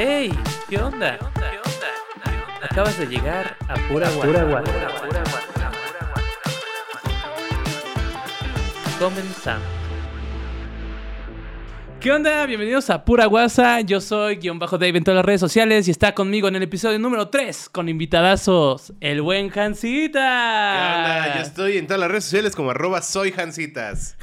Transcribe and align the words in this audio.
Hey, 0.00 0.30
¿qué 0.68 0.78
onda? 0.78 1.18
Acabas 2.62 2.96
de 3.00 3.06
llegar 3.06 3.56
a 3.66 3.74
Pura 3.88 4.08
Guasa. 4.10 4.62
Comenzamos. 9.00 9.77
¿Qué 12.00 12.12
onda? 12.12 12.46
Bienvenidos 12.46 12.90
a 12.90 13.04
Pura 13.04 13.26
Guasa. 13.26 13.80
Yo 13.80 14.00
soy 14.00 14.36
guion 14.36 14.60
bajo 14.60 14.78
Dave 14.78 14.96
en 14.98 15.02
todas 15.04 15.16
las 15.16 15.24
redes 15.24 15.40
sociales 15.40 15.88
y 15.88 15.90
está 15.90 16.14
conmigo 16.14 16.46
en 16.46 16.54
el 16.54 16.62
episodio 16.62 16.96
número 17.00 17.28
3 17.28 17.68
con 17.70 17.88
invitadazos, 17.88 18.92
el 19.00 19.20
buen 19.20 19.48
Jancita. 19.48 20.20
¿Qué 20.20 20.96
onda? 20.96 21.34
Yo 21.36 21.42
estoy 21.42 21.76
en 21.76 21.86
todas 21.86 21.98
las 22.00 22.08
redes 22.10 22.24
sociales 22.24 22.54
como 22.54 22.70
arroba 22.70 23.02
soy. 23.02 23.32
Jancitas, 23.32 24.16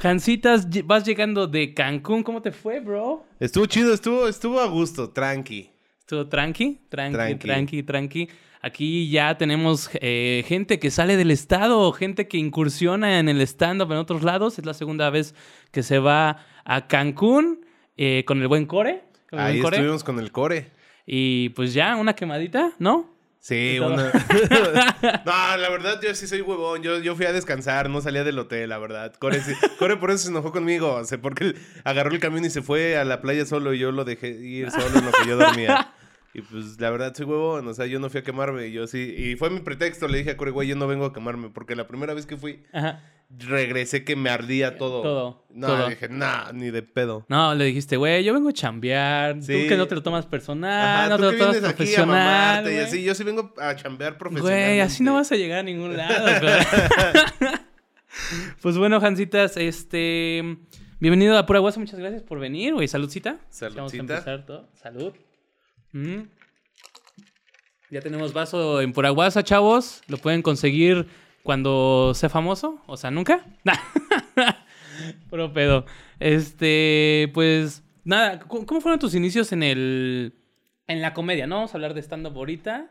ll- 0.70 0.84
vas 0.86 1.04
llegando 1.04 1.46
de 1.46 1.74
Cancún. 1.74 2.22
¿Cómo 2.22 2.40
te 2.40 2.50
fue, 2.50 2.80
bro? 2.80 3.24
Estuvo 3.40 3.66
chido, 3.66 3.92
estuvo, 3.92 4.26
estuvo 4.26 4.58
a 4.60 4.66
gusto, 4.66 5.10
tranqui. 5.10 5.70
¿Estuvo 6.00 6.26
tranqui? 6.28 6.80
Tranqui, 6.88 7.14
tranqui, 7.16 7.38
Tranqui. 7.46 7.82
tranqui. 7.82 8.28
Aquí 8.62 9.10
ya 9.10 9.36
tenemos 9.36 9.90
eh, 10.00 10.44
gente 10.48 10.78
que 10.78 10.90
sale 10.90 11.16
del 11.16 11.30
estado, 11.30 11.92
gente 11.92 12.26
que 12.26 12.38
incursiona 12.38 13.18
en 13.18 13.28
el 13.28 13.40
stand-up 13.42 13.92
en 13.92 13.98
otros 13.98 14.22
lados. 14.22 14.58
Es 14.58 14.64
la 14.64 14.72
segunda 14.74 15.10
vez 15.10 15.34
que 15.72 15.82
se 15.82 15.98
va 15.98 16.38
a 16.64 16.86
Cancún 16.88 17.65
eh, 17.96 18.24
con 18.26 18.40
el 18.42 18.48
buen 18.48 18.66
Core. 18.66 19.02
con 19.30 19.38
el 19.40 19.44
Ahí 19.44 19.52
buen 19.54 19.62
Core. 19.64 19.76
estuvimos 19.76 20.04
con 20.04 20.18
el 20.18 20.32
core. 20.32 20.70
Y 21.06 21.50
pues 21.50 21.72
ya, 21.74 21.96
una 21.96 22.14
quemadita, 22.14 22.72
¿no? 22.78 23.14
Sí, 23.38 23.78
una... 23.78 24.10
no, 25.24 25.56
la 25.56 25.68
verdad, 25.70 26.00
yo 26.02 26.12
sí 26.16 26.26
soy 26.26 26.40
huevón. 26.40 26.82
Yo, 26.82 26.98
yo 26.98 27.14
fui 27.14 27.26
a 27.26 27.32
descansar, 27.32 27.88
no 27.88 28.00
salía 28.00 28.24
del 28.24 28.38
hotel, 28.40 28.68
la 28.70 28.78
verdad. 28.78 29.14
Core, 29.14 29.40
sí- 29.40 29.52
Core 29.78 29.96
por 29.98 30.10
eso 30.10 30.24
se 30.24 30.30
enojó 30.30 30.50
conmigo. 30.50 30.94
O 30.94 31.04
sea, 31.04 31.18
porque 31.18 31.54
agarró 31.84 32.10
el 32.10 32.18
camión 32.18 32.44
y 32.44 32.50
se 32.50 32.62
fue 32.62 32.96
a 32.96 33.04
la 33.04 33.20
playa 33.20 33.46
solo 33.46 33.72
y 33.72 33.78
yo 33.78 33.92
lo 33.92 34.04
dejé 34.04 34.30
ir 34.30 34.70
solo 34.72 34.98
en 34.98 35.04
lo 35.06 35.12
que 35.12 35.28
yo 35.28 35.36
dormía. 35.36 35.92
Y 36.38 36.42
pues 36.42 36.78
la 36.78 36.90
verdad 36.90 37.14
soy 37.14 37.24
huevón, 37.24 37.66
o 37.66 37.72
sea, 37.72 37.86
yo 37.86 37.98
no 37.98 38.10
fui 38.10 38.20
a 38.20 38.22
quemarme, 38.22 38.70
yo 38.70 38.86
sí. 38.86 39.14
Y 39.16 39.36
fue 39.36 39.48
mi 39.48 39.60
pretexto, 39.60 40.06
le 40.06 40.18
dije 40.18 40.32
a 40.32 40.36
Core, 40.36 40.50
güey, 40.50 40.68
yo 40.68 40.76
no 40.76 40.86
vengo 40.86 41.06
a 41.06 41.12
quemarme, 41.14 41.48
porque 41.48 41.74
la 41.74 41.86
primera 41.88 42.12
vez 42.12 42.26
que 42.26 42.36
fui, 42.36 42.62
Ajá. 42.74 43.02
regresé 43.30 44.04
que 44.04 44.16
me 44.16 44.28
ardía 44.28 44.76
todo. 44.76 45.00
Todo, 45.00 45.46
No, 45.48 45.66
todo. 45.68 45.88
dije, 45.88 46.10
nah, 46.10 46.52
ni 46.52 46.70
de 46.70 46.82
pedo. 46.82 47.24
No, 47.30 47.54
le 47.54 47.64
dijiste, 47.64 47.96
güey, 47.96 48.22
yo 48.22 48.34
vengo 48.34 48.50
a 48.50 48.52
chambear. 48.52 49.36
Tú 49.40 49.46
que 49.46 49.76
no 49.78 49.86
te 49.88 49.94
lo 49.94 50.02
tomas 50.02 50.26
personal, 50.26 51.04
Ajá, 51.04 51.08
no 51.08 51.16
tú 51.16 51.22
te 51.22 51.32
lo 51.32 51.38
tomas 51.38 51.52
vienes 51.54 51.70
aquí 51.70 51.72
a 51.72 51.76
profesional. 51.76 52.16
mamarte 52.26 52.74
y 52.74 52.78
así. 52.80 53.02
Yo 53.02 53.14
sí 53.14 53.24
vengo 53.24 53.54
a 53.58 53.74
chambear 53.74 54.18
profesionalmente. 54.18 54.66
Güey, 54.72 54.80
así 54.80 55.02
no 55.02 55.14
vas 55.14 55.32
a 55.32 55.36
llegar 55.36 55.60
a 55.60 55.62
ningún 55.62 55.96
lado. 55.96 56.26
pues 58.60 58.76
bueno, 58.76 59.00
Jancitas, 59.00 59.56
este. 59.56 60.58
Bienvenido 61.00 61.38
a 61.38 61.46
Pura 61.46 61.60
Guasa, 61.60 61.80
muchas 61.80 61.98
gracias 61.98 62.22
por 62.22 62.40
venir, 62.40 62.74
güey. 62.74 62.88
Saludcita. 62.88 63.30
Vamos 63.32 63.46
a 63.50 63.70
Saludcita. 63.70 64.02
empezar 64.02 64.44
todo. 64.44 64.68
Salud. 64.74 65.14
Ya 67.90 68.00
tenemos 68.00 68.32
vaso 68.32 68.80
en 68.80 68.92
Pura 68.92 69.10
Guasa, 69.10 69.44
chavos. 69.44 70.02
Lo 70.08 70.18
pueden 70.18 70.42
conseguir 70.42 71.06
cuando 71.42 72.12
sea 72.14 72.28
famoso, 72.28 72.80
o 72.86 72.96
sea, 72.96 73.10
nunca. 73.10 73.44
Puro 75.30 75.52
pedo. 75.52 75.86
Este, 76.18 77.30
pues, 77.34 77.82
nada, 78.04 78.40
¿cómo 78.40 78.80
fueron 78.80 78.98
tus 78.98 79.14
inicios 79.14 79.52
en 79.52 79.62
el. 79.62 80.34
en 80.88 81.00
la 81.02 81.14
comedia? 81.14 81.46
No 81.46 81.56
vamos 81.56 81.72
a 81.74 81.76
hablar 81.76 81.94
de 81.94 82.02
stand-up 82.02 82.36
ahorita. 82.36 82.90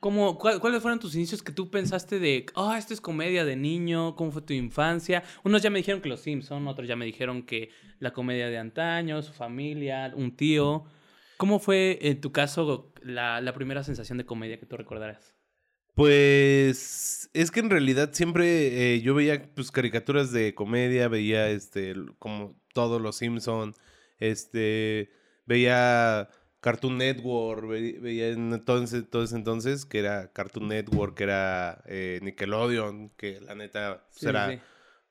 ¿Cómo, 0.00 0.36
cuál- 0.36 0.60
¿Cuáles 0.60 0.82
fueron 0.82 0.98
tus 1.00 1.14
inicios 1.14 1.42
que 1.42 1.50
tú 1.52 1.70
pensaste 1.70 2.18
de, 2.18 2.44
ah, 2.56 2.76
esto 2.78 2.92
es 2.92 3.00
comedia 3.00 3.46
de 3.46 3.56
niño? 3.56 4.16
¿Cómo 4.16 4.32
fue 4.32 4.42
tu 4.42 4.52
infancia? 4.52 5.22
Unos 5.44 5.62
ya 5.62 5.70
me 5.70 5.78
dijeron 5.78 6.02
que 6.02 6.10
los 6.10 6.20
Simpson, 6.20 6.68
otros 6.68 6.86
ya 6.86 6.94
me 6.96 7.06
dijeron 7.06 7.42
que 7.44 7.70
la 8.00 8.12
comedia 8.12 8.48
de 8.50 8.58
antaño, 8.58 9.22
su 9.22 9.32
familia, 9.32 10.12
un 10.14 10.36
tío. 10.36 10.84
¿Cómo 11.36 11.58
fue 11.58 11.98
en 12.02 12.20
tu 12.20 12.32
caso 12.32 12.92
la, 13.02 13.40
la 13.40 13.52
primera 13.54 13.82
sensación 13.84 14.18
de 14.18 14.26
comedia 14.26 14.58
que 14.58 14.66
tú 14.66 14.76
recordarás? 14.76 15.34
Pues 15.94 17.30
es 17.32 17.50
que 17.50 17.60
en 17.60 17.70
realidad 17.70 18.10
siempre 18.12 18.94
eh, 18.94 19.00
yo 19.00 19.14
veía 19.14 19.50
pues 19.54 19.70
caricaturas 19.70 20.32
de 20.32 20.54
comedia, 20.54 21.06
veía 21.08 21.48
este 21.50 21.94
como 22.18 22.60
todos 22.72 23.00
los 23.00 23.16
Simpson, 23.16 23.74
este 24.18 25.10
veía 25.46 26.28
Cartoon 26.60 26.98
Network, 26.98 27.68
ve- 27.68 27.98
veía 28.00 28.28
en 28.30 28.52
entonces, 28.52 29.08
todo 29.08 29.22
ese 29.22 29.36
entonces 29.36 29.86
que 29.86 30.00
era 30.00 30.32
Cartoon 30.32 30.68
Network, 30.68 31.16
que 31.16 31.24
era 31.24 31.82
eh, 31.86 32.18
Nickelodeon, 32.22 33.10
que 33.10 33.40
la 33.40 33.54
neta 33.54 34.04
pues, 34.08 34.20
Sí, 34.20 34.26
era 34.28 34.50
sí. 34.50 34.58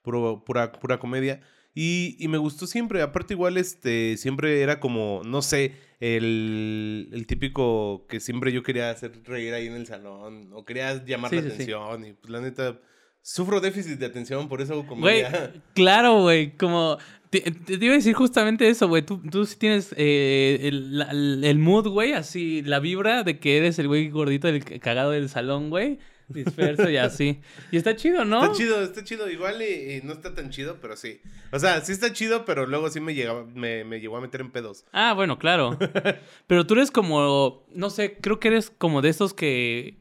puro- 0.02 0.44
pura, 0.44 0.72
pura 0.74 1.00
comedia. 1.00 1.40
Y, 1.76 2.16
y 2.20 2.28
me 2.28 2.38
gustó 2.38 2.68
siempre. 2.68 3.02
Aparte, 3.02 3.34
igual, 3.34 3.58
este, 3.58 4.16
siempre 4.18 4.62
era 4.62 4.80
como, 4.80 5.22
no 5.26 5.42
sé, 5.42 5.74
el, 6.00 7.10
el 7.12 7.26
típico 7.28 8.06
que 8.08 8.20
siempre 8.20 8.52
yo 8.52 8.62
quería 8.64 8.90
hacer 8.92 9.12
reír 9.24 9.54
ahí 9.54 9.68
en 9.68 9.74
el 9.74 9.88
salón. 9.88 10.50
O 10.54 10.66
quería 10.66 11.04
llamar 11.06 11.30
Sí, 11.32 11.38
la 11.38 11.42
sí, 11.44 11.48
sí. 11.50 11.54
atención. 11.56 12.06
Y 12.06 12.14
pues 12.14 12.30
la 12.30 12.42
neta, 12.42 12.80
sufro 13.22 13.60
déficit 13.62 13.98
de 14.00 14.06
atención, 14.06 14.48
por 14.50 14.62
eso 14.62 14.74
hago 14.74 14.84
Güey, 14.84 15.24
comedia. 15.24 15.54
claro, 15.74 16.22
güey, 16.22 16.56
como... 16.58 16.98
Te, 17.30 17.42
te- 17.42 17.80
te 17.80 17.86
iba 17.86 17.94
a 17.96 17.98
decir 17.98 18.14
justamente 18.14 18.70
eso, 18.70 18.88
güey. 18.88 19.02
Tú, 19.02 19.18
tú 19.32 19.44
sí 19.48 19.56
tienes 19.58 19.92
eh, 19.98 20.60
el, 20.62 21.00
la- 21.00 21.10
el 21.12 21.58
mood, 21.58 21.88
güey, 21.88 22.14
así, 22.14 22.62
la 22.62 22.80
vibra 22.80 23.24
de 23.24 23.40
que 23.40 23.58
eres 23.58 23.80
el 23.80 23.88
güey 23.88 24.10
gordito, 24.10 24.48
el 24.48 24.64
cagado 24.80 25.10
del 25.10 25.30
salón, 25.30 25.72
güey. 25.72 25.98
Disperso 26.28 26.90
y 26.90 26.98
así. 26.98 27.42
Y 27.72 27.78
está 27.78 27.96
chido, 27.96 28.26
¿no? 28.26 28.44
Está 28.44 28.56
chido, 28.56 28.84
está 28.84 29.04
chido. 29.04 29.30
Igual 29.30 29.62
y, 29.62 29.96
y 29.96 30.02
no 30.04 30.14
está 30.14 30.34
tan 30.34 30.50
chido, 30.50 30.78
pero 30.82 30.96
sí. 30.96 31.22
O 31.52 31.60
sea, 31.60 31.82
sí 31.82 31.92
está 31.92 32.14
chido, 32.14 32.46
pero 32.46 32.66
luego 32.66 32.90
sí 32.90 33.00
me, 33.00 33.14
llegaba, 33.14 33.46
me, 33.46 33.84
me 33.84 34.00
llegó 34.00 34.18
a 34.18 34.22
meter 34.22 34.42
en 34.42 34.52
pedos. 34.52 34.86
Ah, 34.92 35.14
bueno, 35.14 35.38
claro. 35.38 35.78
Pero 36.48 36.66
tú 36.66 36.74
eres 36.76 36.92
como, 36.92 37.66
no 37.74 37.90
sé, 37.90 38.18
creo 38.20 38.40
que 38.40 38.48
eres 38.50 38.70
como 38.70 39.02
de 39.02 39.10
estos 39.10 39.34
que, 39.34 40.00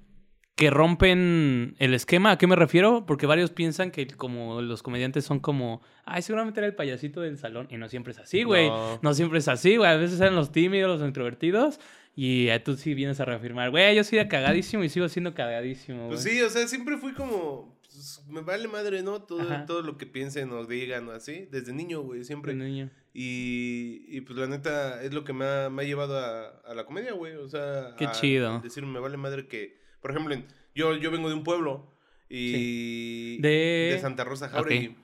que 0.55 0.71
rompen 0.71 1.75
el 1.79 1.95
esquema. 1.95 2.33
¿A 2.33 2.39
qué 2.39 2.47
me 2.47 2.57
refiero? 2.57 3.05
Porque 3.07 3.27
varios 3.27 3.51
piensan 3.51 3.91
que 3.91 4.07
como 4.07 4.63
los 4.63 4.83
comediantes 4.83 5.25
son 5.25 5.41
como, 5.41 5.83
ay, 6.05 6.23
seguramente 6.23 6.61
era 6.61 6.67
el 6.67 6.75
payasito 6.75 7.21
del 7.21 7.39
salón. 7.39 7.69
Y 7.71 7.77
no 7.77 7.89
siempre 7.89 8.13
es 8.13 8.19
así, 8.19 8.45
güey. 8.45 8.69
No. 8.69 8.99
No. 9.03 9.15
siempre 9.15 9.39
es 9.39 9.49
así, 9.49 9.77
güey. 9.77 9.91
A 9.91 9.97
veces 9.97 10.21
eran 10.21 10.35
los 10.35 10.53
tímidos, 10.53 11.01
los 11.01 11.07
introvertidos. 11.07 11.81
Y 12.15 12.49
tú 12.61 12.77
sí 12.77 12.93
vienes 12.95 13.21
a 13.21 13.25
reafirmar, 13.25 13.71
güey, 13.71 13.97
yo 13.97 14.05
soy 14.05 14.19
de 14.19 14.29
cagadísimo 14.29 14.85
y 14.85 14.89
sigo 14.91 15.09
siendo 15.09 15.33
cagadísimo, 15.35 16.09
Pues 16.09 16.23
sí, 16.23 16.41
o 16.43 16.51
sea, 16.51 16.69
siempre 16.69 16.99
fui 16.99 17.15
como. 17.15 17.79
pues, 17.83 18.23
me 18.29 18.43
vale 18.43 18.69
madre, 18.69 19.03
¿no? 19.03 19.23
Todo, 19.23 19.41
Ajá. 19.41 19.65
todo 19.65 19.81
lo 19.83 19.97
que 19.97 20.05
piensen 20.07 20.51
o 20.53 20.67
digan 20.67 21.09
o 21.09 21.13
así. 21.13 21.49
Desde 21.51 21.73
niño, 21.73 22.03
güey, 22.03 22.23
siempre. 22.25 22.55
De 22.55 22.63
niño. 22.65 22.91
Y, 23.15 24.05
y 24.09 24.21
pues 24.23 24.39
la 24.39 24.47
neta 24.47 25.03
es 25.03 25.13
lo 25.15 25.25
que 25.25 25.33
me 25.33 25.45
ha, 25.47 25.71
me 25.71 25.83
ha 25.83 25.87
llevado 25.87 26.19
a, 26.19 26.49
a 26.67 26.75
la 26.75 26.85
comedia, 26.85 27.13
güey. 27.13 27.35
O 27.37 27.49
sea, 27.49 27.95
Qué 27.97 28.05
a 28.07 28.13
chido. 28.13 28.61
Decir, 28.61 28.85
me 28.85 29.01
vale 29.01 29.17
madre 29.17 29.47
que. 29.49 29.79
Por 30.03 30.11
ejemplo, 30.11 30.35
yo, 30.75 30.97
yo 30.97 31.11
vengo 31.11 31.29
de 31.29 31.35
un 31.35 31.45
pueblo 31.45 31.95
y. 32.29 33.39
De- 33.41 33.91
de 33.95 33.99
Santa 34.01 34.25
Rosa 34.25 34.49
Jauregui. 34.51 34.97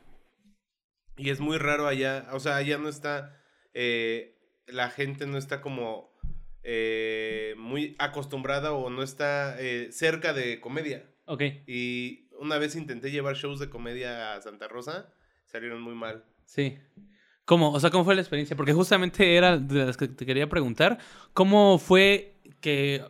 Y 1.17 1.31
es 1.31 1.41
muy 1.41 1.57
raro 1.59 1.87
allá. 1.87 2.29
O 2.33 2.41
sea, 2.41 2.57
allá 2.57 2.77
no 2.79 2.89
está. 2.89 3.41
eh, 3.75 4.35
la 4.67 4.91
gente 4.91 5.27
no 5.27 5.39
está 5.39 5.61
como. 5.61 6.08
Eh, 6.71 7.55
muy 7.57 7.97
acostumbrada 7.99 8.73
o 8.73 8.91
no 8.91 9.03
está 9.03 9.57
eh, 9.59 9.89
cerca 9.91 10.35
de 10.35 10.61
comedia. 10.61 11.09
Ok. 11.25 11.43
Y 11.67 12.29
una 12.39 12.59
vez 12.59 12.77
intenté 12.77 13.11
llevar 13.11 13.37
shows 13.37 13.59
de 13.59 13.71
comedia 13.71 14.35
a 14.35 14.41
Santa 14.43 14.69
Rosa, 14.69 15.13
salieron 15.47 15.81
muy 15.81 15.95
mal. 15.95 16.25
Sí. 16.45 16.77
¿Cómo? 17.47 17.73
O 17.73 17.81
sea, 17.81 17.89
¿cómo 17.89 18.05
fue 18.05 18.15
la 18.15 18.21
experiencia? 18.21 18.55
Porque 18.55 18.75
justamente 18.75 19.35
era 19.35 19.57
de 19.57 19.87
las 19.87 19.97
que 19.97 20.09
te 20.09 20.27
quería 20.27 20.49
preguntar. 20.51 20.99
¿Cómo 21.33 21.79
fue 21.79 22.35
que... 22.61 23.03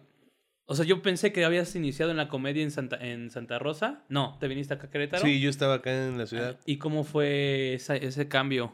O 0.67 0.75
sea, 0.77 0.85
yo 0.85 1.03
pensé 1.03 1.33
que 1.33 1.45
habías 1.45 1.75
iniciado 1.75 2.11
en 2.13 2.17
la 2.19 2.29
comedia 2.29 2.63
en 2.63 2.71
Santa, 2.71 2.97
en 3.01 3.31
Santa 3.31 3.59
Rosa. 3.59 4.05
No, 4.09 4.37
te 4.39 4.47
viniste 4.47 4.75
acá 4.75 4.87
a 4.87 4.91
Querétaro. 4.91 5.25
Sí, 5.25 5.41
yo 5.41 5.51
estaba 5.51 5.75
acá 5.75 6.07
en 6.07 6.17
la 6.19 6.27
ciudad. 6.27 6.61
¿Y 6.67 6.77
cómo 6.79 7.03
fue 7.05 7.75
esa- 7.75 7.97
ese 7.97 8.29
cambio? 8.29 8.73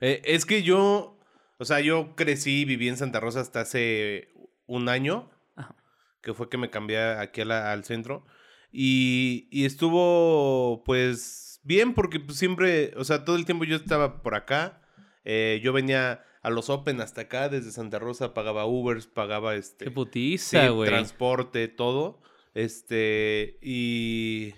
Eh, 0.00 0.20
es 0.24 0.44
que 0.44 0.62
yo, 0.62 1.17
o 1.58 1.64
sea, 1.64 1.80
yo 1.80 2.14
crecí 2.16 2.60
y 2.60 2.64
viví 2.64 2.88
en 2.88 2.96
Santa 2.96 3.20
Rosa 3.20 3.40
hasta 3.40 3.60
hace 3.60 4.28
un 4.66 4.88
año, 4.88 5.30
Ajá. 5.56 5.74
que 6.22 6.34
fue 6.34 6.48
que 6.48 6.58
me 6.58 6.70
cambié 6.70 6.98
aquí 7.00 7.44
la- 7.44 7.72
al 7.72 7.84
centro. 7.84 8.24
Y, 8.72 9.48
y 9.50 9.64
estuvo, 9.64 10.82
pues, 10.84 11.60
bien, 11.64 11.94
porque 11.94 12.20
pues, 12.20 12.38
siempre, 12.38 12.92
o 12.96 13.04
sea, 13.04 13.24
todo 13.24 13.36
el 13.36 13.44
tiempo 13.46 13.64
yo 13.64 13.76
estaba 13.76 14.22
por 14.22 14.34
acá. 14.34 14.82
Eh, 15.24 15.60
yo 15.62 15.72
venía 15.72 16.24
a 16.42 16.50
los 16.50 16.70
Open 16.70 17.00
hasta 17.00 17.22
acá, 17.22 17.48
desde 17.48 17.70
Santa 17.72 17.98
Rosa, 17.98 18.32
pagaba 18.34 18.64
Ubers, 18.66 19.06
pagaba 19.06 19.54
este... 19.56 19.84
Qué 19.86 19.90
Sí, 19.90 19.94
putiza, 19.94 20.68
güey. 20.68 20.88
transporte, 20.88 21.68
todo. 21.68 22.22
Este, 22.54 23.58
y. 23.62 24.54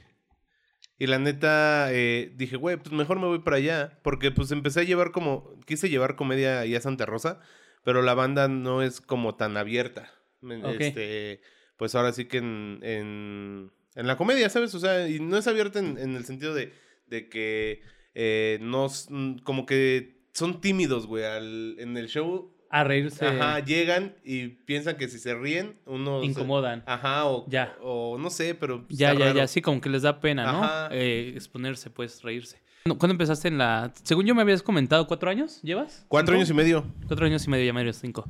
Y 1.00 1.06
la 1.08 1.19
neta, 1.19 1.88
eh, 1.93 2.31
dije, 2.37 2.56
güey, 2.56 2.76
pues 2.76 2.93
mejor 2.93 3.19
me 3.19 3.26
voy 3.26 3.41
para 3.41 3.56
allá. 3.56 3.99
Porque 4.02 4.31
pues 4.31 4.52
empecé 4.52 4.81
a 4.81 4.85
llevar 4.85 5.11
como. 5.11 5.58
Quise 5.67 5.88
llevar 5.88 6.14
comedia 6.14 6.61
allá 6.61 6.79
a 6.79 6.82
Santa 6.82 7.06
Rosa, 7.06 7.41
pero 7.82 8.02
la 8.02 8.14
banda 8.14 8.47
no 8.49 8.82
es 8.82 9.00
como 9.00 9.35
tan 9.35 9.56
abierta. 9.56 10.12
Ok. 10.43 10.76
Este, 10.79 11.41
pues 11.76 11.94
ahora 11.94 12.12
sí 12.12 12.26
que 12.26 12.37
en, 12.38 12.81
en, 12.82 13.73
en 13.94 14.06
la 14.06 14.17
comedia, 14.17 14.49
¿sabes? 14.50 14.75
O 14.75 14.79
sea, 14.79 15.08
y 15.08 15.19
no 15.20 15.37
es 15.38 15.47
abierta 15.49 15.79
en, 15.79 15.97
en 15.99 16.14
el 16.17 16.25
sentido 16.26 16.55
de, 16.55 16.73
de 17.06 17.29
que 17.31 17.82
eh, 18.14 18.58
no. 18.61 18.87
mm, 19.08 19.38
Como 19.38 19.64
que 19.67 20.20
son 20.35 20.61
tímidos, 20.61 21.06
güey. 21.06 21.25
al- 21.25 21.76
En 21.79 21.97
el 21.97 22.08
show 22.08 22.55
A 22.72 22.84
reírse. 22.84 23.26
Ajá, 23.26 23.58
llegan 23.64 24.14
y 24.25 24.46
piensan 24.49 24.96
que 24.96 25.08
si 25.08 25.19
se 25.19 25.34
ríen, 25.34 25.76
uno... 25.87 26.20
se- 26.20 26.26
Incomodan. 26.26 26.84
Ajá, 26.87 27.26
o, 27.26 27.44
Ya. 27.49 27.76
o 27.82 28.17
no 28.17 28.31
sé, 28.31 28.55
pero... 28.55 28.87
Ya, 28.88 29.08
está 29.11 29.19
ya, 29.19 29.26
raro. 29.26 29.38
ya, 29.38 29.46
sí, 29.49 29.61
como 29.61 29.81
que 29.81 29.88
les 29.88 30.02
da 30.02 30.20
pena, 30.20 30.44
¿no? 30.52 30.62
Ajá. 30.64 30.88
Eh, 30.93 31.32
exponerse, 31.34 31.90
pues, 31.90 32.22
reírse. 32.22 32.62
¿Cuándo 32.84 33.11
empezaste 33.11 33.49
en 33.49 33.58
la...? 33.58 33.93
Según 34.05 34.25
yo 34.25 34.34
me 34.34 34.43
habías 34.43 34.62
comentado, 34.62 35.06
¿cuatro 35.06 35.28
años 35.31 35.61
llevas? 35.62 36.05
Cuatro 36.08 36.32
¿Cinco? 36.32 36.38
años 36.38 36.50
y 36.50 36.55
medio. 36.55 36.84
Cuatro 37.08 37.26
años 37.26 37.44
y 37.46 37.50
medio, 37.50 37.67
ya 37.67 37.72
medio 37.72 37.93
cinco. 37.93 38.25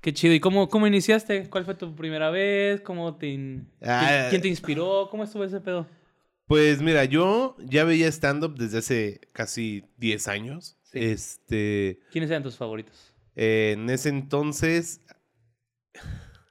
Qué 0.00 0.12
chido. 0.12 0.34
¿Y 0.34 0.40
cómo, 0.40 0.68
cómo 0.68 0.86
iniciaste? 0.86 1.48
¿Cuál 1.50 1.64
fue 1.64 1.74
tu 1.74 1.94
primera 1.94 2.30
vez? 2.30 2.80
¿Cómo 2.80 3.14
te... 3.16 3.28
in- 3.28 3.68
Ah. 3.82 4.06
¿Quién, 4.08 4.30
quién 4.30 4.42
te 4.42 4.48
inspiró? 4.48 5.08
¿Cómo 5.10 5.22
estuvo 5.24 5.44
ese 5.44 5.60
pedo? 5.60 5.86
Pues 6.46 6.82
mira, 6.82 7.04
yo 7.04 7.56
ya 7.60 7.84
veía 7.84 8.08
stand-up 8.08 8.56
desde 8.56 8.78
hace 8.78 9.20
casi 9.32 9.84
10 9.98 10.28
años. 10.28 10.76
Sí. 10.82 10.98
Este, 11.00 12.00
¿Quiénes 12.10 12.30
eran 12.30 12.42
tus 12.42 12.56
favoritos? 12.56 13.11
Eh, 13.36 13.72
en 13.76 13.90
ese 13.90 14.08
entonces, 14.08 15.00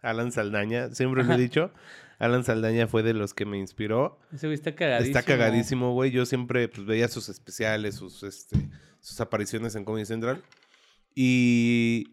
Alan 0.02 0.32
Saldaña, 0.32 0.94
siempre 0.94 1.24
lo 1.24 1.34
he 1.34 1.38
dicho, 1.38 1.72
Alan 2.20 2.44
Saldaña 2.44 2.88
fue 2.88 3.04
de 3.04 3.14
los 3.14 3.34
que 3.34 3.46
me 3.46 3.58
inspiró. 3.58 4.20
Ese 4.34 4.48
güey 4.48 4.56
está 4.56 4.76
cagadísimo. 4.76 5.18
Está 5.18 5.26
cagadísimo, 5.26 5.94
güey. 5.94 6.12
Yo 6.12 6.26
siempre 6.26 6.68
pues, 6.68 6.86
veía 6.86 7.08
sus 7.08 7.30
especiales, 7.30 7.96
sus, 7.96 8.24
este, 8.24 8.70
sus 9.00 9.20
apariciones 9.22 9.76
en 9.76 9.86
Comedy 9.86 10.06
Central. 10.06 10.44
Y, 11.16 12.10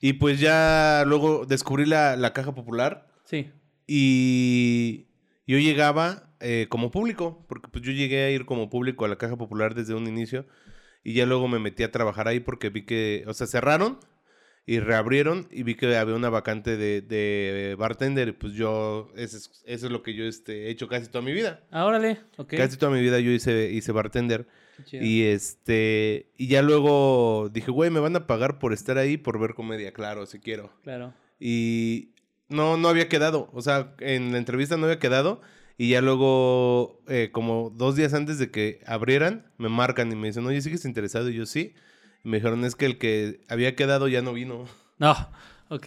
y 0.00 0.14
pues 0.14 0.40
ya 0.40 1.04
luego 1.06 1.46
descubrí 1.46 1.86
la, 1.86 2.16
la 2.16 2.32
caja 2.32 2.54
popular. 2.54 3.06
Sí. 3.24 3.52
Y 3.86 5.06
yo 5.46 5.58
llegaba 5.58 6.26
eh, 6.40 6.66
como 6.68 6.90
público, 6.90 7.44
porque 7.48 7.68
pues 7.68 7.84
yo 7.84 7.92
llegué 7.92 8.24
a 8.24 8.30
ir 8.30 8.44
como 8.44 8.68
público 8.68 9.04
a 9.04 9.08
la 9.08 9.16
Caja 9.16 9.36
Popular 9.36 9.74
desde 9.74 9.94
un 9.94 10.06
inicio 10.06 10.44
y 11.06 11.12
ya 11.12 11.24
luego 11.24 11.46
me 11.46 11.60
metí 11.60 11.84
a 11.84 11.92
trabajar 11.92 12.26
ahí 12.26 12.40
porque 12.40 12.68
vi 12.68 12.82
que, 12.82 13.22
o 13.28 13.32
sea, 13.32 13.46
cerraron 13.46 14.00
y 14.66 14.80
reabrieron 14.80 15.46
y 15.52 15.62
vi 15.62 15.76
que 15.76 15.96
había 15.96 16.16
una 16.16 16.30
vacante 16.30 16.76
de, 16.76 17.00
de 17.00 17.76
bartender 17.78 18.26
y 18.26 18.32
pues 18.32 18.54
yo, 18.54 19.12
eso 19.14 19.36
es, 19.36 19.62
eso 19.66 19.86
es 19.86 19.92
lo 19.92 20.02
que 20.02 20.14
yo 20.14 20.24
este, 20.24 20.66
he 20.66 20.70
hecho 20.70 20.88
casi 20.88 21.06
toda 21.06 21.22
mi 21.22 21.32
vida. 21.32 21.60
Ah, 21.70 21.84
órale. 21.84 22.18
Ok. 22.38 22.54
Casi 22.56 22.76
toda 22.76 22.90
mi 22.90 23.00
vida 23.00 23.20
yo 23.20 23.30
hice, 23.30 23.70
hice 23.70 23.92
bartender 23.92 24.48
y 24.90 25.22
este, 25.26 26.32
y 26.36 26.48
ya 26.48 26.62
luego 26.62 27.50
dije, 27.52 27.70
güey, 27.70 27.88
me 27.90 28.00
van 28.00 28.16
a 28.16 28.26
pagar 28.26 28.58
por 28.58 28.72
estar 28.72 28.98
ahí, 28.98 29.16
por 29.16 29.38
ver 29.38 29.54
comedia, 29.54 29.92
claro, 29.92 30.26
si 30.26 30.40
quiero. 30.40 30.72
Claro. 30.82 31.14
Y 31.38 32.08
no, 32.48 32.76
no 32.76 32.88
había 32.88 33.08
quedado. 33.08 33.48
O 33.52 33.62
sea, 33.62 33.94
en 34.00 34.32
la 34.32 34.38
entrevista 34.38 34.76
no 34.76 34.86
había 34.86 34.98
quedado. 34.98 35.40
Y 35.78 35.90
ya 35.90 36.00
luego, 36.00 37.02
eh, 37.08 37.30
como 37.32 37.70
dos 37.74 37.96
días 37.96 38.14
antes 38.14 38.38
de 38.38 38.50
que 38.50 38.80
abrieran, 38.86 39.52
me 39.58 39.68
marcan 39.68 40.10
y 40.10 40.16
me 40.16 40.28
dicen, 40.28 40.46
oye, 40.46 40.60
¿sigues 40.62 40.84
interesado? 40.84 41.28
Y 41.28 41.34
yo 41.34 41.44
sí. 41.46 41.74
Y 42.24 42.28
me 42.28 42.38
dijeron, 42.38 42.64
es 42.64 42.74
que 42.74 42.86
el 42.86 42.98
que 42.98 43.40
había 43.48 43.76
quedado 43.76 44.08
ya 44.08 44.22
no 44.22 44.32
vino. 44.32 44.64
No, 44.98 45.14
ok. 45.68 45.86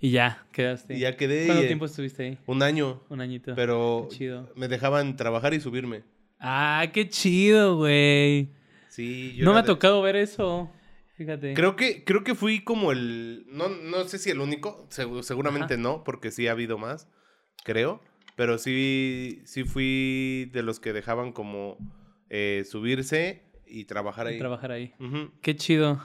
Y 0.00 0.10
ya, 0.10 0.46
quedaste. 0.52 0.94
Y 0.96 1.00
ya 1.00 1.16
quedé. 1.16 1.46
¿Cuánto 1.46 1.64
y, 1.64 1.66
tiempo 1.66 1.84
estuviste 1.84 2.22
ahí? 2.24 2.38
Un 2.46 2.62
año. 2.62 3.02
Un 3.10 3.20
añito. 3.20 3.52
Pero 3.54 4.08
chido. 4.10 4.50
me 4.56 4.68
dejaban 4.68 5.16
trabajar 5.16 5.52
y 5.54 5.60
subirme. 5.60 6.04
Ah, 6.40 6.86
qué 6.94 7.08
chido, 7.08 7.76
güey. 7.76 8.48
Sí, 8.88 9.34
yo 9.36 9.44
No 9.44 9.52
me 9.52 9.58
ha 9.58 9.62
de- 9.62 9.66
tocado 9.66 10.00
ver 10.00 10.16
eso. 10.16 10.70
Fíjate. 11.16 11.52
Creo 11.54 11.74
que, 11.74 12.04
creo 12.04 12.22
que 12.22 12.34
fui 12.36 12.62
como 12.62 12.92
el. 12.92 13.44
No, 13.48 13.68
no 13.68 14.04
sé 14.04 14.18
si 14.18 14.30
el 14.30 14.40
único. 14.40 14.88
segu- 14.88 15.22
seguramente 15.24 15.74
Ajá. 15.74 15.82
no, 15.82 16.04
porque 16.04 16.30
sí 16.30 16.46
ha 16.46 16.52
habido 16.52 16.78
más. 16.78 17.08
Creo. 17.64 18.00
Pero 18.38 18.56
sí, 18.56 19.42
sí 19.46 19.64
fui 19.64 20.48
de 20.52 20.62
los 20.62 20.78
que 20.78 20.92
dejaban 20.92 21.32
como 21.32 21.76
eh, 22.30 22.62
subirse 22.64 23.42
y 23.66 23.86
trabajar 23.86 24.28
ahí. 24.28 24.38
trabajar 24.38 24.70
ahí. 24.70 24.94
Qué 25.42 25.56
chido. 25.56 26.00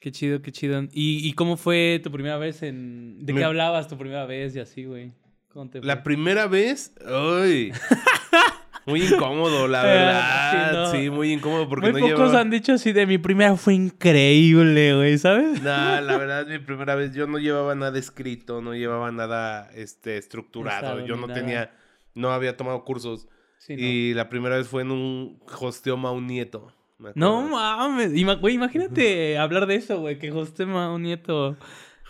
Qué 0.00 0.12
chido, 0.12 0.42
qué 0.42 0.52
chido. 0.52 0.82
¿Y, 0.92 1.26
y 1.26 1.32
cómo 1.32 1.56
fue 1.56 1.98
tu 2.04 2.10
primera 2.12 2.36
vez 2.36 2.62
en... 2.62 3.24
¿De 3.24 3.32
Me- 3.32 3.38
qué 3.40 3.44
hablabas 3.46 3.88
tu 3.88 3.96
primera 3.96 4.26
vez 4.26 4.54
y 4.54 4.60
así, 4.60 4.84
güey? 4.84 5.14
¿Cómo 5.48 5.70
te 5.70 5.78
fue? 5.80 5.86
La 5.86 6.02
primera 6.02 6.46
vez. 6.46 6.94
¡Ay! 7.06 7.72
Muy 8.90 9.02
incómodo, 9.02 9.66
la 9.68 9.82
verdad. 9.82 10.90
sí, 10.92 10.98
Sí, 10.98 11.06
no. 11.06 11.12
muy 11.14 11.32
incómodo 11.32 11.68
porque 11.68 11.90
Muy 11.92 12.00
no 12.00 12.06
pocos 12.08 12.20
llevaba. 12.20 12.40
han 12.40 12.50
dicho 12.50 12.72
así 12.72 12.92
de 12.92 13.06
mi 13.06 13.18
primera 13.18 13.56
fue 13.56 13.74
increíble, 13.74 14.94
güey, 14.94 15.18
¿sabes? 15.18 15.62
Nah, 15.62 16.00
la 16.02 16.16
verdad, 16.18 16.46
mi 16.46 16.58
primera 16.58 16.94
vez 16.94 17.14
yo 17.14 17.26
no 17.26 17.38
llevaba 17.38 17.74
nada 17.74 17.98
escrito, 17.98 18.60
no 18.60 18.74
llevaba 18.74 19.10
nada 19.10 19.70
este, 19.74 20.18
estructurado. 20.18 21.04
Yo 21.06 21.16
no 21.16 21.26
nada. 21.26 21.40
tenía. 21.40 21.70
No 22.14 22.30
había 22.32 22.56
tomado 22.56 22.84
cursos. 22.84 23.28
Sí, 23.58 23.76
no. 23.76 23.82
Y 23.82 24.14
la 24.14 24.28
primera 24.28 24.56
vez 24.56 24.66
fue 24.68 24.82
en 24.82 24.90
un 24.90 25.40
hosteo 25.60 25.94
un 25.96 26.26
nieto. 26.26 26.72
No 27.14 27.42
mames. 27.42 28.12
Güey, 28.40 28.54
imagínate 28.54 29.38
hablar 29.38 29.66
de 29.66 29.76
eso, 29.76 30.00
güey. 30.00 30.18
Que 30.18 30.30
hostema 30.32 30.92
un 30.92 31.02
nieto. 31.02 31.56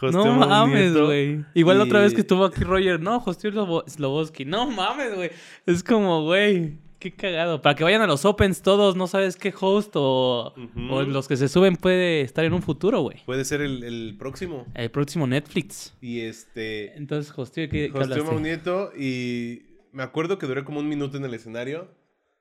Hosteo 0.00 0.24
no 0.24 0.34
mames, 0.46 0.94
güey. 0.94 1.44
Igual 1.54 1.78
la 1.78 1.84
otra 1.84 2.00
vez 2.00 2.12
y- 2.12 2.14
que 2.14 2.20
estuvo 2.22 2.44
aquí 2.44 2.64
Roger. 2.64 3.00
No, 3.00 3.22
hosteó 3.24 3.50
Slobo- 3.50 3.84
Sloboski. 3.88 4.44
No 4.44 4.70
mames, 4.70 5.14
güey. 5.14 5.30
Es 5.66 5.82
como, 5.82 6.22
güey. 6.24 6.78
Qué 6.98 7.12
cagado. 7.14 7.62
Para 7.62 7.74
que 7.74 7.82
vayan 7.82 8.02
a 8.02 8.06
los 8.06 8.26
Opens 8.26 8.60
todos, 8.60 8.94
no 8.94 9.06
sabes 9.06 9.36
qué 9.36 9.54
host 9.58 9.92
o, 9.94 10.52
los 10.76 11.28
que 11.28 11.38
se 11.38 11.48
suben 11.48 11.76
puede 11.76 12.20
estar 12.20 12.44
en 12.44 12.52
un 12.52 12.60
futuro, 12.62 13.00
güey. 13.00 13.24
Puede 13.24 13.46
ser 13.46 13.62
el, 13.62 13.82
el 13.84 14.16
próximo. 14.18 14.66
El 14.74 14.90
próximo 14.90 15.26
Netflix. 15.26 15.96
Y 16.02 16.20
este. 16.20 16.94
Entonces, 16.98 17.32
hosteo, 17.34 17.70
¿qué, 17.70 17.90
qué 17.90 17.98
Hosteo 17.98 18.30
un 18.30 18.42
nieto 18.42 18.92
y 18.94 19.62
me 19.92 20.02
acuerdo 20.02 20.36
que 20.38 20.46
duré 20.46 20.62
como 20.62 20.80
un 20.80 20.88
minuto 20.88 21.16
en 21.16 21.24
el 21.24 21.32
escenario. 21.32 21.88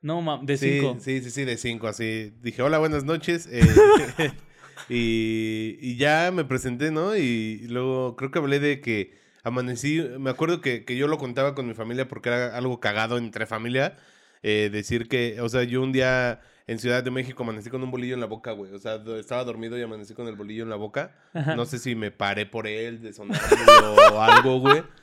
No 0.01 0.21
mames, 0.21 0.45
de 0.45 0.57
sí, 0.57 0.79
cinco. 0.79 0.97
Sí, 0.99 1.21
sí, 1.21 1.29
sí, 1.31 1.45
de 1.45 1.55
cinco, 1.57 1.87
así. 1.87 2.33
Dije, 2.41 2.61
hola, 2.61 2.79
buenas 2.79 3.05
noches. 3.05 3.47
eh, 3.51 3.61
y, 4.89 5.77
y 5.79 5.97
ya 5.97 6.31
me 6.33 6.43
presenté, 6.45 6.91
¿no? 6.91 7.15
Y 7.15 7.67
luego 7.69 8.15
creo 8.15 8.31
que 8.31 8.39
hablé 8.39 8.59
de 8.59 8.81
que 8.81 9.17
amanecí. 9.43 10.01
Me 10.19 10.29
acuerdo 10.29 10.61
que, 10.61 10.83
que 10.85 10.97
yo 10.97 11.07
lo 11.07 11.17
contaba 11.17 11.55
con 11.55 11.67
mi 11.67 11.73
familia 11.73 12.07
porque 12.07 12.29
era 12.29 12.57
algo 12.57 12.79
cagado 12.79 13.17
entre 13.17 13.45
familia. 13.45 13.95
eh, 14.43 14.69
decir 14.71 15.07
que, 15.07 15.39
o 15.41 15.49
sea, 15.49 15.63
yo 15.63 15.81
un 15.81 15.91
día 15.91 16.41
en 16.67 16.79
Ciudad 16.79 17.03
de 17.03 17.11
México 17.11 17.43
amanecí 17.43 17.69
con 17.69 17.83
un 17.83 17.91
bolillo 17.91 18.13
en 18.13 18.19
la 18.21 18.25
boca, 18.27 18.51
güey. 18.51 18.71
O 18.73 18.79
sea, 18.79 19.01
estaba 19.19 19.43
dormido 19.43 19.77
y 19.77 19.81
amanecí 19.81 20.13
con 20.13 20.27
el 20.27 20.35
bolillo 20.35 20.63
en 20.63 20.69
la 20.69 20.75
boca. 20.75 21.15
Ajá. 21.33 21.55
No 21.55 21.65
sé 21.65 21.77
si 21.79 21.95
me 21.95 22.11
paré 22.11 22.45
por 22.45 22.67
él 22.67 23.01
de 23.01 23.11
sonar 23.13 23.39
o 24.13 24.21
algo, 24.21 24.59
güey. 24.59 24.83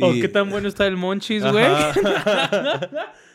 O 0.00 0.12
Y- 0.12 0.20
qué 0.20 0.28
tan 0.28 0.50
bueno 0.50 0.66
está 0.66 0.86
el 0.88 0.96
Monchis, 0.96 1.44
güey. 1.44 1.64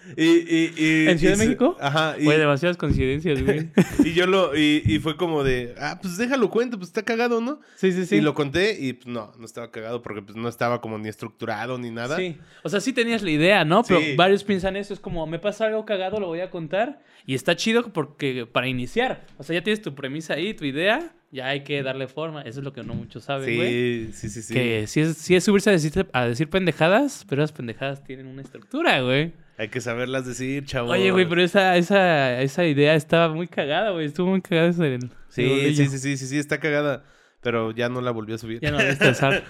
Ajá. 0.03 0.13
y, 0.17 0.23
y, 0.23 0.73
y- 0.77 1.07
¿En 1.09 1.19
Ciudad 1.19 1.35
y 1.35 1.39
de 1.39 1.45
México? 1.45 1.77
Ajá. 1.79 2.15
Y, 2.19 2.25
Güey, 2.25 2.37
demasiadas 2.37 2.77
coincidencias, 2.77 3.41
güey. 3.43 3.69
y 4.05 4.13
yo 4.13 4.27
lo, 4.27 4.55
y, 4.55 4.81
y 4.85 4.99
fue 4.99 5.15
como 5.17 5.43
de, 5.43 5.73
ah, 5.79 5.99
pues 6.01 6.17
déjalo 6.17 6.49
cuento, 6.49 6.77
pues 6.77 6.89
está 6.89 7.03
cagado, 7.03 7.41
¿no? 7.41 7.59
Sí, 7.75 7.91
sí, 7.91 8.05
sí. 8.05 8.17
Y 8.17 8.21
lo 8.21 8.33
conté 8.33 8.77
y 8.79 8.93
pues 8.93 9.07
no, 9.07 9.31
no 9.37 9.45
estaba 9.45 9.71
cagado 9.71 10.01
porque 10.01 10.21
pues 10.21 10.35
no 10.35 10.47
estaba 10.49 10.81
como 10.81 10.97
ni 10.97 11.09
estructurado 11.09 11.77
ni 11.77 11.89
nada. 11.91 12.17
Sí. 12.17 12.37
O 12.63 12.69
sea, 12.69 12.79
sí 12.79 12.93
tenías 12.93 13.21
la 13.23 13.31
idea, 13.31 13.65
¿no? 13.65 13.83
Pero 13.83 13.99
Sí. 14.01 14.15
varios 14.15 14.43
piensan 14.43 14.75
eso. 14.75 14.93
Es 14.93 14.99
como, 14.99 15.25
me 15.27 15.39
pasa 15.39 15.65
algo 15.67 15.85
cagado, 15.85 16.19
lo 16.19 16.27
voy 16.27 16.41
a 16.41 16.49
contar. 16.49 17.01
Y 17.25 17.35
está 17.35 17.55
chido 17.55 17.93
porque 17.93 18.45
para 18.45 18.67
iniciar. 18.67 19.25
O 19.37 19.43
sea, 19.43 19.53
ya 19.55 19.63
tienes 19.63 19.81
tu 19.81 19.95
premisa 19.95 20.33
ahí, 20.33 20.53
tu 20.53 20.65
idea. 20.65 21.13
Ya 21.33 21.47
hay 21.47 21.63
que 21.63 21.81
darle 21.81 22.07
forma. 22.07 22.43
Eso 22.43 22.59
es 22.59 22.63
lo 22.63 22.73
que 22.73 22.83
no 22.83 22.93
muchos 22.93 23.23
saben, 23.23 23.55
güey. 23.55 23.69
Sí, 24.11 24.13
sí, 24.13 24.29
sí, 24.29 24.41
sí. 24.43 24.53
Que 24.53 24.85
sí 24.85 24.99
es, 25.01 25.17
sí 25.17 25.35
es 25.35 25.43
subirse 25.43 25.71
a 25.71 25.73
decir, 25.73 26.07
a 26.13 26.25
decir 26.27 26.47
pendejadas, 26.47 27.25
pero 27.27 27.41
las 27.41 27.51
pendejadas 27.51 28.03
tienen 28.03 28.27
una 28.27 28.43
estructura, 28.43 29.01
güey. 29.01 29.33
Hay 29.57 29.69
que 29.69 29.81
saberlas 29.81 30.27
decir, 30.27 30.63
chavo. 30.65 30.91
Oye, 30.91 31.09
güey, 31.09 31.27
pero 31.27 31.41
esa, 31.41 31.75
esa, 31.75 32.39
esa 32.39 32.65
idea 32.67 32.93
estaba 32.93 33.33
muy 33.33 33.47
cagada, 33.47 33.89
güey. 33.89 34.05
Estuvo 34.05 34.29
muy 34.29 34.41
cagada 34.43 34.67
esa 34.69 34.83
del- 34.83 35.09
Sí, 35.29 35.73
sí, 35.75 35.87
sí, 35.87 35.97
sí, 35.97 36.17
sí, 36.17 36.27
sí, 36.27 36.37
está 36.37 36.59
cagada. 36.59 37.03
Pero 37.41 37.71
ya 37.71 37.89
no 37.89 37.99
la 38.01 38.11
volvió 38.11 38.35
a 38.35 38.37
subir. 38.37 38.59
Ya 38.61 38.69
no 38.69 38.77
voy 38.77 38.85
a 38.85 38.89
descansar. 38.89 39.43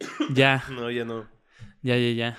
ya. 0.34 0.62
No, 0.70 0.90
ya 0.90 1.06
no. 1.06 1.26
Ya, 1.80 1.96
ya, 1.96 2.10
ya. 2.12 2.38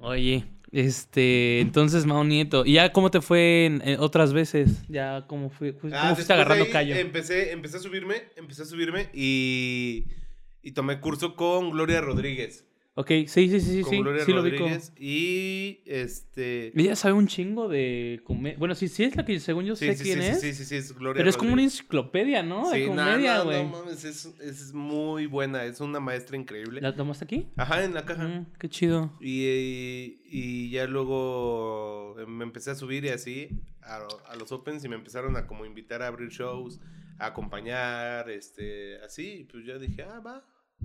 Oye, 0.00 0.46
este, 0.72 1.60
entonces 1.60 2.06
Mao 2.06 2.24
Nieto, 2.24 2.64
¿y 2.64 2.74
ya 2.74 2.92
cómo 2.92 3.10
te 3.10 3.20
fue 3.20 3.66
en- 3.66 3.82
en 3.86 4.00
otras 4.00 4.32
veces? 4.32 4.82
Ya, 4.88 5.24
¿cómo, 5.26 5.50
fui, 5.50 5.72
cómo 5.72 5.92
Ah, 5.94 6.14
fuiste 6.14 6.20
después 6.20 6.28
de 6.28 6.34
agarrando 6.34 6.64
ahí 6.64 6.70
callo? 6.70 6.94
Empecé, 6.96 7.52
empecé 7.52 7.76
a 7.78 7.80
subirme, 7.80 8.22
empecé 8.36 8.62
a 8.62 8.66
subirme 8.66 9.08
y, 9.12 10.06
y 10.62 10.72
tomé 10.72 11.00
curso 11.00 11.34
con 11.36 11.70
Gloria 11.70 12.00
Rodríguez. 12.00 12.66
Ok, 12.94 13.08
sí, 13.08 13.26
sí, 13.26 13.48
sí, 13.48 13.60
sí, 13.60 13.82
con 13.82 13.90
sí, 13.92 13.98
Gloria 14.00 14.24
sí 14.24 14.32
lo 14.32 14.42
vi 14.42 14.50
Rodríguez. 14.50 14.92
Y 14.98 15.80
este. 15.86 16.72
Ella 16.78 16.96
sabe 16.96 17.14
un 17.14 17.28
chingo 17.28 17.68
de 17.68 18.20
comedia. 18.24 18.58
Bueno, 18.58 18.74
sí, 18.74 18.88
sí 18.88 19.04
es 19.04 19.14
la 19.16 19.24
que 19.24 19.38
según 19.38 19.64
yo 19.64 19.76
Sí, 19.76 19.86
sé 19.86 19.96
sí, 19.96 20.02
quién 20.04 20.20
sí, 20.20 20.28
es. 20.28 20.40
sí, 20.40 20.52
sí, 20.54 20.64
sí, 20.64 20.74
es 20.76 20.92
Gloria 20.98 21.20
pero 21.20 21.30
es 21.30 21.36
como 21.36 21.52
una 21.52 21.62
enciclopedia, 21.62 22.42
¿no? 22.42 22.68
De 22.68 22.86
no, 22.88 22.96
comedia, 22.96 23.38
no, 23.38 23.44
güey. 23.44 23.62
no 23.64 23.70
mames, 23.70 24.04
es, 24.04 24.26
es 24.40 24.72
muy 24.74 25.26
buena, 25.26 25.64
es 25.64 25.80
una 25.80 26.00
maestra 26.00 26.36
increíble. 26.36 26.80
¿La 26.80 26.94
tomaste 26.94 27.24
aquí? 27.24 27.46
Ajá, 27.56 27.84
en 27.84 27.94
la 27.94 28.04
caja. 28.04 28.24
Mm, 28.26 28.46
qué 28.58 28.68
chido. 28.68 29.16
Y, 29.20 29.44
y, 29.46 30.20
y 30.24 30.70
ya 30.70 30.86
luego 30.86 32.16
me 32.26 32.44
empecé 32.44 32.72
a 32.72 32.74
subir 32.74 33.04
y 33.04 33.10
así 33.10 33.48
a, 33.82 34.00
a 34.28 34.36
los 34.36 34.50
Opens 34.52 34.84
y 34.84 34.88
me 34.88 34.96
empezaron 34.96 35.36
a 35.36 35.46
como 35.46 35.64
invitar 35.64 36.02
a 36.02 36.08
abrir 36.08 36.28
shows, 36.30 36.80
a 37.18 37.26
acompañar, 37.26 38.28
este, 38.30 38.98
así, 39.00 39.40
y 39.40 39.44
pues 39.44 39.64
ya 39.64 39.78
dije, 39.78 40.02
ah, 40.02 40.18
va, 40.20 40.44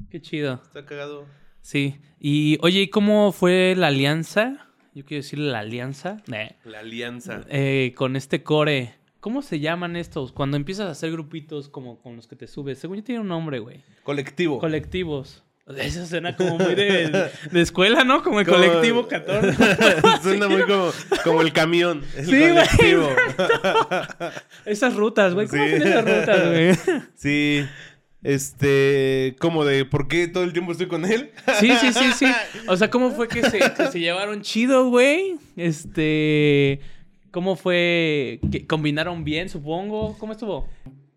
Qué 0.09 0.21
chido. 0.21 0.61
está 0.63 0.85
cagado. 0.85 1.25
Sí. 1.65 1.97
Y, 2.19 2.59
oye, 2.61 2.81
¿y 2.81 2.87
cómo 2.89 3.31
fue 3.31 3.73
la 3.75 3.87
alianza? 3.87 4.67
Yo 4.93 5.03
quiero 5.03 5.23
decir 5.23 5.39
la 5.39 5.59
alianza. 5.59 6.17
La 6.27 6.79
alianza. 6.79 7.41
eh, 7.49 7.93
con 7.97 8.15
este 8.15 8.43
core. 8.43 8.93
¿Cómo 9.19 9.41
se 9.41 9.59
llaman 9.59 9.95
estos? 9.95 10.31
Cuando 10.31 10.57
empiezas 10.57 10.87
a 10.87 10.91
hacer 10.91 11.11
grupitos 11.11 11.67
como 11.67 11.99
con 11.99 12.15
los 12.15 12.27
que 12.27 12.35
te 12.35 12.45
subes. 12.45 12.77
Según 12.77 12.97
yo 12.97 13.03
tiene 13.03 13.21
un 13.21 13.27
nombre, 13.29 13.57
güey. 13.57 13.81
Colectivo. 14.03 14.59
Colectivos. 14.59 15.41
Eso 15.75 16.05
suena 16.05 16.35
como 16.35 16.59
muy 16.59 16.75
de, 16.75 17.31
de 17.51 17.61
escuela, 17.61 18.03
¿no? 18.03 18.21
Como 18.21 18.39
el 18.41 18.45
Como- 18.45 18.59
colectivo 18.59 19.07
14. 19.07 19.55
Suena 20.21 20.47
muy 20.47 20.61
como, 20.61 20.91
como 21.23 21.41
el 21.41 21.51
camión. 21.51 22.03
El 22.15 22.25
Sí, 22.27 22.31
güey. 22.37 22.49
colectivo. 22.53 23.09
Esas 24.65 24.93
rutas, 24.95 25.33
güey. 25.33 25.47
¿Cómo 25.47 25.63
Sí. 25.65 25.71
son 25.71 25.81
esas 25.87 26.03
rutas, 26.05 26.49
güey? 26.51 27.01
Sí. 27.15 27.65
Este, 28.25 29.35
como 29.39 29.65
de 29.65 29.85
por 29.85 30.07
qué 30.07 30.27
todo 30.27 30.43
el 30.43 30.51
tiempo 30.51 30.71
estoy 30.71 30.87
con 30.87 31.05
él. 31.05 31.29
Sí, 31.59 31.71
sí, 31.79 31.93
sí, 31.93 32.11
sí. 32.13 32.25
O 32.67 32.75
sea, 32.75 32.89
¿cómo 32.89 33.11
fue 33.11 33.27
que 33.27 33.47
se, 33.47 33.59
que 33.59 33.85
se 33.91 33.99
llevaron 33.99 34.41
chido, 34.41 34.89
güey? 34.89 35.35
Este. 35.55 36.79
¿Cómo 37.29 37.55
fue 37.55 38.39
que 38.51 38.65
combinaron 38.65 39.23
bien, 39.23 39.47
supongo? 39.47 40.17
¿Cómo 40.17 40.31
estuvo? 40.31 40.67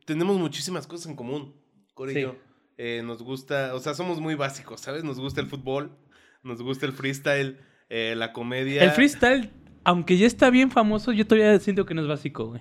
Tenemos 0.04 0.36
muchísimas 0.38 0.86
cosas 0.86 1.06
en 1.06 1.16
común, 1.16 1.54
Core 1.94 2.12
Sí. 2.12 2.18
y 2.18 2.22
yo. 2.22 2.36
Eh, 2.76 3.02
nos 3.02 3.22
gusta, 3.22 3.74
o 3.74 3.80
sea, 3.80 3.94
somos 3.94 4.20
muy 4.20 4.34
básicos, 4.34 4.82
¿sabes? 4.82 5.02
Nos 5.02 5.18
gusta 5.18 5.40
el 5.40 5.46
fútbol, 5.46 5.96
nos 6.42 6.60
gusta 6.60 6.84
el 6.84 6.92
freestyle, 6.92 7.56
eh, 7.88 8.16
la 8.18 8.34
comedia. 8.34 8.84
El 8.84 8.90
freestyle, 8.90 9.50
aunque 9.82 10.18
ya 10.18 10.26
está 10.26 10.50
bien 10.50 10.70
famoso, 10.70 11.12
yo 11.12 11.26
todavía 11.26 11.58
siento 11.58 11.86
que 11.86 11.94
no 11.94 12.02
es 12.02 12.08
básico, 12.08 12.48
güey. 12.48 12.60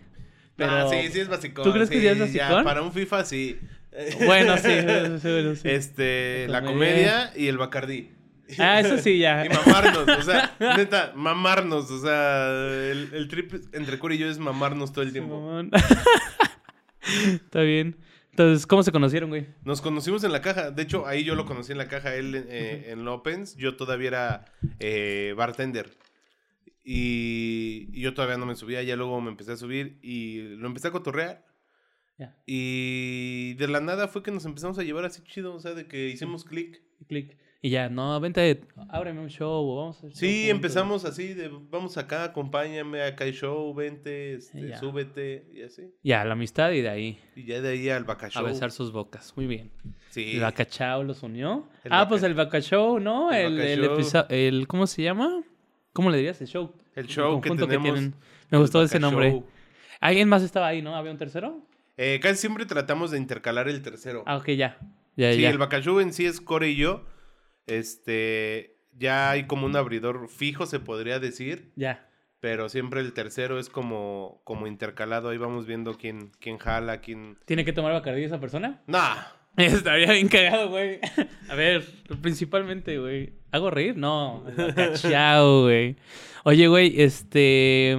Pero... 0.56 0.72
Ah, 0.72 0.88
sí, 0.90 1.12
sí 1.12 1.20
es 1.20 1.28
básico. 1.28 1.64
¿Tú 1.64 1.74
crees 1.74 1.90
que 1.90 2.02
ya 2.02 2.14
es 2.14 2.20
basicón? 2.20 2.64
para 2.64 2.82
un 2.82 2.94
FIFA, 2.94 3.26
sí. 3.26 3.60
Bueno, 4.26 4.58
sí, 4.58 4.64
sí, 5.22 5.56
sí. 5.56 5.62
Este, 5.70 6.48
La 6.48 6.62
la 6.62 6.68
comedia. 6.68 7.32
y 7.36 7.48
el 7.48 7.58
Bacardí. 7.58 8.12
Ah, 8.60 8.80
eso 8.80 8.98
sí, 8.98 9.18
ya. 9.20 9.46
Y 9.46 9.50
mamarnos, 9.50 10.08
o 10.08 10.22
sea, 10.22 10.56
neta, 10.78 11.12
mamarnos, 11.16 11.92
o 11.92 12.00
sea, 12.02 12.48
el, 12.92 13.10
el 13.14 13.28
trip 13.28 13.54
entre 13.74 14.00
Core 14.00 14.16
y 14.16 14.18
yo 14.20 14.30
es 14.30 14.40
mamarnos 14.40 14.94
todo 14.94 15.04
el 15.04 15.12
tiempo. 15.12 15.62
Está 17.34 17.62
bien. 17.62 17.98
Entonces, 18.32 18.68
¿cómo 18.68 18.84
se 18.84 18.92
conocieron, 18.92 19.30
güey? 19.30 19.48
Nos 19.64 19.82
conocimos 19.82 20.24
en 20.24 20.32
la 20.32 20.42
caja, 20.42 20.70
de 20.70 20.84
hecho, 20.84 21.08
ahí 21.08 21.24
yo 21.24 21.34
lo 21.34 21.46
conocí 21.46 21.72
en 21.72 21.80
la 21.80 21.88
caja, 21.88 22.14
él 22.14 22.36
eh, 22.50 22.92
en 22.92 23.04
Lopens, 23.04 23.56
yo 23.58 23.76
todavía 23.76 24.08
era 24.10 24.46
eh, 24.80 25.34
bartender. 25.36 25.98
Y, 26.84 27.90
y 27.92 28.02
yo 28.02 28.14
todavía 28.14 28.38
no 28.38 28.46
me 28.46 28.56
subía, 28.56 28.84
ya 28.84 28.96
luego 28.96 29.20
me 29.22 29.32
empecé 29.32 29.54
a 29.54 29.58
subir 29.58 29.98
y 30.04 30.56
lo 30.56 30.68
empecé 30.68 30.90
a 30.90 30.92
cotorrear. 30.92 31.47
Ya. 32.18 32.36
Y 32.46 33.54
de 33.56 33.68
la 33.68 33.80
nada 33.80 34.08
fue 34.08 34.24
que 34.24 34.32
nos 34.32 34.46
empezamos 34.46 34.80
a 34.80 34.84
llevar 34.84 35.06
así 35.06 35.22
chido, 35.24 35.54
o 35.54 35.60
sea, 35.60 35.74
de 35.74 35.88
que 35.88 36.10
hicimos 36.10 36.44
clic. 36.44 36.82
Clic. 37.08 37.38
Y 37.60 37.72
ya, 37.72 37.90
no, 37.90 38.20
vente, 38.20 38.62
ábreme 38.90 39.20
un 39.20 39.30
show 39.30 39.76
vamos 39.76 39.98
a 39.98 40.02
show 40.02 40.12
Sí, 40.14 40.48
empezamos 40.50 41.06
así, 41.06 41.34
de 41.34 41.50
vamos 41.70 41.98
acá, 41.98 42.24
acompáñame, 42.26 43.02
acá 43.02 43.24
hay 43.24 43.32
show, 43.32 43.74
vente, 43.74 44.36
este, 44.36 44.70
Ya. 44.70 44.78
súbete, 44.78 45.48
y 45.54 45.64
así. 45.64 45.92
Ya, 46.04 46.24
la 46.24 46.34
amistad 46.34 46.72
y 46.72 46.82
de 46.82 46.90
ahí 46.90 47.20
Y 47.36 47.46
ya 47.46 47.60
de 47.60 47.70
ahí 47.70 47.90
al 47.90 48.04
Baca 48.04 48.30
a 48.34 48.42
besar 48.44 48.72
sus 48.72 48.92
bocas. 48.92 49.34
Muy 49.36 49.48
bien. 49.48 49.72
Sí. 50.10 50.36
¿El 50.36 50.42
Bacachao 50.42 51.04
los 51.04 51.24
unió? 51.24 51.68
El 51.84 51.94
ah, 51.94 51.98
Baca- 51.98 52.10
pues 52.10 52.24
el 52.24 52.36
Bacachao, 52.36 53.00
¿no? 53.00 53.32
El 53.32 53.60
El, 53.60 54.68
¿Cómo 54.68 54.86
se 54.86 55.02
llama? 55.02 55.44
¿Cómo 55.94 56.12
le 56.12 56.18
dirías? 56.18 56.40
El 56.42 56.48
show. 56.48 56.74
El 56.96 57.08
show 57.08 57.42
que 57.42 57.50
tenemos. 57.50 58.00
Me 58.00 58.12
el 58.52 58.60
gustó 58.60 58.84
ese 58.84 59.00
nombre. 59.00 59.42
¿Alguien 60.00 60.30
más 60.30 60.44
estaba 60.44 60.68
ahí, 60.68 60.82
no? 60.84 60.96
¿Había 60.96 61.12
un 61.12 61.18
tercero? 61.18 61.60
Eh, 61.98 62.20
casi 62.22 62.38
siempre 62.38 62.66
tratamos 62.66 63.12
de 63.12 63.18
intercalar 63.18 63.68
el 63.68 63.82
tercero. 63.82 64.24
Ah, 64.26 64.38
ok, 64.38 64.50
ya. 64.52 64.78
Ya, 65.16 65.34
sí, 65.34 65.42
ya. 65.42 65.50
el 65.50 65.58
Bacachú 65.58 66.00
en 66.00 66.14
sí 66.14 66.26
es 66.26 66.40
Core 66.40 66.70
y 66.70 66.76
yo. 66.76 67.06
Este, 67.66 68.78
ya 68.94 69.32
hay 69.32 69.48
como 69.48 69.66
un 69.66 69.76
abridor 69.76 70.30
fijo, 70.30 70.66
se 70.66 70.80
podría 70.80 71.20
decir. 71.20 71.72
Ya. 71.76 72.08
Pero 72.40 72.70
siempre 72.70 73.02
el 73.02 73.14
tercero 73.14 73.60
es 73.60 73.70
como, 73.70 74.42
como 74.44 74.68
intercalado. 74.68 75.30
Ahí 75.30 75.38
vamos 75.38 75.66
viendo 75.66 75.98
quién, 75.98 76.32
quién 76.40 76.60
jala, 76.60 77.02
quién... 77.02 77.38
¿Tiene 77.46 77.66
que 77.66 77.74
tomar 77.74 77.94
Bacardí 77.94 78.24
esa 78.24 78.40
persona? 78.40 78.84
Nah, 78.86 79.16
Estaría 79.58 80.12
bien 80.12 80.28
cagado, 80.28 80.70
güey. 80.70 81.00
A 81.50 81.56
ver, 81.56 81.84
principalmente, 82.22 83.00
güey. 83.00 83.34
¿Hago 83.52 83.72
reír? 83.72 83.98
No. 83.98 84.44
Cachao, 84.76 85.64
güey. 85.64 85.96
Oye, 86.44 86.68
güey, 86.68 87.02
este. 87.02 87.98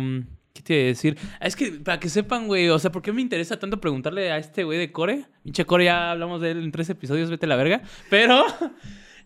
¿Qué 0.52 0.62
te 0.62 0.75
iba 0.75 0.83
a 0.83 0.87
decir? 0.87 1.17
Ah, 1.40 1.47
Es 1.47 1.57
que 1.57 1.73
para 1.73 2.00
que 2.00 2.09
sepan, 2.09 2.47
güey, 2.47 2.69
o 2.69 2.78
sea, 2.78 2.90
¿por 2.90 3.02
qué 3.02 3.12
me 3.12 3.23
interesa 3.23 3.59
tanto 3.59 3.81
preguntarle 3.81 4.33
a 4.33 4.38
este 4.38 4.64
güey 4.64 4.78
de 4.78 4.90
Core? 4.90 5.26
Pinche 5.45 5.64
Core, 5.64 5.85
ya 5.85 6.11
hablamos 6.11 6.40
de 6.40 6.50
él 6.50 6.64
en 6.64 6.73
tres 6.73 6.90
episodios, 6.90 7.31
vete 7.31 7.47
la 7.47 7.57
verga. 7.57 7.83
Pero. 8.11 8.45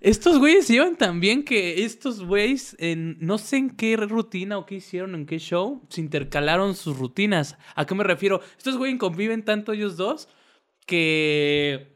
Estos 0.05 0.41
güeyes 0.41 0.67
llevan 0.67 0.97
tan 0.97 1.21
bien 1.21 1.45
que 1.45 1.85
estos 1.85 2.25
güeyes, 2.25 2.77
no 2.81 3.39
sé 3.39 3.59
en 3.59 3.71
qué 3.71 3.97
rutina 3.97 4.59
o 4.59 4.67
qué 4.67 4.75
hicieron, 4.75 5.15
en 5.15 5.27
qué 5.27 5.39
show, 5.39 5.87
se 5.91 6.01
intercalaron 6.01 6.75
sus 6.75 6.99
rutinas. 6.99 7.57
¿A 7.77 7.87
qué 7.87 7.95
me 7.95 8.03
refiero? 8.03 8.41
Estos 8.59 8.77
güeyes 8.79 8.99
conviven 8.99 9.45
tanto 9.45 9.73
ellos 9.73 9.97
dos 9.97 10.29
que 10.87 11.95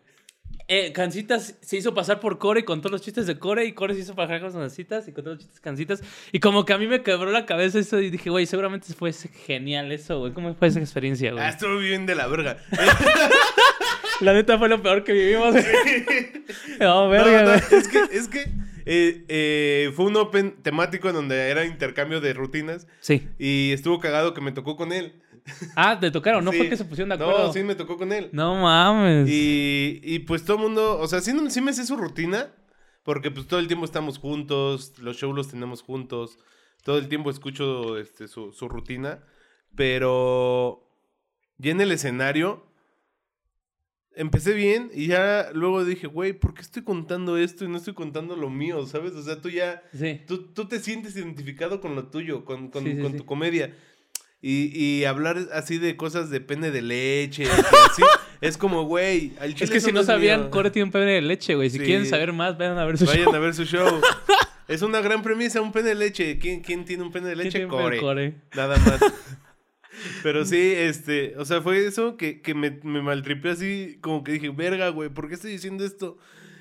eh, 0.68 0.92
Cancitas 0.92 1.54
se 1.61 1.76
hizo 1.76 1.94
pasar 1.94 2.18
por 2.18 2.38
Core 2.38 2.64
con 2.64 2.80
todos 2.80 2.92
los 2.92 3.02
chistes 3.02 3.26
de 3.26 3.38
Core 3.38 3.64
y 3.66 3.73
Core 3.73 3.94
se 3.94 4.00
hizo 4.00 4.14
pasar 4.14 4.40
con 4.40 4.52
Cancitas 4.52 5.06
y 5.06 5.12
con 5.12 5.25
todos 5.25 5.37
los 5.37 5.44
chistes 5.44 5.56
de 5.56 5.62
Cancitas. 5.62 6.02
Y 6.32 6.40
como 6.40 6.64
que 6.64 6.73
a 6.73 6.78
mí 6.78 6.87
me 6.87 7.02
quebró 7.02 7.30
la 7.30 7.46
cabeza 7.46 7.78
eso 7.78 8.00
y 8.00 8.11
dije, 8.11 8.30
güey, 8.30 8.46
seguramente 8.46 8.92
fue 8.94 9.12
genial 9.12 9.92
eso, 9.92 10.18
güey. 10.18 10.32
¿Cómo 10.32 10.54
fue 10.54 10.68
esa 10.68 10.80
experiencia, 10.80 11.32
güey? 11.32 11.44
ah, 11.44 11.50
estuvo 11.50 11.78
bien 11.78 12.06
de 12.06 12.14
la 12.14 12.26
verga. 12.26 12.58
La 14.20 14.32
neta 14.32 14.58
fue 14.58 14.68
lo 14.68 14.82
peor 14.82 15.04
que 15.04 15.12
vivimos. 15.12 15.54
no, 16.80 17.08
verga, 17.11 17.42
no, 17.42 17.52
es 17.54 17.88
que, 17.88 17.99
es 18.11 18.28
que 18.28 18.50
eh, 18.87 19.25
eh, 19.28 19.92
fue 19.94 20.06
un 20.06 20.16
open 20.16 20.52
temático 20.62 21.08
en 21.08 21.14
donde 21.14 21.50
era 21.50 21.66
intercambio 21.66 22.20
de 22.20 22.32
rutinas. 22.32 22.87
Sí. 23.00 23.28
Y 23.38 23.73
estuvo 23.73 23.99
cagado 23.99 24.32
que 24.32 24.40
me 24.40 24.52
tocó 24.52 24.76
con 24.76 24.92
él. 24.92 25.12
Ah, 25.76 25.98
te 26.00 26.10
tocaron, 26.10 26.44
no 26.44 26.50
Sí. 26.52 26.58
fue 26.58 26.68
que 26.68 26.76
se 26.76 26.84
pusieron 26.84 27.08
de 27.10 27.14
acuerdo. 27.16 27.46
No, 27.46 27.52
sí 27.52 27.62
me 27.62 27.74
tocó 27.74 27.96
con 27.96 28.12
él. 28.12 28.28
No 28.32 28.54
mames. 28.56 29.28
Y, 29.28 30.00
y 30.02 30.18
pues 30.20 30.44
todo 30.44 30.56
el 30.56 30.62
mundo, 30.64 30.98
o 30.98 31.06
sea, 31.06 31.20
sí, 31.20 31.32
sí 31.50 31.60
me 31.60 31.72
sé 31.72 31.86
su 31.86 31.96
rutina, 31.96 32.50
porque 33.02 33.30
pues 33.30 33.46
todo 33.46 33.60
el 33.60 33.66
tiempo 33.68 33.84
estamos 33.84 34.18
juntos, 34.18 34.94
los 34.98 35.16
shows 35.16 35.34
los 35.36 35.48
tenemos 35.48 35.82
juntos, 35.82 36.38
todo 36.82 36.98
el 36.98 37.08
tiempo 37.08 37.30
escucho 37.30 37.98
este, 37.98 38.26
su, 38.28 38.52
su 38.52 38.68
rutina, 38.68 39.22
pero 39.74 40.88
ya 41.58 41.70
en 41.72 41.80
el 41.80 41.92
escenario 41.92 42.64
empecé 44.14 44.54
bien 44.54 44.90
y 44.94 45.08
ya 45.08 45.50
luego 45.52 45.84
dije, 45.84 46.06
güey, 46.06 46.32
¿por 46.32 46.54
qué 46.54 46.62
estoy 46.62 46.82
contando 46.82 47.36
esto 47.36 47.64
y 47.64 47.68
no 47.68 47.76
estoy 47.76 47.92
contando 47.94 48.34
lo 48.34 48.48
mío, 48.48 48.86
sabes? 48.86 49.12
O 49.12 49.22
sea, 49.22 49.40
tú 49.42 49.50
ya, 49.50 49.82
Sí. 49.92 50.22
tú, 50.26 50.52
tú 50.54 50.66
te 50.66 50.80
sientes 50.80 51.14
identificado 51.16 51.80
con 51.80 51.94
lo 51.94 52.06
tuyo, 52.08 52.44
con, 52.44 52.68
con, 52.70 52.82
Sí, 52.84 52.94
sí, 52.96 53.02
con 53.02 53.16
tu 53.16 53.26
comedia. 53.26 53.74
Y, 54.48 54.70
y 54.80 55.04
hablar 55.06 55.48
así 55.54 55.76
de 55.78 55.96
cosas 55.96 56.30
de 56.30 56.40
pene 56.40 56.70
de 56.70 56.80
leche, 56.80 57.46
así, 57.50 58.00
es 58.40 58.56
como, 58.56 58.84
güey, 58.84 59.32
Es 59.58 59.68
que 59.68 59.80
si 59.80 59.90
no 59.90 60.04
sabían. 60.04 60.50
Core 60.50 60.70
tiene 60.70 60.84
un 60.84 60.92
pene 60.92 61.06
de 61.14 61.20
leche, 61.20 61.56
güey. 61.56 61.68
Si 61.68 61.78
Sí. 61.78 61.84
quieren 61.84 62.06
saber 62.06 62.32
más, 62.32 62.56
vayan 62.56 62.78
a 62.78 62.84
ver 62.84 62.96
su 62.96 63.06
Vayan 63.06 63.24
show. 63.24 63.34
a 63.34 63.38
ver 63.40 63.54
su 63.54 63.64
show. 63.64 64.00
es 64.68 64.82
una 64.82 65.00
gran 65.00 65.24
premisa, 65.24 65.60
un 65.60 65.72
pene 65.72 65.88
de 65.88 65.94
leche. 65.96 66.38
¿Quién, 66.38 66.60
quién 66.60 66.84
tiene 66.84 67.02
un 67.02 67.10
pene 67.10 67.26
de 67.26 67.34
¿Quién 67.34 67.44
leche? 67.46 67.66
Core. 67.66 67.98
Core? 67.98 68.34
Nada 68.54 68.78
más. 68.78 69.00
Pero 70.22 70.44
sí, 70.44 70.74
este, 70.76 71.34
o 71.38 71.44
sea, 71.44 71.60
fue 71.60 71.84
eso 71.84 72.16
que, 72.16 72.40
que 72.40 72.54
me, 72.54 72.70
me 72.84 73.00
así, 73.50 73.98
como 74.00 74.22
que 74.22 74.30
dije, 74.30 74.50
verga, 74.50 74.90
güey, 74.90 75.08
¿por 75.08 75.26
qué 75.26 75.34
estoy 75.34 75.50
diciendo 75.50 75.84
esto? 75.84 76.18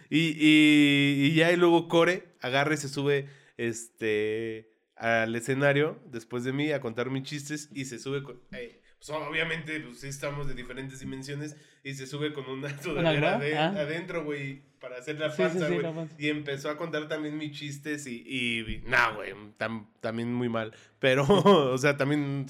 Y, 0.10 0.30
y, 0.40 1.28
y 1.28 1.34
ya, 1.36 1.52
y 1.52 1.56
luego 1.56 1.88
Core 1.88 2.30
agarra 2.42 2.74
y 2.74 2.78
se 2.78 2.90
sube, 2.90 3.28
este, 3.58 4.72
al 4.96 5.36
escenario, 5.36 6.00
después 6.08 6.44
de 6.44 6.54
mí, 6.54 6.72
a 6.72 6.80
contar 6.82 7.10
mis 7.10 7.24
chistes, 7.24 7.70
y 7.74 7.86
se 7.86 8.00
sube 8.00 8.24
con... 8.24 8.40
eh, 8.52 8.82
pues 8.98 9.10
obviamente, 9.10 9.80
pues 9.82 10.00
sí 10.00 10.08
estamos 10.08 10.48
de 10.48 10.54
diferentes 10.56 11.00
dimensiones, 11.00 11.56
y 11.84 11.94
se 11.94 12.08
sube 12.08 12.34
con 12.34 12.50
una 12.50 12.70
sudadera 12.82 13.38
de- 13.38 13.58
Ah. 13.58 13.68
adentro, 13.78 14.24
güey, 14.24 14.64
para 14.80 14.98
hacer 14.98 15.20
la 15.20 15.30
Sí, 15.30 15.36
sí, 15.38 15.42
panza, 15.44 15.68
sí, 15.68 15.74
güey. 15.80 16.08
Y 16.18 16.30
empezó 16.30 16.70
a 16.70 16.78
contar 16.78 17.08
también 17.08 17.38
mis 17.38 17.52
chistes 17.52 18.08
y, 18.08 18.24
y 18.26 18.84
nah, 18.88 19.12
güey, 19.12 19.34
tam- 19.58 19.88
también 20.00 20.34
muy 20.34 20.48
mal. 20.50 20.74
Pero, 21.00 21.24
o 21.74 21.78
sea, 21.78 21.98
también 21.98 22.46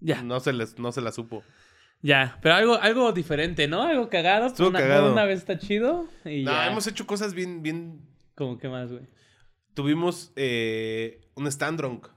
Ya. 0.00 0.22
no 0.22 0.40
se 0.40 0.52
les, 0.52 0.78
no 0.78 0.92
se 0.92 1.00
la 1.00 1.10
supo. 1.12 1.42
Ya, 2.00 2.38
pero 2.42 2.54
algo, 2.54 2.74
algo 2.76 3.10
diferente, 3.12 3.66
¿no? 3.66 3.82
Algo 3.82 4.08
cagado. 4.08 4.54
Una, 4.68 4.78
cagado. 4.78 5.12
Una 5.12 5.24
vez 5.24 5.40
está 5.40 5.58
chido 5.58 6.06
y 6.24 6.44
No, 6.44 6.52
ya. 6.52 6.68
hemos 6.68 6.86
hecho 6.86 7.08
cosas 7.08 7.34
bien, 7.34 7.60
bien. 7.60 8.02
Como 8.36 8.56
que 8.56 8.68
más, 8.68 8.92
güey. 8.92 9.02
Tuvimos 9.78 10.32
eh, 10.34 11.20
un 11.36 11.46
stand 11.46 11.78
drunk 11.78 12.08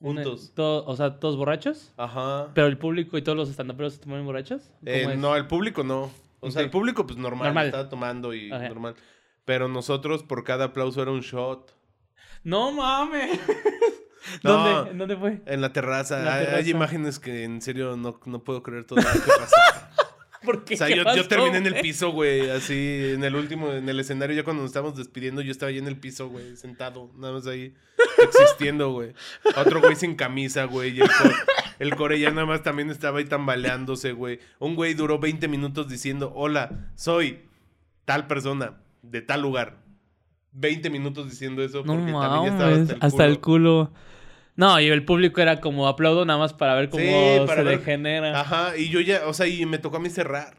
Una- 0.00 0.24
juntos. 0.24 0.52
todo- 0.54 0.82
o 0.86 0.96
sea, 0.96 1.18
todos 1.20 1.36
borrachos. 1.36 1.92
Ajá. 1.98 2.50
Pero 2.54 2.68
el 2.68 2.78
público 2.78 3.18
y 3.18 3.22
todos 3.22 3.36
los 3.36 3.50
estandaperos 3.50 3.92
se 3.92 4.00
toman 4.00 4.24
borrachos. 4.24 4.62
¿Cómo 4.80 4.90
Eh, 4.90 5.14
no, 5.18 5.36
el 5.36 5.46
público 5.46 5.84
no. 5.84 6.10
O 6.40 6.50
sea, 6.50 6.62
el 6.62 6.70
público, 6.70 7.06
pues 7.06 7.18
normal, 7.18 7.48
Normal. 7.48 7.66
estaba 7.66 7.90
tomando 7.90 8.32
y 8.32 8.48
normal. 8.48 8.94
Pero 9.44 9.68
nosotros, 9.68 10.22
por 10.22 10.42
cada 10.42 10.64
aplauso 10.64 11.02
era 11.02 11.10
un 11.10 11.20
shot. 11.20 11.76
No 12.44 12.72
mames. 12.72 13.38
No. 14.42 14.56
¿Dónde? 14.56 14.90
¿En 14.90 14.98
dónde 14.98 15.16
fue? 15.16 15.40
En 15.46 15.60
la 15.60 15.72
terraza. 15.72 16.34
Hay- 16.56 16.68
imágenes 16.68 17.20
que 17.20 17.44
en 17.44 17.60
serio 17.62 17.96
no, 17.96 18.18
no 18.24 18.42
puedo 18.42 18.60
creer 18.62 18.84
todo 18.84 19.00
lo 19.00 19.04
que 19.12 19.18
pasa. 19.38 19.90
¿Por 20.44 20.64
qué? 20.64 20.74
O 20.74 20.76
sea, 20.76 20.86
¿Qué 20.88 20.96
yo, 20.96 21.28
terminé 21.28 21.58
en 21.58 21.66
el 21.66 21.74
piso, 21.80 22.10
güey, 22.10 22.50
así, 22.50 23.12
en 23.14 23.24
el 23.24 23.34
último, 23.36 23.72
en 23.72 23.88
el 23.88 24.00
escenario, 24.00 24.36
ya 24.36 24.44
cuando 24.44 24.62
nos 24.62 24.70
estábamos 24.70 24.96
despidiendo, 24.96 25.40
yo 25.42 25.50
estaba 25.50 25.70
ahí 25.70 25.78
en 25.78 25.86
el 25.86 25.96
piso, 25.96 26.28
güey, 26.28 26.56
sentado, 26.56 27.10
nada 27.16 27.32
más 27.34 27.46
ahí, 27.46 27.74
existiendo, 28.22 28.90
güey. 28.92 29.12
Otro 29.56 29.80
güey 29.80 29.96
sin 29.96 30.14
camisa, 30.14 30.64
güey, 30.64 30.96
y 30.96 31.00
el, 31.00 31.08
co- 31.08 31.30
El 31.78 31.96
core 31.96 32.18
ya 32.18 32.30
nada 32.30 32.46
más 32.46 32.62
también 32.62 32.90
estaba 32.90 33.18
ahí 33.18 33.24
tambaleándose, 33.26 34.12
güey. 34.12 34.40
Un 34.58 34.74
güey 34.76 34.94
duró 34.94 35.18
20 35.18 35.46
minutos 35.48 35.88
diciendo, 35.88 36.32
hola, 36.34 36.90
soy 36.94 37.40
tal 38.04 38.26
persona 38.26 38.78
de 39.02 39.20
tal 39.22 39.42
lugar. 39.42 39.78
20 40.52 40.88
minutos 40.88 41.28
diciendo 41.28 41.62
eso 41.62 41.84
No 41.84 41.96
porque 41.96 42.12
también 42.12 42.44
ya 42.44 42.50
estaba 42.52 42.70
hasta 42.82 42.92
el 42.94 42.98
hasta 43.02 43.24
el 43.26 43.40
culo. 43.40 43.92
No, 44.56 44.80
y 44.80 44.88
el 44.88 45.04
público 45.04 45.40
era 45.40 45.60
como 45.60 45.86
aplaudo 45.86 46.24
nada 46.24 46.38
más 46.38 46.52
para 46.54 46.74
ver 46.74 46.88
cómo 46.88 47.02
Sí, 47.04 47.46
para 47.46 47.62
se 47.62 47.68
ver- 47.68 47.78
degenera. 47.78 48.40
Ajá, 48.40 48.76
y 48.76 48.88
yo 48.88 49.00
ya, 49.00 49.26
o 49.26 49.34
sea, 49.34 49.46
y 49.46 49.64
me 49.66 49.78
tocó 49.78 49.98
a 49.98 50.00
mí 50.00 50.08
cerrar. 50.10 50.56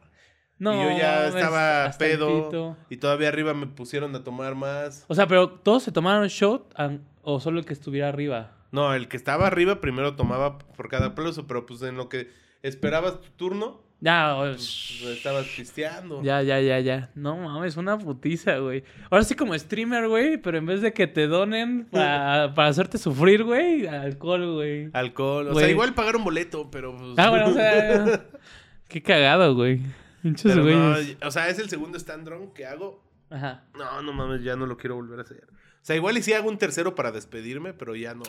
No, 0.60 0.74
y 0.74 0.84
yo 0.94 0.98
ya 0.98 1.28
estaba 1.28 1.92
pedo. 2.00 2.78
Y 2.90 2.98
todavía 2.98 3.28
arriba 3.30 3.54
me 3.54 3.68
pusieron 3.68 4.16
a 4.16 4.24
tomar 4.24 4.56
más. 4.56 5.06
O 5.08 5.16
sea, 5.16 5.28
pero 5.28 5.50
todos 5.50 5.84
se 5.84 5.92
tomaron 5.92 6.28
shot 6.28 6.74
o 7.22 7.40
solo 7.40 7.60
el 7.60 7.66
que 7.66 7.74
estuviera 7.74 8.08
arriba. 8.10 8.52
No, 8.72 8.94
el 8.94 9.08
que 9.08 9.18
estaba 9.18 9.48
arriba 9.48 9.82
primero 9.82 10.16
tomaba 10.16 10.58
por 10.58 10.90
cada 10.90 11.08
aplauso, 11.08 11.48
pero 11.48 11.66
pues 11.66 11.82
en 11.84 11.96
lo 11.96 12.10
que 12.10 12.30
esperabas 12.64 13.22
tu 13.22 13.30
turno, 13.32 13.82
Ya, 14.00 14.36
pues, 14.38 15.02
estabas 15.06 15.48
pisteando. 15.48 16.22
ya, 16.22 16.44
ya, 16.44 16.60
ya, 16.62 16.80
ya. 16.80 17.10
No 17.16 17.36
mames, 17.36 17.78
una 17.78 17.98
putiza, 17.98 18.58
güey. 18.60 18.84
Ahora 19.10 19.24
sí 19.24 19.34
como 19.34 19.58
streamer, 19.58 20.08
güey, 20.08 20.38
pero 20.38 20.60
en 20.60 20.68
vez 20.68 20.82
de 20.82 20.94
que 20.94 21.08
te 21.08 21.26
donen 21.28 21.86
para, 21.86 22.54
para 22.56 22.68
hacerte 22.70 23.00
sufrir, 23.00 23.44
güey, 23.44 23.88
alcohol, 23.88 24.54
güey. 24.54 24.90
Alcohol. 24.94 25.48
O 25.48 25.52
Güey. 25.54 25.66
sea, 25.66 25.72
igual 25.72 25.94
pagar 25.96 26.16
un 26.16 26.24
boleto, 26.24 26.70
pero 26.70 26.96
pues. 26.96 27.14
Ah, 27.18 27.30
bueno, 27.32 27.48
o 27.48 27.54
sea, 27.54 28.26
qué 28.88 29.02
cagado, 29.02 29.56
güey. 29.56 29.82
No, 30.22 30.34
güeyes. 30.62 31.18
o 31.24 31.32
sea, 31.32 31.50
es 31.50 31.58
el 31.58 31.70
segundo 31.70 31.98
stand 31.98 32.26
drunk 32.26 32.54
que 32.54 32.66
hago. 32.68 33.04
Ajá. 33.32 33.64
No, 33.78 34.02
no 34.04 34.14
mames, 34.14 34.44
ya 34.44 34.56
no 34.56 34.66
lo 34.68 34.78
quiero 34.78 34.96
volver 34.96 35.20
a 35.20 35.22
hacer. 35.24 35.48
O 35.50 35.86
sea, 35.88 35.96
igual 35.96 36.18
y 36.18 36.22
sí 36.22 36.34
hago 36.34 36.50
un 36.50 36.58
tercero 36.60 36.94
para 36.96 37.12
despedirme, 37.12 37.74
pero 37.74 37.96
ya 37.96 38.14
no. 38.14 38.24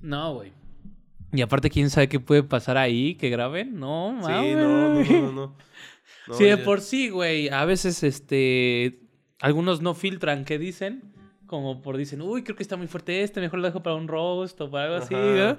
No, 0.00 0.34
güey. 0.34 0.52
Y 1.32 1.42
aparte, 1.42 1.68
quién 1.70 1.90
sabe 1.90 2.08
qué 2.08 2.20
puede 2.20 2.42
pasar 2.42 2.76
ahí, 2.78 3.14
que 3.16 3.28
graben. 3.28 3.78
No, 3.78 4.12
mames. 4.12 4.48
Sí, 4.48 4.54
no, 4.54 4.94
no, 4.94 5.04
no, 5.04 5.32
no. 5.32 5.56
No, 6.28 6.34
sí, 6.34 6.44
de 6.44 6.58
ya. 6.58 6.64
por 6.64 6.82
sí, 6.82 7.08
güey. 7.08 7.48
A 7.48 7.64
veces, 7.64 8.02
este. 8.02 9.00
Algunos 9.40 9.80
no 9.80 9.94
filtran 9.94 10.44
qué 10.44 10.58
dicen. 10.58 11.02
Como 11.46 11.80
por 11.80 11.96
dicen, 11.96 12.20
uy, 12.20 12.42
creo 12.42 12.54
que 12.54 12.62
está 12.62 12.76
muy 12.76 12.86
fuerte 12.86 13.22
este, 13.22 13.40
mejor 13.40 13.60
lo 13.60 13.66
dejo 13.66 13.82
para 13.82 13.96
un 13.96 14.06
roast 14.08 14.60
o 14.60 14.70
para 14.70 14.84
algo 14.84 14.96
así. 14.96 15.14
¿no? 15.14 15.56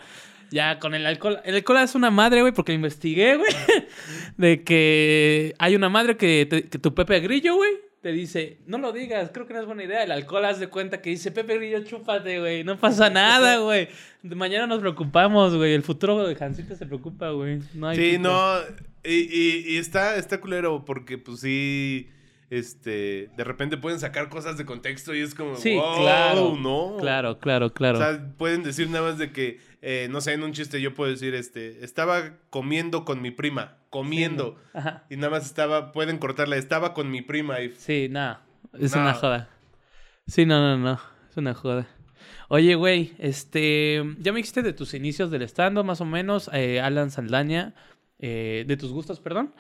Ya 0.52 0.78
con 0.78 0.94
el 0.94 1.08
alcohol. 1.08 1.40
El 1.44 1.56
alcohol 1.56 1.78
es 1.80 1.96
una 1.96 2.12
madre, 2.12 2.42
güey, 2.42 2.54
porque 2.54 2.72
lo 2.72 2.76
investigué, 2.76 3.38
güey. 3.38 3.52
De 4.38 4.64
que 4.64 5.56
hay 5.58 5.76
una 5.76 5.90
madre 5.90 6.18
que, 6.18 6.46
te- 6.48 6.70
que 6.70 6.78
tu 6.78 6.94
Pepe 6.94 7.20
Grillo, 7.22 7.56
güey, 7.56 7.72
te 8.02 8.12
dice, 8.12 8.60
no 8.66 8.78
lo 8.78 8.92
digas, 8.94 9.30
creo 9.34 9.46
que 9.46 9.54
no 9.54 9.60
es 9.60 9.66
buena 9.66 9.84
idea. 9.84 10.04
El 10.04 10.12
alcohol 10.12 10.46
haz 10.46 10.60
de 10.60 10.68
cuenta 10.68 11.02
que 11.02 11.10
dice, 11.10 11.32
Pepe 11.32 11.58
Grillo, 11.58 11.84
chúpate, 11.84 12.40
güey. 12.40 12.64
No 12.64 12.78
pasa 12.78 13.10
nada, 13.12 13.58
güey. 13.58 13.90
Mañana 14.24 14.68
nos 14.68 14.80
preocupamos, 14.80 15.56
güey. 15.56 15.74
El 15.74 15.84
futuro 15.84 16.26
de 16.28 16.36
Jancita 16.36 16.76
se 16.76 16.86
preocupa, 16.86 17.30
güey. 17.32 17.60
No 17.74 17.88
hay 17.88 17.98
Sí, 17.98 18.18
no. 18.18 18.58
Y, 19.04 19.14
y, 19.14 19.64
y 19.68 19.78
está, 19.78 20.16
está 20.18 20.40
culero 20.40 20.86
porque, 20.86 21.18
pues 21.18 21.42
sí. 21.42 22.10
Este, 22.50 23.30
de 23.38 23.44
repente 23.44 23.78
pueden 23.78 24.00
sacar 24.00 24.28
cosas 24.28 24.58
de 24.58 24.66
contexto 24.66 25.14
y 25.14 25.20
es 25.20 25.36
como, 25.36 25.56
Sí, 25.56 25.76
wow, 25.76 25.98
claro. 26.00 26.58
no. 26.60 26.98
Claro, 27.00 27.38
claro, 27.38 27.72
claro. 27.74 28.00
O 28.00 28.02
sea, 28.02 28.34
pueden 28.38 28.64
decir 28.64 28.90
nada 28.90 29.10
más 29.12 29.20
de 29.20 29.32
que, 29.32 29.60
eh, 29.82 30.08
no 30.10 30.22
sé, 30.22 30.34
en 30.34 30.44
un 30.44 30.52
chiste 30.54 30.82
yo 30.82 30.94
puedo 30.94 31.12
decir, 31.12 31.34
este, 31.36 31.84
estaba 31.84 32.38
comiendo 32.50 33.06
con 33.06 33.22
mi 33.22 33.32
prima, 33.32 33.78
comiendo. 33.90 34.58
Ajá. 34.74 35.06
Y 35.10 35.16
nada 35.16 35.30
más 35.32 35.46
estaba, 35.46 35.92
pueden 35.92 36.18
cortarla, 36.18 36.58
estaba 36.58 36.94
con 36.94 37.10
mi 37.12 37.22
prima 37.22 37.62
y... 37.62 37.70
Sí, 37.72 38.08
nada. 38.10 38.44
Es 38.80 38.96
No. 38.96 39.02
una 39.02 39.14
joda. 39.14 39.50
Sí, 40.28 40.46
no, 40.46 40.60
no, 40.60 40.78
no. 40.78 41.00
Es 41.30 41.38
una 41.38 41.54
joda. 41.54 41.88
Oye, 42.50 42.76
güey, 42.76 43.14
este. 43.20 44.04
Ya 44.20 44.32
me 44.32 44.38
dijiste 44.38 44.62
de 44.64 44.74
tus 44.74 44.94
inicios 44.94 45.32
del 45.32 45.44
stand 45.44 45.84
más 45.84 46.02
o 46.02 46.06
menos. 46.06 46.50
eh, 46.54 46.80
Alan 46.82 47.10
Saldaña. 47.12 47.74
eh, 48.22 48.66
de 48.68 48.76
tus 48.76 48.92
gustos, 48.92 49.20
perdón. 49.22 49.54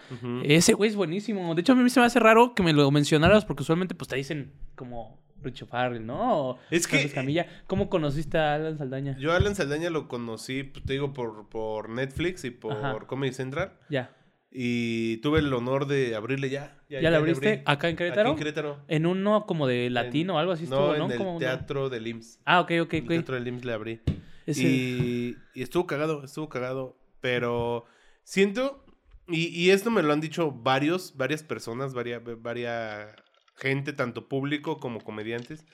Ese 0.43 0.73
güey 0.73 0.89
es 0.89 0.95
buenísimo. 0.95 1.55
De 1.55 1.61
hecho, 1.61 1.71
a 1.73 1.75
mí 1.75 1.89
se 1.89 1.99
me 2.01 2.05
hace 2.07 2.19
raro 2.19 2.53
que 2.55 2.61
me 2.63 2.73
lo 2.73 2.91
mencionaras 2.91 3.45
porque 3.45 3.63
usualmente 3.63 3.95
pues 3.95 4.07
te 4.09 4.15
dicen 4.17 4.51
como 4.75 5.17
Richo 5.41 5.65
Farrell, 5.65 6.05
¿no? 6.05 6.49
O 6.49 6.59
Es 6.71 6.87
que- 6.87 7.09
Camilla. 7.09 7.47
¿Cómo 7.67 7.89
conociste 7.89 8.37
a 8.37 8.55
Alan 8.55 8.77
Saldaña? 8.77 9.17
Yo 9.19 9.31
a 9.31 9.37
Alan 9.37 9.55
Saldaña 9.55 9.89
lo 9.89 10.07
conocí, 10.07 10.63
pues, 10.63 10.83
te 10.85 10.93
digo, 10.93 11.13
por, 11.13 11.47
por 11.49 11.89
Netflix 11.89 12.43
y 12.45 12.51
por 12.51 12.73
Ajá. 12.73 12.99
Comedy 13.07 13.33
Central. 13.33 13.73
Ya. 13.89 14.15
Y 14.51 15.17
tuve 15.17 15.39
el 15.39 15.53
honor 15.53 15.85
de 15.85 16.15
abrirle 16.15 16.49
ya. 16.49 16.75
¿Ya, 16.89 17.01
ya 17.01 17.11
la 17.11 17.17
abriste? 17.17 17.49
abrí. 17.49 17.63
¿Acá 17.67 17.87
en 17.89 17.95
Querétaro? 17.95 18.29
Aquí 18.29 18.31
en 18.31 18.37
Querétaro. 18.39 18.79
En 18.87 19.05
uno 19.05 19.45
como 19.45 19.67
de 19.67 19.89
latino 19.91 20.35
o 20.35 20.37
algo 20.39 20.51
así 20.53 20.63
estuvo, 20.63 20.93
no, 20.93 20.97
¿no? 20.97 21.05
en 21.05 21.11
el 21.11 21.17
Como 21.19 21.37
teatro 21.37 21.89
del 21.89 22.07
IMSS. 22.07 22.39
Ah, 22.45 22.59
ok, 22.61 22.71
ok, 22.81 22.93
En 22.93 22.97
el 22.99 23.03
ok. 23.03 23.09
teatro 23.09 23.35
del 23.35 23.47
IMSS 23.47 23.65
le 23.65 23.73
abrí. 23.73 24.01
Ese- 24.47 24.63
Y, 24.63 25.37
y 25.53 25.61
estuvo 25.61 25.85
cagado, 25.85 26.23
estuvo 26.23 26.49
cagado. 26.49 26.97
Pero 27.21 27.85
siento, 28.23 28.83
y, 29.27 29.47
y 29.49 29.69
esto 29.69 29.91
me 29.91 30.01
lo 30.01 30.11
han 30.13 30.21
dicho 30.21 30.51
varios, 30.51 31.15
varias 31.15 31.43
personas, 31.43 31.93
varias, 31.93 32.21
varias 32.41 33.13
gente, 33.59 33.93
tanto 33.93 34.27
público 34.27 34.77
como 34.79 34.99
comediantes, 35.01 35.65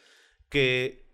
que, 0.49 1.05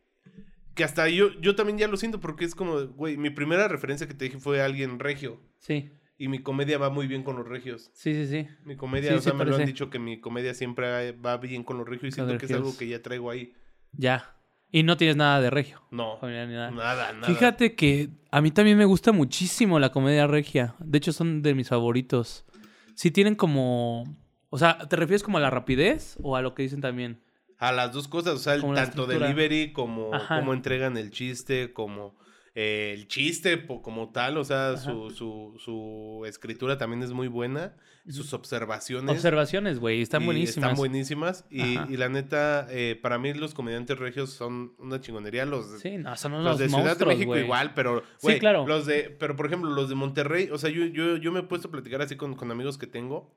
que 0.75 0.84
hasta 0.84 1.10
yo, 1.10 1.31
yo 1.41 1.55
también 1.55 1.77
ya 1.77 1.88
lo 1.88 1.97
siento 1.97 2.19
porque 2.19 2.45
es 2.45 2.55
como, 2.55 2.88
güey, 2.88 3.17
mi 3.17 3.29
primera 3.29 3.67
referencia 3.67 4.07
que 4.07 4.13
te 4.13 4.25
dije 4.25 4.39
fue 4.39 4.62
alguien 4.62 4.99
regio. 4.99 5.39
Sí, 5.60 5.91
Y 6.17 6.27
mi 6.27 6.39
comedia 6.39 6.77
va 6.77 6.89
muy 6.89 7.07
bien 7.07 7.23
con 7.23 7.36
los 7.36 7.47
regios. 7.47 7.91
sí, 7.93 8.13
sí, 8.13 8.27
sí. 8.27 8.47
Mi 8.65 8.75
comedia, 8.75 9.12
Sí, 9.12 9.17
o 9.17 9.21
sea, 9.21 9.31
sí 9.34 9.38
me 9.38 9.45
lo 9.45 9.55
han 9.55 9.65
dicho 9.65 9.89
que 9.89 9.99
mi 9.99 10.19
comedia 10.19 10.53
siempre 10.53 11.12
va 11.13 11.38
bien 11.38 11.63
con 11.63 11.77
los 11.77 11.88
regios 11.88 12.13
y 12.13 12.15
siento 12.15 12.38
que 12.38 12.45
es 12.45 12.51
algo 12.51 12.75
que 12.77 12.88
ya 12.88 13.01
traigo 13.01 13.29
ahí. 13.29 13.53
Ya. 13.93 14.36
Y 14.73 14.84
no 14.84 14.95
tienes 14.95 15.17
nada 15.17 15.41
de 15.41 15.49
regio. 15.49 15.81
No, 15.91 16.17
familiar 16.17 16.47
ni 16.47 16.53
nada. 16.53 16.71
nada, 16.71 17.12
nada. 17.12 17.27
Fíjate 17.27 17.75
que 17.75 18.10
a 18.31 18.39
mí 18.39 18.51
también 18.51 18.77
me 18.77 18.86
gusta 18.86 19.12
muchísimo 19.12 19.79
la 19.79 19.91
comedia 19.91 20.27
regia. 20.27 20.75
De 20.79 20.97
hecho, 20.97 21.12
son 21.12 21.41
de 21.41 21.53
mis 21.53 21.67
favoritos. 21.67 22.45
Sí 22.95 23.12
tienen 23.12 23.36
como... 23.36 24.05
O 24.53 24.57
sea, 24.57 24.77
¿te 24.77 24.97
refieres 24.97 25.23
como 25.23 25.37
a 25.37 25.41
la 25.41 25.49
rapidez 25.49 26.17
o 26.21 26.35
a 26.35 26.41
lo 26.41 26.53
que 26.53 26.63
dicen 26.63 26.81
también? 26.81 27.21
A 27.57 27.71
las 27.71 27.93
dos 27.93 28.09
cosas, 28.09 28.33
o 28.33 28.37
sea, 28.37 28.55
el 28.55 28.61
tanto 28.73 29.05
delivery 29.07 29.71
como 29.71 30.13
Ajá. 30.13 30.39
cómo 30.39 30.53
entregan 30.53 30.97
el 30.97 31.09
chiste, 31.09 31.71
como 31.71 32.17
eh, 32.53 32.91
el 32.93 33.07
chiste 33.07 33.65
como 33.65 34.11
tal, 34.11 34.37
o 34.37 34.43
sea, 34.43 34.75
su, 34.75 35.09
su, 35.09 35.55
su 35.57 36.25
escritura 36.25 36.77
también 36.77 37.01
es 37.01 37.13
muy 37.13 37.29
buena, 37.29 37.77
sus 38.09 38.33
observaciones 38.33 39.09
Observaciones, 39.09 39.79
güey. 39.79 40.01
Están 40.01 40.25
buenísimas. 40.25 40.71
están 40.71 40.75
buenísimas 40.75 41.45
y, 41.49 41.79
y 41.89 41.95
la 41.95 42.09
neta, 42.09 42.67
eh, 42.71 42.99
para 43.01 43.17
mí 43.19 43.33
los 43.33 43.53
comediantes 43.53 43.97
regios 43.99 44.31
son 44.31 44.73
una 44.79 44.99
chingonería, 44.99 45.45
los, 45.45 45.79
Sí, 45.79 45.97
no, 45.97 46.17
son 46.17 46.33
los 46.33 46.41
unos 46.41 46.59
de 46.59 46.67
Ciudad 46.67 46.97
de 46.97 47.05
México 47.05 47.37
igual, 47.37 47.73
pero, 47.73 48.03
güey, 48.21 48.37
claro. 48.39 48.67
los 48.67 48.85
de, 48.85 49.15
pero 49.17 49.37
por 49.37 49.45
ejemplo, 49.45 49.69
los 49.69 49.87
de 49.87 49.95
Monterrey, 49.95 50.49
o 50.51 50.57
sea, 50.57 50.69
yo, 50.69 50.83
yo, 50.87 51.15
yo 51.15 51.31
me 51.31 51.39
he 51.39 51.43
puesto 51.43 51.69
a 51.69 51.71
platicar 51.71 52.01
así 52.01 52.17
con, 52.17 52.35
con 52.35 52.51
amigos 52.51 52.77
que 52.77 52.87
tengo 52.87 53.31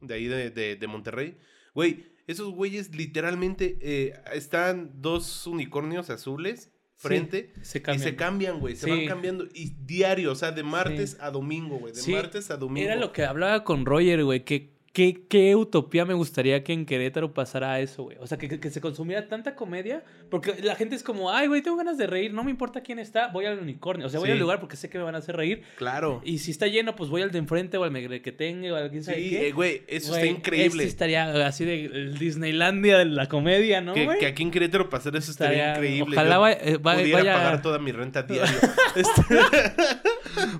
de 0.00 0.14
ahí 0.14 0.26
de, 0.26 0.50
de, 0.50 0.76
de 0.76 0.86
Monterrey, 0.86 1.36
güey, 1.74 2.06
esos 2.26 2.52
güeyes 2.52 2.94
literalmente 2.94 3.78
eh, 3.80 4.14
están 4.34 4.92
dos 5.00 5.46
unicornios 5.46 6.10
azules 6.10 6.70
frente 6.96 7.52
se 7.62 7.78
y 7.78 7.80
cambian. 7.80 8.02
se 8.08 8.16
cambian, 8.16 8.60
güey, 8.60 8.74
se 8.76 8.84
Sí. 8.86 8.90
van 8.90 9.06
cambiando 9.06 9.46
y 9.54 9.70
diario, 9.84 10.32
o 10.32 10.34
sea, 10.34 10.50
de 10.52 10.62
martes 10.64 11.16
a 11.20 11.30
domingo, 11.30 11.78
güey, 11.78 11.94
de 11.94 12.12
martes 12.12 12.50
a 12.50 12.56
domingo. 12.56 12.84
Era 12.86 12.96
lo 12.96 13.12
que 13.12 13.24
hablaba 13.24 13.62
con 13.64 13.86
Roger, 13.86 14.24
güey, 14.24 14.44
que 14.44 14.77
qué, 14.98 15.20
qué 15.28 15.54
utopía 15.54 16.04
me 16.04 16.14
gustaría 16.14 16.64
que 16.64 16.72
en 16.72 16.84
Querétaro 16.84 17.32
pasara 17.32 17.78
eso, 17.78 18.02
güey. 18.02 18.16
O 18.20 18.26
sea, 18.26 18.36
que, 18.36 18.48
se 18.70 18.80
consumiera 18.80 19.28
tanta 19.28 19.54
comedia, 19.54 20.02
porque 20.28 20.56
la 20.60 20.74
gente 20.74 20.96
es 20.96 21.04
como, 21.04 21.30
ay, 21.30 21.46
güey, 21.46 21.62
tengo 21.62 21.76
ganas 21.76 21.96
de 21.98 22.08
reír, 22.08 22.34
no 22.34 22.42
me 22.42 22.50
importa 22.50 22.80
quién 22.80 22.98
está, 22.98 23.28
voy 23.28 23.46
al 23.46 23.60
unicornio. 23.60 24.06
O 24.08 24.10
sea, 24.10 24.18
voy 24.18 24.26
Sí. 24.28 24.32
al 24.32 24.40
lugar 24.40 24.58
porque 24.58 24.74
sé 24.76 24.90
que 24.90 24.98
me 24.98 25.04
van 25.04 25.14
a 25.14 25.18
hacer 25.18 25.36
reír. 25.36 25.62
Claro. 25.76 26.20
Y 26.24 26.38
si 26.38 26.50
está 26.50 26.66
lleno, 26.66 26.96
pues 26.96 27.10
voy 27.10 27.22
al 27.22 27.30
de 27.30 27.38
enfrente 27.38 27.76
o 27.76 27.84
al 27.84 27.92
que 28.22 28.32
tenga 28.32 28.72
o 28.72 28.76
al 28.76 28.90
quién 28.90 29.04
sabe 29.04 29.18
Sí, 29.22 29.30
qué. 29.30 29.48
eh, 29.48 29.52
güey, 29.52 29.82
eso 29.86 30.08
Güey, 30.10 30.22
está 30.22 30.36
increíble. 30.36 30.82
este 30.82 30.88
estaría 30.88 31.46
así 31.46 31.64
de 31.64 31.84
el 31.84 32.18
Disneylandia 32.18 32.98
de 32.98 33.04
la 33.04 33.26
comedia, 33.28 33.80
¿no, 33.80 33.94
que, 33.94 34.04
güey? 34.04 34.18
que 34.18 34.26
aquí 34.26 34.42
en 34.42 34.50
Querétaro 34.50 34.90
pasar 34.90 35.14
eso 35.14 35.30
estaría, 35.30 35.68
Estaría- 35.74 35.90
increíble. 35.90 36.16
ojalá 36.16 36.38
vaya- 36.38 36.58
eh, 36.60 36.76
va- 36.78 36.94
pudiera 36.96 37.18
vaya- 37.20 37.34
pagar 37.34 37.62
toda 37.62 37.78
mi 37.78 37.92
renta 37.92 38.22
diario. 38.28 38.58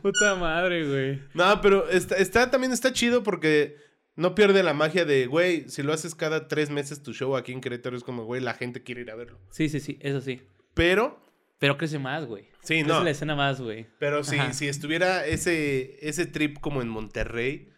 Puta 0.03 0.35
madre, 0.37 0.87
güey. 0.87 1.23
No, 1.35 1.61
pero 1.61 1.89
está, 1.91 2.17
está- 2.17 2.51
también 2.51 2.73
está 2.73 2.93
chido 2.93 3.23
porque 3.25 3.88
no 4.19 4.35
pierde 4.35 4.63
la 4.63 4.75
magia 4.75 5.05
de, 5.05 5.27
güey, 5.27 5.69
si 5.69 5.83
lo 5.83 5.93
haces 5.93 6.15
cada 6.15 6.49
tres 6.49 6.71
meses 6.71 7.03
tu 7.03 7.15
show 7.15 7.37
aquí 7.37 7.53
en 7.53 7.61
Querétaro 7.61 7.97
es 7.97 8.03
como, 8.03 8.25
güey, 8.25 8.43
la 8.43 8.53
gente 8.53 8.83
quiere 8.83 9.03
ir 9.03 9.11
a 9.11 9.15
verlo. 9.15 9.39
Sí, 9.51 9.69
sí, 9.69 9.79
sí, 9.81 9.97
eso 10.01 10.21
sí. 10.21 10.43
Pero, 10.75 11.23
Pero 11.59 11.79
crece 11.79 11.99
más, 11.99 12.27
güey. 12.27 12.45
sí, 12.61 12.83
Crece 12.83 12.89
no. 12.89 13.05
la 13.05 13.11
escena 13.11 13.37
más, 13.37 13.61
güey. 13.61 13.87
Pero 13.99 14.25
si, 14.25 14.37
Ajá. 14.37 14.53
si 14.53 14.67
estuviera 14.67 15.25
ese, 15.25 15.97
ese 16.07 16.27
trip 16.27 16.59
como 16.59 16.83
en 16.83 16.89
Monterrey, 16.89 17.69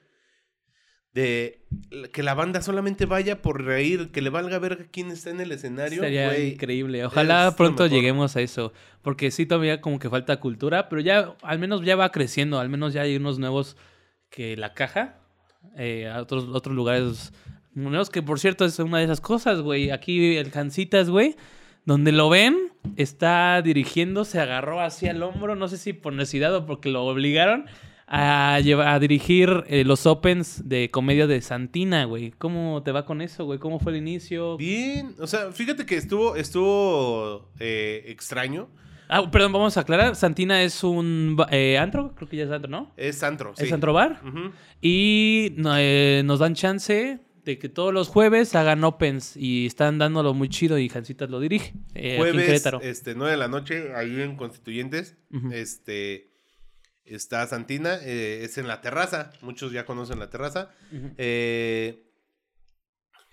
de 1.12 1.66
que 2.12 2.22
la 2.22 2.35
banda 2.35 2.62
solamente 2.62 3.05
vaya 3.05 3.42
por 3.42 3.62
reír, 3.64 4.11
que 4.11 4.22
le 4.22 4.31
valga 4.31 4.59
ver 4.59 4.88
quién 4.90 5.11
está 5.11 5.31
en 5.31 5.40
el 5.40 5.53
escenario, 5.53 6.03
Sería 6.03 6.38
increíble. 6.38 7.05
Ojalá 7.05 7.48
es 7.48 7.55
pronto 7.55 7.87
lleguemos 7.87 8.37
a 8.37 8.40
eso. 8.40 8.72
Porque 9.03 9.31
sí, 9.31 9.44
todavía 9.44 9.81
como 9.81 9.98
que 9.98 10.09
falta 10.09 10.40
cultura, 10.40 10.88
pero 10.88 11.03
ya 11.03 11.35
al 11.42 11.59
menos 11.59 11.83
ya 11.83 11.96
va 11.96 12.12
creciendo. 12.12 12.61
Al 12.61 12.68
menos 12.68 12.92
ya 12.92 13.03
hay 13.03 13.16
unos 13.16 13.38
nuevos 13.38 13.76
que 14.31 14.57
la 14.57 14.72
caja. 14.72 15.19
Eh, 15.77 16.09
a 16.09 16.20
otros, 16.20 16.49
otros 16.53 16.75
lugares 16.75 17.33
nuevos 17.75 18.11
que, 18.11 18.23
por 18.23 18.40
cierto, 18.40 18.64
es 18.64 18.79
una 18.79 18.99
de 18.99 19.05
esas 19.05 19.20
cosas, 19.20 19.61
güey. 19.61 19.90
Aquí 19.90 20.37
el 20.37 20.51
Cancitas, 20.51 21.11
güey. 21.11 21.37
Donde 21.87 22.12
lo 22.12 22.29
ven, 22.29 22.57
está 22.96 23.62
dirigiendo, 23.62 24.25
se 24.25 24.38
agarró 24.38 24.81
hacia 24.81 25.12
el 25.12 25.23
hombro, 25.23 25.57
no 25.57 25.66
sé 25.66 25.79
si 25.79 25.92
por 25.94 26.12
necesidad 26.12 26.55
o 26.55 26.66
porque 26.66 26.90
lo 26.90 27.05
obligaron 27.07 27.66
a, 28.07 28.61
llevar, 28.61 28.88
a 28.88 28.99
dirigir 28.99 29.64
eh, 29.68 29.85
los 29.85 30.05
Opens 30.05 30.68
de 30.68 30.90
comedia 30.90 31.27
de 31.27 31.40
Santina, 31.40 32.05
güey. 32.05 32.33
¿Cómo 32.33 32.83
te 32.83 32.92
va 32.92 33.07
con 33.07 33.23
eso, 33.23 33.44
güey? 33.44 33.59
¿Cómo 33.59 33.79
fue 33.79 33.92
el 33.92 33.99
inicio? 33.99 34.57
Bien, 34.57 35.14
o 35.20 35.27
sea, 35.27 35.53
fíjate 35.53 35.87
que 35.87 35.96
estuvo, 35.96 36.37
estuvo 36.37 37.49
eh, 37.61 38.05
extraño. 38.09 38.68
Ah, 39.12 39.29
perdón, 39.31 39.53
vamos 39.53 39.77
a 39.77 39.81
aclarar. 39.81 40.14
Santina 40.14 40.62
es 40.62 40.85
un 40.85 41.37
eh, 41.51 41.77
antro, 41.79 42.14
creo 42.14 42.29
que 42.29 42.37
ya 42.37 42.44
es 42.44 42.51
antro, 42.51 42.70
¿no? 42.70 42.92
Es 42.96 43.23
antro, 43.25 43.55
sí. 43.57 43.64
Es 43.64 43.73
antro 43.73 43.92
bar. 43.92 44.23
Y 44.81 45.55
eh, 45.77 46.23
nos 46.25 46.38
dan 46.38 46.55
chance 46.55 47.18
de 47.44 47.59
que 47.59 47.68
todos 47.68 47.92
los 47.92 48.09
jueves 48.09 48.55
hagan 48.55 48.85
opens 48.85 49.37
y 49.37 49.66
están 49.66 49.99
dándolo 49.99 50.33
muy 50.35 50.49
chido 50.49 50.79
y 50.79 50.88
Jancitas 50.88 51.29
lo 51.29 51.40
dirige. 51.40 51.75
eh, 51.94 52.12
en 52.12 52.18
Jueves, 52.18 52.46
Querétaro. 52.46 52.81
este, 52.83 53.14
9 53.14 53.33
de 53.33 53.37
la 53.37 53.49
noche, 53.49 53.94
ahí 53.96 54.20
en 54.20 54.37
Constituyentes, 54.37 55.16
este, 55.53 56.31
está 57.05 57.46
Santina, 57.46 57.99
eh, 58.03 58.42
es 58.44 58.59
en 58.59 58.68
la 58.68 58.81
terraza, 58.81 59.33
muchos 59.42 59.73
ya 59.73 59.85
conocen 59.87 60.18
la 60.18 60.31
terraza. 60.31 60.70
Eh, 61.18 62.07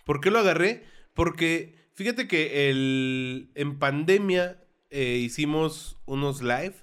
¿Por 0.06 0.22
qué 0.22 0.32
lo 0.32 0.40
agarré? 0.40 0.86
Porque 1.14 1.76
fíjate 1.94 2.28
que 2.28 2.70
el, 2.70 3.52
en 3.56 3.78
pandemia 3.78 4.64
eh, 4.90 5.18
hicimos 5.18 5.98
unos 6.06 6.42
live, 6.42 6.76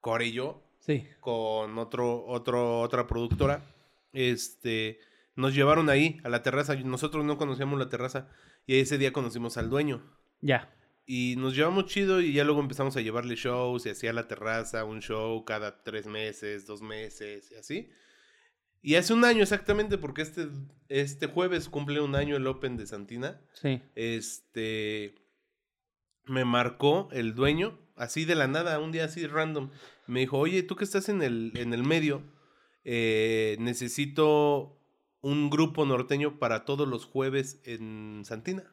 Core 0.00 0.26
y 0.26 0.32
yo, 0.32 0.62
Sí. 0.80 1.06
con 1.20 1.78
otro, 1.78 2.24
otro, 2.26 2.80
otra 2.80 3.06
productora. 3.06 3.64
Este, 4.12 4.98
nos 5.36 5.54
llevaron 5.54 5.88
ahí, 5.90 6.18
a 6.24 6.28
la 6.28 6.42
terraza. 6.42 6.74
Nosotros 6.76 7.24
no 7.24 7.36
conocíamos 7.38 7.78
la 7.78 7.88
terraza. 7.88 8.28
Y 8.66 8.78
ese 8.80 8.98
día 8.98 9.12
conocimos 9.12 9.56
al 9.56 9.70
dueño. 9.70 10.02
Ya. 10.40 10.74
Y 11.06 11.34
nos 11.36 11.54
llevamos 11.56 11.86
chido 11.86 12.20
y 12.20 12.32
ya 12.32 12.44
luego 12.44 12.60
empezamos 12.60 12.96
a 12.96 13.00
llevarle 13.00 13.34
shows 13.34 13.84
y 13.86 13.90
hacía 13.90 14.12
la 14.12 14.28
terraza, 14.28 14.84
un 14.84 15.00
show 15.00 15.44
cada 15.44 15.82
tres 15.82 16.06
meses, 16.06 16.66
dos 16.66 16.82
meses 16.82 17.50
y 17.50 17.54
así. 17.56 17.90
Y 18.82 18.94
hace 18.94 19.12
un 19.12 19.24
año 19.24 19.42
exactamente, 19.42 19.98
porque 19.98 20.22
este, 20.22 20.48
este 20.88 21.26
jueves 21.26 21.68
cumple 21.68 22.00
un 22.00 22.14
año 22.14 22.36
el 22.36 22.46
Open 22.46 22.76
de 22.76 22.86
Santina. 22.86 23.40
Sí. 23.54 23.82
Este 23.94 25.14
me 26.30 26.44
marcó 26.44 27.08
el 27.12 27.34
dueño, 27.34 27.78
así 27.96 28.24
de 28.24 28.34
la 28.34 28.46
nada, 28.46 28.78
un 28.78 28.92
día 28.92 29.04
así 29.04 29.26
random. 29.26 29.70
Me 30.06 30.20
dijo, 30.20 30.38
oye, 30.38 30.62
tú 30.62 30.76
que 30.76 30.84
estás 30.84 31.08
en 31.08 31.22
el, 31.22 31.52
en 31.56 31.74
el 31.74 31.82
medio, 31.82 32.22
eh, 32.84 33.56
necesito 33.60 34.76
un 35.20 35.50
grupo 35.50 35.84
norteño 35.84 36.38
para 36.38 36.64
todos 36.64 36.88
los 36.88 37.04
jueves 37.04 37.60
en 37.64 38.22
Santina. 38.24 38.64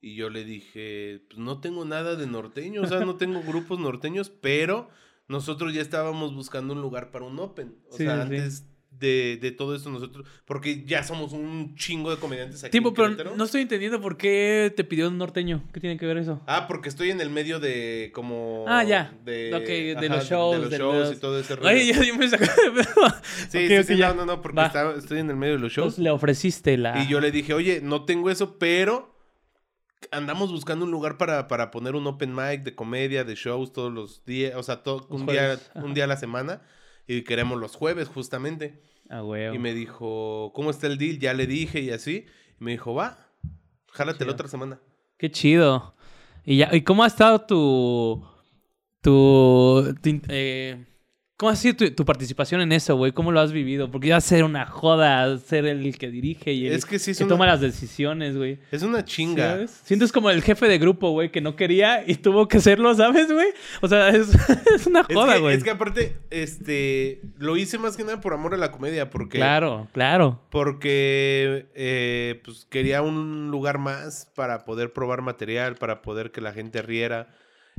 Y 0.00 0.14
yo 0.14 0.30
le 0.30 0.44
dije, 0.44 1.24
pues 1.28 1.38
no 1.38 1.60
tengo 1.60 1.84
nada 1.84 2.16
de 2.16 2.26
norteño, 2.26 2.82
o 2.82 2.86
sea, 2.86 3.00
no 3.04 3.16
tengo 3.16 3.42
grupos 3.42 3.78
norteños, 3.78 4.30
pero 4.30 4.88
nosotros 5.28 5.74
ya 5.74 5.80
estábamos 5.82 6.34
buscando 6.34 6.74
un 6.74 6.80
lugar 6.82 7.10
para 7.10 7.24
un 7.24 7.38
Open. 7.38 7.76
O 7.90 7.96
Sí, 7.96 8.04
sea, 8.04 8.14
sí, 8.16 8.20
antes 8.22 8.66
de, 8.98 9.38
de 9.40 9.50
todo 9.50 9.74
esto 9.74 9.90
nosotros, 9.90 10.26
porque 10.44 10.84
ya 10.84 11.02
somos 11.02 11.32
un 11.32 11.74
chingo 11.76 12.10
de 12.10 12.16
comediantes 12.16 12.64
aquí. 12.64 12.70
Tiempo, 12.70 12.94
pero 12.94 13.34
no 13.36 13.44
estoy 13.44 13.62
entendiendo 13.62 14.00
por 14.00 14.16
qué 14.16 14.72
te 14.76 14.84
pidió 14.84 15.08
un 15.08 15.18
norteño. 15.18 15.62
¿Qué 15.72 15.80
tiene 15.80 15.96
que 15.96 16.06
ver 16.06 16.18
eso? 16.18 16.40
Ah, 16.46 16.66
porque 16.66 16.88
estoy 16.88 17.10
en 17.10 17.20
el 17.20 17.30
medio 17.30 17.60
de 17.60 18.10
como... 18.14 18.64
Ah, 18.68 18.84
ya. 18.84 19.12
De, 19.24 19.50
los 20.08 20.28
shows, 20.28 20.56
De 20.56 20.60
los 20.60 20.78
shows 20.78 21.08
los- 21.08 21.16
y 21.16 21.20
todo 21.20 21.38
ese 21.38 21.56
rollo. 21.56 21.68
Oye, 21.68 21.92
yo, 21.92 22.02
yo 22.02 22.16
me 22.16 22.28
sacé 22.28 22.44
de. 22.44 22.84
Sí, 23.48 23.68
sí, 23.68 23.76
ok, 23.78 23.84
sí, 23.86 23.96
ya. 23.96 24.08
no, 24.08 24.14
no, 24.14 24.26
no, 24.26 24.42
porque 24.42 24.62
estaba- 24.62 24.94
estoy 24.96 25.18
en 25.20 25.30
el 25.30 25.36
medio 25.36 25.54
de 25.54 25.60
los 25.60 25.72
shows. 25.72 25.86
Entonces 25.86 26.04
le 26.04 26.10
ofreciste 26.10 26.76
la. 26.76 27.02
Y 27.02 27.08
yo 27.08 27.20
le 27.20 27.30
dije, 27.30 27.54
oye, 27.54 27.80
no 27.82 28.04
tengo 28.04 28.30
eso, 28.30 28.58
pero 28.58 29.14
andamos 30.10 30.52
buscando 30.52 30.84
un 30.84 30.90
lugar 30.90 31.16
para, 31.18 31.48
para 31.48 31.70
poner 31.70 31.94
un 31.94 32.06
open 32.06 32.34
mic 32.34 32.62
de 32.62 32.74
comedia, 32.74 33.24
de 33.24 33.34
shows 33.34 33.72
todos 33.72 33.92
los 33.92 34.24
días, 34.24 34.54
o 34.56 34.62
sea, 34.62 34.82
todo, 34.82 35.06
un, 35.10 35.26
día, 35.26 35.56
jueves, 35.56 35.70
un 35.74 35.94
día 35.94 36.04
a 36.04 36.06
la 36.08 36.16
semana. 36.16 36.62
Y 37.06 37.22
queremos 37.22 37.58
los 37.60 37.76
jueves, 37.76 38.08
justamente. 38.08 38.82
Ah, 39.08 39.20
güey. 39.20 39.54
Y 39.54 39.58
me 39.58 39.72
dijo, 39.74 40.52
¿cómo 40.54 40.70
está 40.70 40.86
el 40.86 40.98
deal? 40.98 41.18
Ya 41.18 41.34
le 41.34 41.46
dije 41.46 41.80
y 41.80 41.90
así. 41.90 42.26
Y 42.60 42.64
me 42.64 42.72
dijo, 42.72 42.94
va, 42.94 43.18
jálate 43.92 44.18
Chido. 44.18 44.26
la 44.26 44.32
otra 44.32 44.48
semana. 44.48 44.80
Qué 45.16 45.30
chido. 45.30 45.94
¿Y, 46.44 46.58
ya, 46.58 46.74
¿y 46.74 46.82
cómo 46.82 47.04
ha 47.04 47.06
estado 47.06 47.40
tu. 47.42 48.26
tu. 49.00 49.94
tu 50.02 50.20
eh, 50.28 50.84
¿Cómo 51.38 51.50
ha 51.50 51.56
sido 51.56 51.76
tu, 51.76 51.90
tu 51.90 52.06
participación 52.06 52.62
en 52.62 52.72
eso, 52.72 52.96
güey? 52.96 53.12
¿Cómo 53.12 53.30
lo 53.30 53.40
has 53.40 53.52
vivido? 53.52 53.90
Porque 53.90 54.08
ya 54.08 54.18
ser 54.22 54.42
una 54.42 54.64
joda, 54.64 55.36
ser 55.36 55.66
el 55.66 55.98
que 55.98 56.10
dirige 56.10 56.54
y 56.54 56.66
el 56.66 56.72
Es 56.72 56.86
que 56.86 56.98
sí 56.98 57.10
es 57.10 57.18
que 57.18 57.24
una- 57.24 57.34
toma 57.34 57.46
las 57.46 57.60
decisiones, 57.60 58.38
güey. 58.38 58.58
Es 58.72 58.82
una 58.82 59.04
chinga. 59.04 59.50
¿Sabes? 59.50 59.82
Sientes 59.84 60.12
como 60.12 60.30
el 60.30 60.40
jefe 60.40 60.66
de 60.66 60.78
grupo, 60.78 61.10
güey, 61.10 61.30
que 61.30 61.42
no 61.42 61.54
quería 61.54 62.02
y 62.10 62.14
tuvo 62.14 62.48
que 62.48 62.56
hacerlo, 62.56 62.94
¿sabes, 62.94 63.30
güey? 63.30 63.48
O 63.82 63.88
sea, 63.88 64.08
es, 64.08 64.28
es 64.74 64.86
una 64.86 65.00
Es 65.06 65.14
joda, 65.14 65.34
que, 65.34 65.40
güey. 65.40 65.56
es 65.56 65.62
que 65.62 65.70
aparte, 65.70 66.16
este, 66.30 67.20
lo 67.36 67.58
hice 67.58 67.76
más 67.76 67.98
que 67.98 68.04
nada 68.04 68.18
por 68.22 68.32
amor 68.32 68.54
a 68.54 68.56
la 68.56 68.72
comedia, 68.72 69.10
porque, 69.10 69.36
Claro, 69.36 69.88
claro. 69.92 70.40
porque, 70.50 71.66
eh, 71.74 72.40
pues 72.46 72.66
quería 72.70 73.02
un 73.02 73.50
lugar 73.50 73.76
más 73.76 74.30
para 74.34 74.64
poder 74.64 74.94
probar 74.94 75.20
material, 75.20 75.74
para 75.74 76.00
poder 76.00 76.30
que 76.30 76.40
la 76.40 76.54
gente 76.54 76.80
riera 76.80 77.28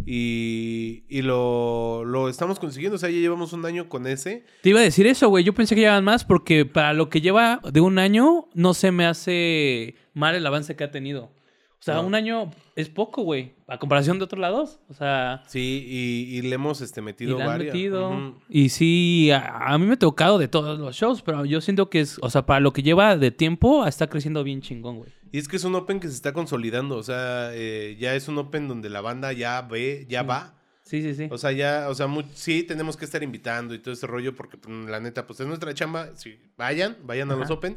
y, 0.05 1.03
y 1.10 1.21
lo, 1.21 2.03
lo 2.05 2.29
estamos 2.29 2.60
consiguiendo, 2.60 2.95
o 2.95 2.99
sea, 2.99 3.10
ya 3.10 3.17
llevamos 3.19 3.53
un 3.53 3.65
año 3.65 3.89
con 3.89 4.07
ese. 4.07 4.43
Te 4.62 4.69
iba 4.69 4.79
a 4.79 4.83
decir 4.83 5.07
eso, 5.07 5.29
güey. 5.29 5.43
Yo 5.43 5.53
pensé 5.53 5.75
que 5.75 5.81
llevaban 5.81 6.03
más 6.03 6.23
porque 6.25 6.65
para 6.65 6.93
lo 6.93 7.10
que 7.10 7.21
lleva 7.21 7.60
de 7.71 7.81
un 7.81 7.99
año 7.99 8.47
no 8.53 8.73
se 8.73 8.91
me 8.91 9.05
hace 9.05 9.95
mal 10.13 10.36
el 10.36 10.45
avance 10.45 10.75
que 10.75 10.83
ha 10.83 10.91
tenido. 10.91 11.31
O 11.79 11.83
sea, 11.88 11.95
No. 11.95 12.07
un 12.07 12.15
año 12.15 12.49
es 12.75 12.89
poco, 12.89 13.21
güey. 13.21 13.53
A 13.67 13.77
comparación 13.77 14.17
de 14.17 14.25
otros 14.25 14.39
lados. 14.41 14.79
O 14.89 14.93
sea, 14.93 15.43
Sí, 15.47 15.86
y, 15.88 16.38
y 16.38 16.41
le 16.41 16.55
hemos 16.55 16.81
este, 16.81 17.01
y 17.01 17.03
metido 17.03 17.38
le 17.38 17.43
han 17.43 17.47
varias. 17.49 17.73
metido. 17.73 18.36
Y 18.49 18.69
sí, 18.69 19.29
a, 19.31 19.57
a 19.73 19.77
mí 19.77 19.86
me 19.86 19.93
ha 19.93 19.99
tocado 19.99 20.38
de 20.38 20.47
todos 20.47 20.79
los 20.79 20.95
shows, 20.95 21.21
pero 21.21 21.45
yo 21.45 21.62
siento 21.62 21.89
que 21.89 21.99
es, 22.01 22.17
o 22.21 22.29
sea, 22.29 22.45
para 22.45 22.60
lo 22.62 22.73
que 22.73 22.81
lleva 22.81 23.15
de 23.15 23.29
tiempo, 23.31 23.86
está 23.86 24.07
creciendo 24.07 24.43
bien 24.43 24.62
chingón, 24.62 24.97
güey. 24.97 25.12
Y 25.32 25.38
es 25.40 25.48
que 25.48 25.58
es 25.58 25.63
un 25.63 25.76
Open 25.76 26.00
que 26.00 26.08
se 26.08 26.13
está 26.16 26.34
consolidando, 26.34 26.96
o 26.98 27.04
sea, 27.04 27.50
eh, 27.54 27.96
ya 28.00 28.16
es 28.16 28.28
un 28.28 28.38
Open 28.38 28.68
donde 28.68 28.90
la 28.90 29.02
banda 29.02 29.34
ya 29.34 29.62
ve, 29.62 30.06
ya 30.10 30.22
Sí. 30.22 30.28
va. 30.28 30.54
Sí, 30.84 31.02
sí, 31.02 31.16
sí. 31.16 31.28
O 31.32 31.38
sea, 31.38 31.52
ya, 31.52 31.88
o 31.90 31.96
sea, 31.96 32.08
mu- 32.08 32.24
sí 32.34 32.63
tenemos 32.63 32.96
que 32.96 33.04
estar 33.04 33.22
invitando 33.22 33.74
y 33.74 33.80
todo 33.80 33.94
ese 33.94 34.08
rollo 34.08 34.34
porque 34.36 34.58
pues, 34.58 34.74
la 34.90 35.00
neta, 35.02 35.28
pues 35.28 35.40
es 35.42 35.48
nuestra 35.48 35.74
chamba. 35.74 36.16
Sí, 36.16 36.40
vayan, 36.58 36.96
vayan 37.04 37.30
a 37.32 37.36
los. 37.36 37.50
Open. 37.52 37.76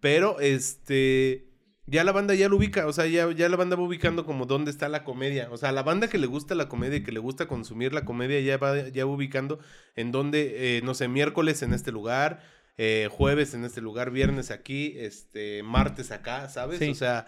Pero, 0.00 0.40
este, 0.40 1.46
ya 1.86 2.02
la 2.04 2.12
banda 2.12 2.34
ya 2.34 2.48
lo 2.48 2.56
ubica, 2.56 2.86
o 2.86 2.92
sea, 2.92 3.06
ya, 3.06 3.30
ya 3.32 3.48
la 3.48 3.56
banda 3.56 3.76
va 3.76 3.82
ubicando 3.84 4.26
como 4.26 4.44
dónde 4.44 4.70
está 4.72 4.88
la 4.88 5.04
comedia. 5.04 5.48
O 5.52 5.56
sea, 5.56 5.70
la 5.72 5.82
banda 5.84 6.08
que 6.08 6.18
le 6.18 6.26
gusta 6.26 6.54
la 6.54 6.68
comedia 6.68 6.96
y 6.98 7.02
que 7.04 7.12
le 7.12 7.20
gusta 7.20 7.46
consumir 7.46 7.92
la 7.92 8.04
comedia 8.04 8.40
ya 8.40 8.58
va, 8.58 8.88
ya 8.88 9.04
va 9.06 9.12
ubicando 9.12 9.60
en 9.96 10.10
dónde, 10.12 10.78
eh, 10.78 10.82
no 10.82 10.94
sé, 10.94 11.06
miércoles 11.08 11.62
en 11.62 11.72
este 11.72 11.92
lugar, 11.92 12.42
eh, 12.78 13.08
jueves 13.10 13.52
en 13.54 13.64
este 13.64 13.80
lugar, 13.80 14.10
viernes 14.10 14.50
aquí, 14.50 14.94
este, 14.96 15.62
martes 15.62 16.10
acá, 16.12 16.48
¿sabes? 16.48 16.78
Sí. 16.78 16.88
O 16.88 16.94
sea, 16.94 17.26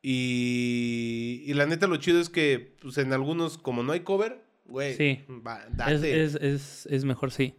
y, 0.00 1.42
y 1.46 1.54
la 1.54 1.66
neta 1.66 1.86
lo 1.86 1.96
chido 1.96 2.20
es 2.20 2.28
que, 2.28 2.74
pues 2.80 2.98
en 2.98 3.12
algunos, 3.12 3.58
como 3.58 3.82
no 3.82 3.92
hay 3.92 4.00
cover, 4.00 4.42
güey, 4.64 4.94
Sí. 4.96 5.20
va, 5.46 5.62
es, 5.68 5.76
date. 5.76 6.22
es, 6.24 6.34
es, 6.36 6.86
es 6.90 7.04
mejor, 7.04 7.30
sí. 7.32 7.54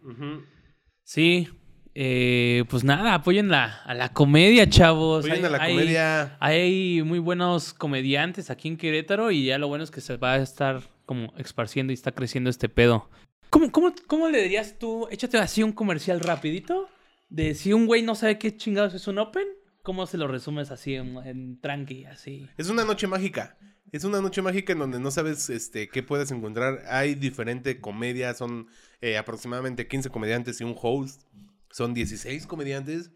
Sí. 1.02 1.48
Eh, 1.96 2.64
pues 2.70 2.82
nada, 2.82 3.14
apoyen 3.14 3.48
la, 3.50 3.82
a 3.84 3.94
la 3.94 4.12
comedia, 4.12 4.68
chavos. 4.68 5.24
Apoyen 5.24 5.44
Hay- 5.44 5.48
a 5.48 5.56
la 5.56 5.62
hay- 5.62 5.72
comedia. 5.74 6.36
Hay 6.40 7.02
muy 7.04 7.18
buenos 7.20 7.72
comediantes 7.72 8.50
aquí 8.50 8.66
en 8.68 8.76
Querétaro 8.76 9.30
y 9.30 9.44
ya 9.46 9.58
lo 9.58 9.68
bueno 9.68 9.84
es 9.84 9.90
que 9.92 10.00
se 10.00 10.16
va 10.16 10.32
a 10.32 10.38
estar 10.38 10.82
como 11.06 11.32
esparciendo 11.36 11.92
y 11.92 11.94
está 11.94 12.10
creciendo 12.12 12.50
este 12.50 12.68
pedo. 12.68 13.08
¿Cómo, 13.50 13.70
cómo, 13.70 13.94
cómo 14.08 14.28
le 14.28 14.42
dirías 14.42 14.76
tú? 14.78 15.06
Échate 15.12 15.38
así 15.38 15.62
un 15.62 15.70
comercial 15.70 16.18
rapidito 16.18 16.88
de 17.28 17.54
si 17.54 17.72
un 17.72 17.86
güey 17.86 18.02
no 18.02 18.14
sabe 18.14 18.38
qué 18.38 18.56
chingados 18.56 18.94
es 18.94 19.06
un 19.08 19.18
open, 19.18 19.46
¿cómo 19.82 20.06
se 20.06 20.18
lo 20.18 20.28
resumes 20.28 20.70
así 20.70 20.94
en, 20.94 21.60
tranqui, 21.60 22.04
así? 22.06 22.48
Es 22.56 22.70
una 22.70 22.84
noche 22.84 23.06
mágica. 23.06 23.58
Es 23.92 24.02
una 24.02 24.20
noche 24.20 24.42
mágica 24.42 24.72
en 24.72 24.80
donde 24.80 24.98
no 24.98 25.10
sabes 25.12 25.50
este, 25.50 25.88
qué 25.88 26.02
puedes 26.02 26.30
encontrar. 26.32 26.82
Hay 26.88 27.14
diferente 27.14 27.80
comedia, 27.80 28.34
son 28.34 28.66
eh, 29.00 29.16
aproximadamente 29.16 29.86
15 29.86 30.10
comediantes 30.10 30.60
y 30.60 30.64
un 30.64 30.74
host. 30.80 31.22
Son 31.70 31.94
16 31.94 32.46
comediantes, 32.46 33.10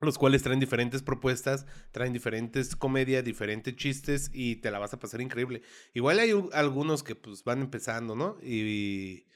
los 0.00 0.18
cuales 0.18 0.42
traen 0.42 0.60
diferentes 0.60 1.02
propuestas, 1.02 1.66
traen 1.92 2.12
diferentes 2.12 2.74
comedias, 2.74 3.24
diferentes 3.24 3.76
chistes 3.76 4.30
y 4.34 4.56
te 4.56 4.70
la 4.70 4.78
vas 4.78 4.92
a 4.92 4.98
pasar 4.98 5.20
increíble. 5.20 5.62
Igual 5.94 6.18
hay 6.18 6.32
algunos 6.52 7.02
que 7.02 7.14
pues 7.14 7.44
van 7.44 7.60
empezando, 7.60 8.16
¿no? 8.16 8.36
Y, 8.42 9.26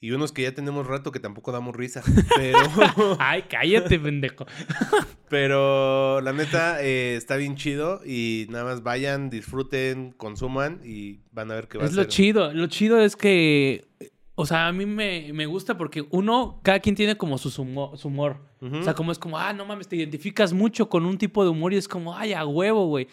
y 0.00 0.10
unos 0.10 0.32
que 0.32 0.42
ya 0.42 0.52
tenemos 0.52 0.86
rato 0.86 1.10
que 1.12 1.20
tampoco 1.20 1.52
damos 1.52 1.74
risa. 1.74 2.02
Pero, 2.36 2.58
Ay, 3.18 3.44
cállate, 3.48 3.98
pendejo. 3.98 4.46
pero 5.28 6.20
la 6.20 6.32
neta 6.32 6.82
eh, 6.82 7.16
está 7.16 7.36
bien 7.36 7.56
chido 7.56 8.00
y 8.04 8.46
nada 8.50 8.64
más 8.64 8.82
vayan, 8.82 9.30
disfruten, 9.30 10.12
consuman 10.12 10.80
y 10.84 11.20
van 11.32 11.50
a 11.50 11.54
ver 11.54 11.68
qué 11.68 11.78
va 11.78 11.84
Es 11.84 11.92
a 11.92 11.96
lo 11.96 12.02
ser. 12.02 12.10
chido. 12.10 12.52
Lo 12.52 12.66
chido 12.68 13.00
es 13.00 13.16
que, 13.16 13.86
o 14.34 14.46
sea, 14.46 14.68
a 14.68 14.72
mí 14.72 14.86
me, 14.86 15.32
me 15.32 15.46
gusta 15.46 15.76
porque 15.76 16.06
uno, 16.10 16.60
cada 16.62 16.78
quien 16.80 16.94
tiene 16.94 17.16
como 17.16 17.38
su 17.38 17.50
sumo- 17.50 17.96
su 17.96 18.08
humor. 18.08 18.38
O 18.60 18.82
sea, 18.82 18.94
como 18.94 19.12
es 19.12 19.18
como, 19.18 19.38
ah, 19.38 19.52
no 19.52 19.64
mames, 19.66 19.86
te 19.86 19.96
identificas 19.96 20.52
mucho 20.52 20.88
con 20.88 21.04
un 21.06 21.18
tipo 21.18 21.44
de 21.44 21.50
humor 21.50 21.72
y 21.72 21.76
es 21.76 21.86
como, 21.88 22.16
ay, 22.16 22.32
a 22.32 22.44
huevo, 22.46 22.86
güey. 22.86 23.06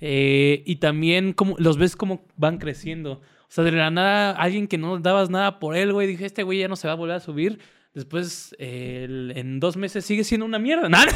Eh, 0.00 0.62
y 0.66 0.76
también 0.76 1.32
como, 1.32 1.56
los 1.58 1.76
ves 1.78 1.96
cómo 1.96 2.24
van 2.36 2.58
creciendo. 2.58 3.20
O 3.48 3.52
sea, 3.54 3.64
de 3.64 3.72
la 3.72 3.90
nada, 3.90 4.32
alguien 4.32 4.66
que 4.66 4.78
no 4.78 4.98
dabas 4.98 5.30
nada 5.30 5.58
por 5.60 5.76
él, 5.76 5.92
güey, 5.92 6.06
dije, 6.08 6.26
este 6.26 6.42
güey 6.42 6.58
ya 6.60 6.68
no 6.68 6.76
se 6.76 6.86
va 6.88 6.94
a 6.94 6.96
volver 6.96 7.16
a 7.16 7.20
subir. 7.20 7.58
Después, 7.94 8.56
eh, 8.58 9.02
el- 9.04 9.32
en 9.36 9.60
dos 9.60 9.76
meses 9.76 10.04
sigue 10.04 10.24
siendo 10.24 10.44
una 10.44 10.58
mierda. 10.58 10.88
Nada, 10.88 11.12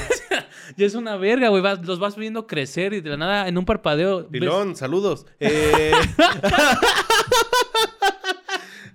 ya 0.77 0.87
es 0.87 0.95
una 0.95 1.17
verga, 1.17 1.49
güey. 1.49 1.61
vas- 1.61 1.85
los 1.85 1.99
vas 1.99 2.15
viendo 2.17 2.47
crecer 2.47 2.93
y 2.93 3.01
de 3.01 3.11
la 3.11 3.17
nada, 3.17 3.49
en 3.49 3.59
un 3.59 3.65
parpadeo. 3.65 4.19
ves- 4.19 4.41
Pilón, 4.41 4.77
saludos. 4.77 5.27
Eh, 5.41 5.91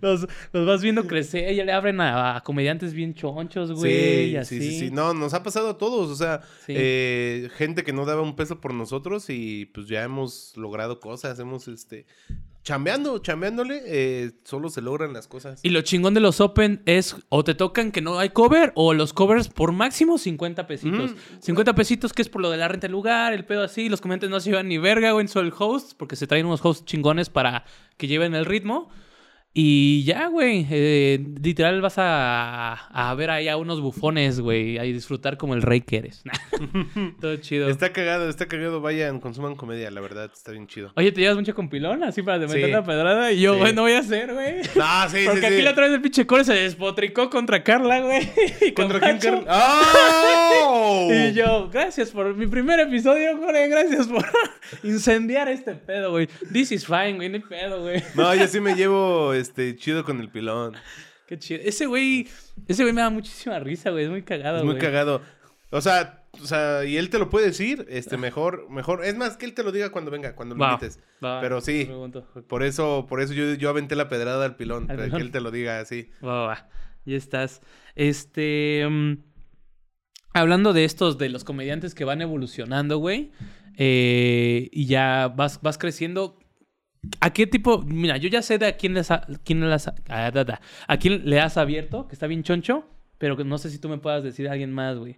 los, 0.01 0.27
los 0.51 0.67
vas 0.67 0.81
viendo 0.81 1.07
crecer. 1.07 1.53
Ya 1.55 1.63
le 1.63 1.71
abren 1.71 2.01
a, 2.01 2.35
a 2.37 2.41
comediantes 2.41 2.93
bien 2.93 3.13
chonchos, 3.13 3.71
güey. 3.71 4.29
sí, 4.31 4.35
así. 4.37 4.59
sí, 4.61 4.69
sí, 4.71 4.79
sí. 4.87 4.91
No, 4.91 5.13
nos 5.13 5.33
ha 5.33 5.43
pasado 5.43 5.69
a 5.69 5.77
todos. 5.77 6.09
O 6.09 6.15
sea, 6.15 6.41
Sí. 6.65 6.73
eh, 6.75 7.49
gente 7.55 7.83
que 7.83 7.93
no 7.93 8.05
daba 8.05 8.21
un 8.21 8.35
peso 8.35 8.59
por 8.59 8.73
nosotros 8.73 9.25
y 9.29 9.65
pues 9.73 9.87
ya 9.87 10.03
hemos 10.03 10.53
logrado 10.57 10.99
cosas. 10.99 11.39
Hemos, 11.39 11.67
este, 11.69 12.05
chambeando, 12.63 13.19
chambeándole, 13.19 13.81
eh, 13.85 14.31
solo 14.43 14.69
se 14.69 14.81
logran 14.81 15.13
las 15.13 15.27
cosas. 15.27 15.59
Y 15.63 15.69
lo 15.69 15.81
chingón 15.81 16.13
de 16.13 16.21
los 16.21 16.39
Open 16.39 16.81
es 16.85 17.15
o 17.29 17.43
te 17.43 17.55
tocan 17.55 17.91
que 17.91 18.01
no 18.01 18.19
hay 18.19 18.29
cover 18.29 18.71
o 18.75 18.93
los 18.93 19.13
covers 19.13 19.49
por 19.49 19.71
máximo 19.71 20.17
50 20.17 20.65
pesitos. 20.65 21.11
Ujú. 21.11 21.19
50 21.41 21.75
pesitos 21.75 22.13
que 22.13 22.21
es 22.21 22.29
por 22.29 22.41
lo 22.41 22.49
de 22.49 22.57
la 22.57 22.67
renta 22.67 22.87
del 22.87 22.93
lugar, 22.93 23.33
el 23.33 23.45
pedo 23.45 23.63
así. 23.63 23.89
Los 23.89 24.01
comediantes 24.01 24.29
no 24.29 24.39
se 24.39 24.49
llevan 24.49 24.69
ni 24.69 24.77
verga, 24.77 25.11
güey, 25.11 25.27
solo 25.27 25.47
el 25.47 25.53
host 25.57 25.93
porque 25.97 26.15
se 26.15 26.25
traen 26.25 26.45
unos 26.45 26.63
hosts 26.63 26.85
chingones 26.85 27.29
para 27.29 27.65
que 27.97 28.07
lleven 28.07 28.33
el 28.33 28.45
ritmo. 28.45 28.89
Y 29.55 30.03
ya, 30.03 30.29
güey, 30.29 30.65
eh, 30.71 31.23
literal 31.43 31.79
vas 31.79 31.99
a, 31.99 32.73
a 32.73 33.13
ver 33.13 33.29
ahí 33.29 33.47
a 33.47 33.55
unos 33.57 33.81
bufones, 33.81 34.39
güey, 34.39 34.79
a 34.79 34.81
disfrutar 34.81 35.37
como 35.37 35.53
el 35.53 35.61
rey 35.61 35.81
que 35.81 35.97
eres. 35.97 36.23
Todo 37.21 37.35
chido. 37.37 37.69
Está 37.69 37.93
cagado, 37.93 38.29
está 38.29 38.47
cagado. 38.47 38.81
Vayan, 38.81 39.19
consuman 39.19 39.55
comedia, 39.55 39.91
la 39.91 40.01
verdad, 40.01 40.31
está 40.33 40.51
bien 40.51 40.65
chido. 40.65 40.91
Oye, 40.95 41.11
¿te 41.11 41.21
llevas 41.21 41.37
mucho 41.37 41.53
con 41.53 41.69
pilón? 41.69 42.03
Así 42.03 42.23
para 42.23 42.39
de 42.39 42.47
meter 42.47 42.65
Sí. 42.65 42.71
la 42.71 42.83
pedrada. 42.83 43.31
Y 43.31 43.41
yo, 43.41 43.53
Sí. 43.53 43.59
güey, 43.59 43.73
no 43.75 43.83
voy 43.83 43.91
a 43.91 43.99
hacer, 43.99 44.33
güey. 44.33 44.55
No, 44.75 45.09
sí, 45.09 45.23
Porque 45.25 45.41
sí, 45.41 45.45
aquí 45.45 45.61
la 45.61 45.71
otra 45.71 45.85
vez 45.85 45.93
el 45.93 46.01
pinche 46.01 46.25
core 46.25 46.45
se 46.45 46.53
despotricó 46.53 47.29
contra 47.29 47.63
Carla, 47.63 47.99
güey. 48.01 48.27
¿Contra 48.75 48.99
quién, 49.01 49.19
Camacho. 49.19 49.45
Carl? 49.45 49.59
¡Oh! 50.65 51.09
Y 51.11 51.33
yo, 51.33 51.69
gracias 51.71 52.09
por 52.09 52.33
mi 52.35 52.47
primer 52.47 52.79
episodio, 52.79 53.39
Core. 53.39 53.67
Gracias 53.67 54.07
por 54.07 54.25
incendiar 54.83 55.47
este 55.47 55.75
pedo, 55.75 56.09
güey. 56.11 56.27
This 56.51 56.71
is 56.71 56.85
fine, 56.87 57.13
güey. 57.17 57.29
No 57.29 57.35
hay 57.35 57.41
pedo, 57.43 57.81
güey. 57.81 58.01
No, 58.15 58.33
yo 58.33 58.47
sí 58.47 58.59
me 58.59 58.73
llevo 58.75 59.33
este 59.43 59.75
chido 59.75 60.03
con 60.03 60.19
el 60.19 60.29
pilón. 60.29 60.73
Qué 61.27 61.37
chido. 61.37 61.61
Ese 61.63 61.85
güey, 61.85 62.27
ese 62.67 62.83
güey 62.83 62.93
me 62.93 63.01
da 63.01 63.09
muchísima 63.09 63.59
risa, 63.59 63.91
güey. 63.91 64.05
Es 64.05 64.09
muy 64.09 64.23
cagado, 64.23 64.57
Es 64.57 64.63
güey. 64.63 64.75
muy 64.75 64.81
cagado. 64.81 65.21
O 65.69 65.81
sea, 65.81 66.23
o 66.41 66.45
sea, 66.45 66.83
y 66.85 66.97
él 66.97 67.09
te 67.09 67.17
lo 67.17 67.29
puede 67.29 67.47
decir, 67.47 67.85
este, 67.89 68.17
mejor, 68.17 68.69
mejor. 68.69 69.03
Es 69.05 69.15
más, 69.15 69.37
que 69.37 69.45
él 69.45 69.53
te 69.53 69.63
lo 69.63 69.71
diga 69.71 69.91
cuando 69.91 70.11
venga, 70.11 70.35
cuando 70.35 70.53
lo 70.55 70.61
Va, 70.63 70.73
invites. 70.73 70.99
va, 71.23 71.41
Pero 71.41 71.61
sí, 71.61 71.89
por 72.47 72.61
eso, 72.63 73.05
por 73.09 73.21
eso 73.21 73.33
yo, 73.33 73.53
yo 73.55 73.69
aventé 73.69 73.95
la 73.95 74.07
pedrada 74.09 74.45
al 74.45 74.55
pilón, 74.55 74.83
Al 74.83 74.97
para 74.97 75.03
pilón. 75.05 75.17
que 75.19 75.25
él 75.25 75.31
te 75.31 75.41
lo 75.41 75.49
diga 75.51 75.79
así. 75.79 76.09
Va, 76.23 76.33
va, 76.41 76.47
va. 76.47 76.69
Ya 77.05 77.17
estás. 77.17 77.61
Este. 77.95 78.85
mm, 78.89 79.13
hablando 80.33 80.73
de 80.73 80.85
estos, 80.85 81.17
de 81.17 81.29
los 81.29 81.43
comediantes 81.43 81.95
que 81.95 82.05
van 82.05 82.21
evolucionando, 82.21 82.97
güey. 82.97 83.31
eh, 83.77 84.69
y 84.71 84.85
ya 84.85 85.33
vas, 85.35 85.59
vas 85.61 85.77
creciendo. 85.77 86.37
¿A 87.19 87.31
qué 87.33 87.47
tipo? 87.47 87.81
Mira, 87.81 88.17
yo 88.17 88.29
ya 88.29 88.41
sé 88.41 88.57
de 88.57 88.67
a 88.67 88.77
quién 88.77 88.93
les 88.93 89.11
ha- 89.11 89.25
quién 89.43 89.67
les 89.69 89.87
ha- 89.87 89.95
a 90.87 90.97
quién 90.97 91.21
le 91.29 91.39
has 91.39 91.57
abierto, 91.57 92.07
que 92.07 92.13
está 92.15 92.27
bien 92.27 92.43
choncho, 92.43 92.85
pero 93.17 93.35
que 93.37 93.43
no 93.43 93.57
sé 93.57 93.69
si 93.69 93.79
tú 93.79 93.89
me 93.89 93.97
puedas 93.97 94.23
decir 94.23 94.47
a 94.47 94.51
alguien 94.53 94.71
más, 94.71 94.97
güey. 94.97 95.13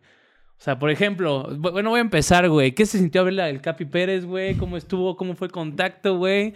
O 0.57 0.61
sea, 0.65 0.79
por 0.79 0.89
ejemplo, 0.89 1.49
bu- 1.49 1.73
bueno, 1.73 1.89
voy 1.89 1.97
a 1.99 2.01
empezar, 2.01 2.47
güey. 2.49 2.71
¿Qué 2.73 2.85
se 2.85 2.97
sintió 2.97 3.23
verla 3.25 3.45
del 3.45 3.61
Capi 3.61 3.85
Pérez, 3.85 4.25
güey? 4.25 4.55
¿Cómo 4.55 4.77
estuvo? 4.77 5.17
¿Cómo 5.17 5.35
fue 5.35 5.47
el 5.47 5.51
contacto, 5.51 6.17
güey? 6.17 6.53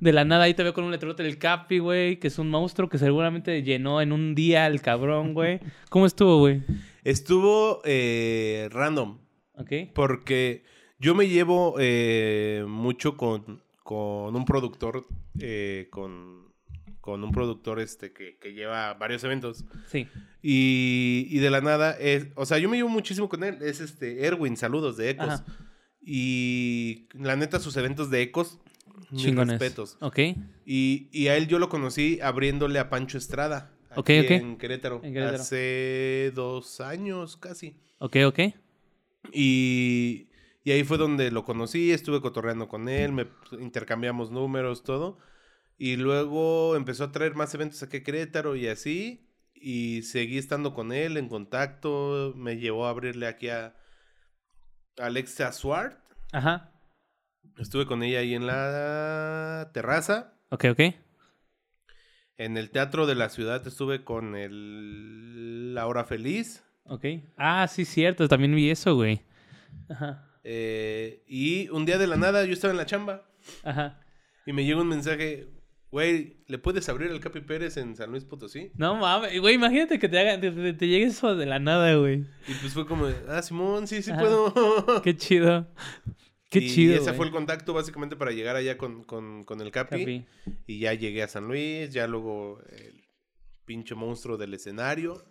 De 0.00 0.12
la 0.12 0.24
nada 0.24 0.44
ahí 0.44 0.54
te 0.54 0.62
veo 0.62 0.72
con 0.72 0.84
un 0.84 0.90
letrerote 0.90 1.22
del 1.22 1.38
Capi, 1.38 1.78
güey, 1.78 2.18
que 2.18 2.28
es 2.28 2.38
un 2.38 2.48
monstruo 2.48 2.88
que 2.88 2.96
seguramente 2.98 3.62
llenó 3.62 4.00
en 4.00 4.12
un 4.12 4.34
día 4.34 4.66
el 4.66 4.80
cabrón, 4.80 5.34
güey. 5.34 5.60
¿Cómo 5.90 6.06
estuvo, 6.06 6.38
güey? 6.38 6.62
Estuvo 7.04 7.82
eh, 7.84 8.68
random, 8.72 9.18
¿Ok? 9.58 9.72
porque 9.94 10.64
yo 10.98 11.14
me 11.14 11.28
llevo 11.28 11.74
eh, 11.78 12.64
mucho 12.66 13.16
con, 13.18 13.62
con 13.82 14.34
un 14.36 14.44
productor, 14.44 15.06
eh, 15.38 15.88
con, 15.90 16.52
con 17.00 17.24
un 17.24 17.32
productor 17.32 17.80
este 17.80 18.12
que, 18.12 18.38
que 18.38 18.54
lleva 18.54 18.94
varios 18.94 19.24
eventos. 19.24 19.64
Sí. 19.88 20.08
Y, 20.42 21.26
y 21.30 21.38
de 21.38 21.50
la 21.50 21.60
nada, 21.60 21.92
es, 21.98 22.28
o 22.36 22.46
sea, 22.46 22.58
yo 22.58 22.68
me 22.68 22.76
llevo 22.76 22.88
muchísimo 22.88 23.28
con 23.28 23.44
él. 23.44 23.58
Es 23.62 23.80
este 23.80 24.24
Erwin, 24.26 24.56
saludos 24.56 24.96
de 24.96 25.10
Ecos. 25.10 25.28
Ajá. 25.28 25.44
Y 26.04 27.06
la 27.12 27.36
neta, 27.36 27.60
sus 27.60 27.76
eventos 27.76 28.10
de 28.10 28.22
Ecos, 28.22 28.58
mis 29.10 29.22
Chingones. 29.22 29.60
respetos. 29.60 29.96
Ok. 30.00 30.18
Y, 30.66 31.08
y 31.12 31.28
a 31.28 31.36
él 31.36 31.46
yo 31.46 31.58
lo 31.60 31.68
conocí 31.68 32.18
abriéndole 32.20 32.78
a 32.78 32.90
Pancho 32.90 33.18
Estrada. 33.18 33.70
Ok, 33.94 34.10
aquí 34.10 34.18
ok. 34.20 34.30
En 34.30 34.56
Querétaro. 34.56 35.00
En 35.04 35.12
Querétaro. 35.12 35.42
Hace 35.42 36.32
dos 36.34 36.80
años 36.80 37.36
casi. 37.36 37.76
Ok, 37.98 38.16
ok. 38.26 38.40
Y, 39.32 40.26
y 40.64 40.70
ahí 40.72 40.84
fue 40.84 40.98
donde 40.98 41.30
lo 41.30 41.44
conocí, 41.44 41.90
estuve 41.90 42.20
cotorreando 42.20 42.68
con 42.68 42.88
él, 42.88 43.12
me 43.12 43.26
intercambiamos 43.58 44.30
números, 44.30 44.84
todo. 44.84 45.18
Y 45.76 45.96
luego 45.96 46.76
empezó 46.76 47.04
a 47.04 47.12
traer 47.12 47.34
más 47.34 47.52
eventos 47.54 47.82
aquí 47.82 47.96
a 47.98 48.02
Querétaro 48.04 48.54
y 48.54 48.68
así. 48.68 49.28
Y 49.54 50.02
seguí 50.02 50.38
estando 50.38 50.74
con 50.74 50.92
él 50.92 51.16
en 51.16 51.28
contacto. 51.28 52.34
Me 52.36 52.58
llevó 52.58 52.86
a 52.86 52.90
abrirle 52.90 53.26
aquí 53.26 53.48
a 53.48 53.74
Alexa 54.98 55.50
Swart. 55.52 55.98
Ajá. 56.32 56.70
Estuve 57.58 57.86
con 57.86 58.02
ella 58.02 58.20
ahí 58.20 58.34
en 58.34 58.46
la 58.46 59.70
terraza. 59.74 60.34
Ok, 60.50 60.66
ok. 60.70 60.80
En 62.36 62.56
el 62.56 62.70
Teatro 62.70 63.06
de 63.06 63.14
la 63.14 63.28
Ciudad 63.28 63.66
estuve 63.66 64.04
con 64.04 64.36
el 64.36 65.74
La 65.74 65.86
Hora 65.86 66.04
Feliz. 66.04 66.64
Ok. 66.84 67.04
Ah, 67.36 67.66
sí, 67.68 67.84
cierto. 67.84 68.28
También 68.28 68.54
vi 68.54 68.70
eso, 68.70 68.94
güey. 68.94 69.22
Ajá. 69.88 70.31
Eh, 70.44 71.22
y 71.26 71.68
un 71.70 71.84
día 71.86 71.98
de 71.98 72.06
la 72.06 72.16
nada 72.16 72.44
yo 72.44 72.52
estaba 72.52 72.72
en 72.72 72.78
la 72.78 72.86
chamba. 72.86 73.28
Ajá. 73.62 74.00
Y 74.46 74.52
me 74.52 74.64
llega 74.64 74.80
un 74.80 74.88
mensaje, 74.88 75.48
güey, 75.90 76.38
¿le 76.48 76.58
puedes 76.58 76.88
abrir 76.88 77.10
al 77.10 77.20
Capi 77.20 77.40
Pérez 77.40 77.76
en 77.76 77.94
San 77.96 78.10
Luis 78.10 78.24
Potosí? 78.24 78.72
No 78.74 78.96
mames, 78.96 79.40
güey, 79.40 79.54
imagínate 79.54 79.98
que 79.98 80.08
te, 80.08 80.18
haga, 80.18 80.40
te, 80.40 80.50
te- 80.50 80.72
te 80.72 80.88
llegue 80.88 81.04
eso 81.06 81.36
de 81.36 81.46
la 81.46 81.58
nada, 81.60 81.94
güey. 81.94 82.24
Y 82.48 82.54
pues 82.60 82.72
fue 82.72 82.86
como, 82.86 83.08
ah, 83.28 83.42
Simón, 83.42 83.86
sí, 83.86 84.02
sí 84.02 84.10
Ajá. 84.10 84.20
puedo. 84.20 85.02
Qué 85.02 85.16
chido. 85.16 85.68
Qué 86.50 86.58
y 86.58 86.68
chido. 86.70 86.94
ese 86.94 87.04
güey. 87.04 87.16
fue 87.16 87.26
el 87.26 87.32
contacto 87.32 87.72
básicamente 87.72 88.16
para 88.16 88.32
llegar 88.32 88.56
allá 88.56 88.76
con, 88.76 89.04
con, 89.04 89.44
con 89.44 89.60
el 89.60 89.70
Capi. 89.70 90.00
Capi. 90.00 90.26
Y 90.66 90.80
ya 90.80 90.92
llegué 90.94 91.22
a 91.22 91.28
San 91.28 91.46
Luis, 91.46 91.90
ya 91.92 92.06
luego 92.08 92.60
el 92.70 93.04
pinche 93.64 93.94
monstruo 93.94 94.36
del 94.36 94.54
escenario. 94.54 95.24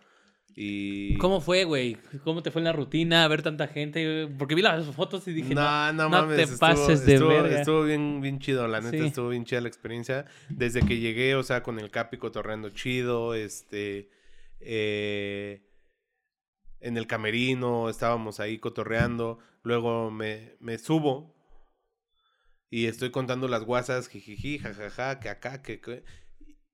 Y... 0.56 1.18
¿Cómo 1.18 1.40
fue, 1.40 1.64
güey? 1.64 1.98
¿Cómo 2.24 2.44
te 2.44 2.52
fue 2.52 2.60
en 2.60 2.66
la 2.66 2.74
rutina? 2.74 3.28
Ver 3.28 3.42
tanta 3.42 3.68
gente. 3.68 4.28
Porque 4.38 4.54
vi 4.56 4.62
las 4.62 4.86
fotos 4.88 5.28
y 5.28 5.34
dije, 5.34 5.56
no, 5.56 5.62
no, 5.62 5.94
no, 5.94 6.04
no 6.04 6.10
mames. 6.10 6.36
te 6.38 6.44
estuvo- 6.44 6.60
pases 6.60 7.06
de 7.06 7.14
estuvo, 7.14 7.30
verga. 7.30 7.60
Estuvo 7.60 7.84
bien, 7.84 8.20
bien 8.22 8.40
chido, 8.40 8.68
la 8.68 8.82
neta, 8.82 8.98
Sí. 8.98 9.06
estuvo 9.08 9.30
bien 9.30 9.46
chida 9.46 9.62
la 9.62 9.68
experiencia. 9.70 10.26
Desde 10.50 10.82
que 10.86 11.00
llegué, 11.00 11.36
o 11.36 11.44
sea, 11.44 11.64
con 11.64 11.80
el 11.80 11.90
Capi 11.90 12.18
cotorreando 12.18 12.70
chido, 12.70 13.34
este... 13.34 14.10
eh, 14.60 15.68
en 16.80 16.98
el 16.98 17.08
camerino, 17.08 17.90
estábamos 17.90 18.40
ahí 18.40 18.58
cotorreando. 18.58 19.40
Luego 19.64 20.10
me, 20.12 20.56
me 20.60 20.78
subo 20.80 21.36
y 22.70 22.88
estoy 22.88 23.12
contando 23.12 23.48
las 23.48 23.64
guasas, 23.64 24.08
jijiji, 24.08 24.58
jajaja, 24.60 25.20
que 25.20 25.30
acá, 25.30 25.62
que... 25.62 25.80
que- 25.80 26.04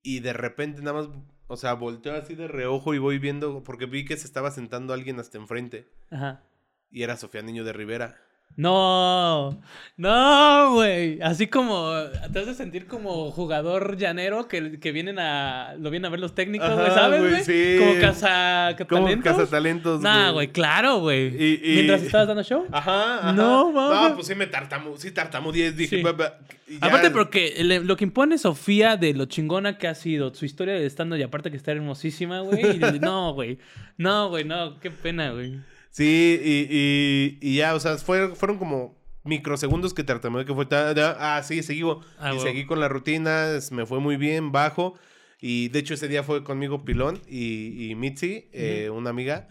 Y 0.01 0.21
de 0.21 0.31
repente 0.33 0.81
nada 0.81 0.93
más, 1.01 1.09
o 1.47 1.57
sea, 1.57 1.73
volteo 1.73 2.15
así 2.15 2.35
de 2.35 2.47
reojo 2.47 2.93
y 2.93 2.99
voy 2.99 3.19
viendo, 3.19 3.63
porque 3.63 3.85
vi 3.85 4.05
que 4.05 4.17
se 4.17 4.27
estaba 4.27 4.51
sentando 4.51 4.93
alguien 4.93 5.19
hasta 5.19 5.37
enfrente. 5.37 5.89
Ajá. 6.11 6.43
Y 6.89 7.03
era 7.03 7.17
Sofía 7.17 7.41
Niño 7.41 7.63
de 7.63 7.73
Rivera. 7.73 8.17
No, 8.55 9.61
no, 9.97 10.73
güey. 10.73 11.21
Así 11.21 11.45
como 11.45 11.91
te 12.33 12.39
hace 12.39 12.55
sentir 12.55 12.87
como 12.87 13.29
jugador 13.29 13.97
llanero 13.97 14.47
que, 14.47 14.79
que 14.79 14.91
vienen 14.91 15.19
a 15.19 15.75
lo 15.77 15.91
vienen 15.91 16.07
a 16.07 16.09
ver 16.09 16.19
los 16.19 16.33
técnicos, 16.33 16.73
güey, 16.73 16.87
¿sabes, 16.87 17.21
güey? 17.21 17.43
Sí. 17.43 17.75
Como 17.77 18.01
casa 18.01 18.75
Como 18.89 19.03
talentos. 19.05 19.33
cazatalentos. 19.37 20.01
Nah, 20.01 20.31
güey, 20.31 20.47
claro, 20.47 20.97
güey. 21.01 21.27
Y- 21.39 21.61
y- 21.63 21.73
Mientras 21.75 22.01
estabas 22.01 22.27
dando 22.29 22.41
show. 22.43 22.65
Ajá, 22.71 23.19
ajá. 23.19 23.31
No, 23.33 23.71
mames. 23.71 24.09
No, 24.09 24.15
pues 24.15 24.25
sí 24.27 24.33
me 24.33 24.47
tartamu, 24.47 24.97
sí 24.97 25.11
tartamudeé, 25.11 25.71
dije, 25.71 25.97
Sí. 25.97 26.01
"Ba, 26.03 26.13
ba", 26.13 26.39
y 26.67 26.79
ya- 26.79 26.87
Aparte 26.87 27.11
porque 27.11 27.53
le- 27.63 27.81
lo 27.83 27.95
que 27.95 28.05
impone 28.05 28.39
Sofía 28.39 28.97
de 28.97 29.13
lo 29.13 29.25
chingona 29.25 29.77
que 29.77 29.87
ha 29.87 29.93
sido, 29.93 30.33
su 30.33 30.45
historia 30.45 30.73
de 30.73 30.85
estando 30.87 31.15
y 31.15 31.21
aparte 31.21 31.51
que 31.51 31.57
está 31.57 31.71
hermosísima, 31.73 32.39
güey. 32.39 32.77
y- 32.77 32.79
no, 33.01 33.33
güey. 33.35 33.59
No, 33.97 34.29
güey, 34.29 34.45
no, 34.45 34.79
qué 34.79 34.89
pena, 34.89 35.29
güey. 35.29 35.59
Sí, 35.91 36.39
y, 36.43 36.67
y, 36.69 37.39
y 37.41 37.55
ya, 37.57 37.73
o 37.75 37.79
sea, 37.79 37.97
fue- 37.97 38.35
fueron 38.35 38.57
como 38.57 38.97
microsegundos 39.23 39.93
que 39.93 40.03
tartamudeé 40.03 40.45
que 40.45 40.53
fue 40.53 40.65
ta- 40.65 40.93
ta- 40.95 41.17
ah, 41.37 41.43
sí, 41.43 41.61
seguí, 41.63 41.81
Ah, 42.19 42.33
y 42.35 42.39
seguí 42.39 42.65
con 42.65 42.79
la 42.79 42.87
rutina, 42.87 43.51
es- 43.55 43.71
me 43.71 43.85
fue 43.85 43.99
muy 43.99 44.15
bien, 44.17 44.51
bajo, 44.51 44.93
y 45.41 45.67
de 45.69 45.79
hecho 45.79 45.93
ese 45.95 46.07
día 46.07 46.23
fue 46.23 46.43
conmigo 46.43 46.85
Pilón 46.85 47.21
y, 47.27 47.89
y 47.91 47.95
Mitzi, 47.95 48.49
eh, 48.53 48.89
una 48.91 49.09
amiga, 49.09 49.47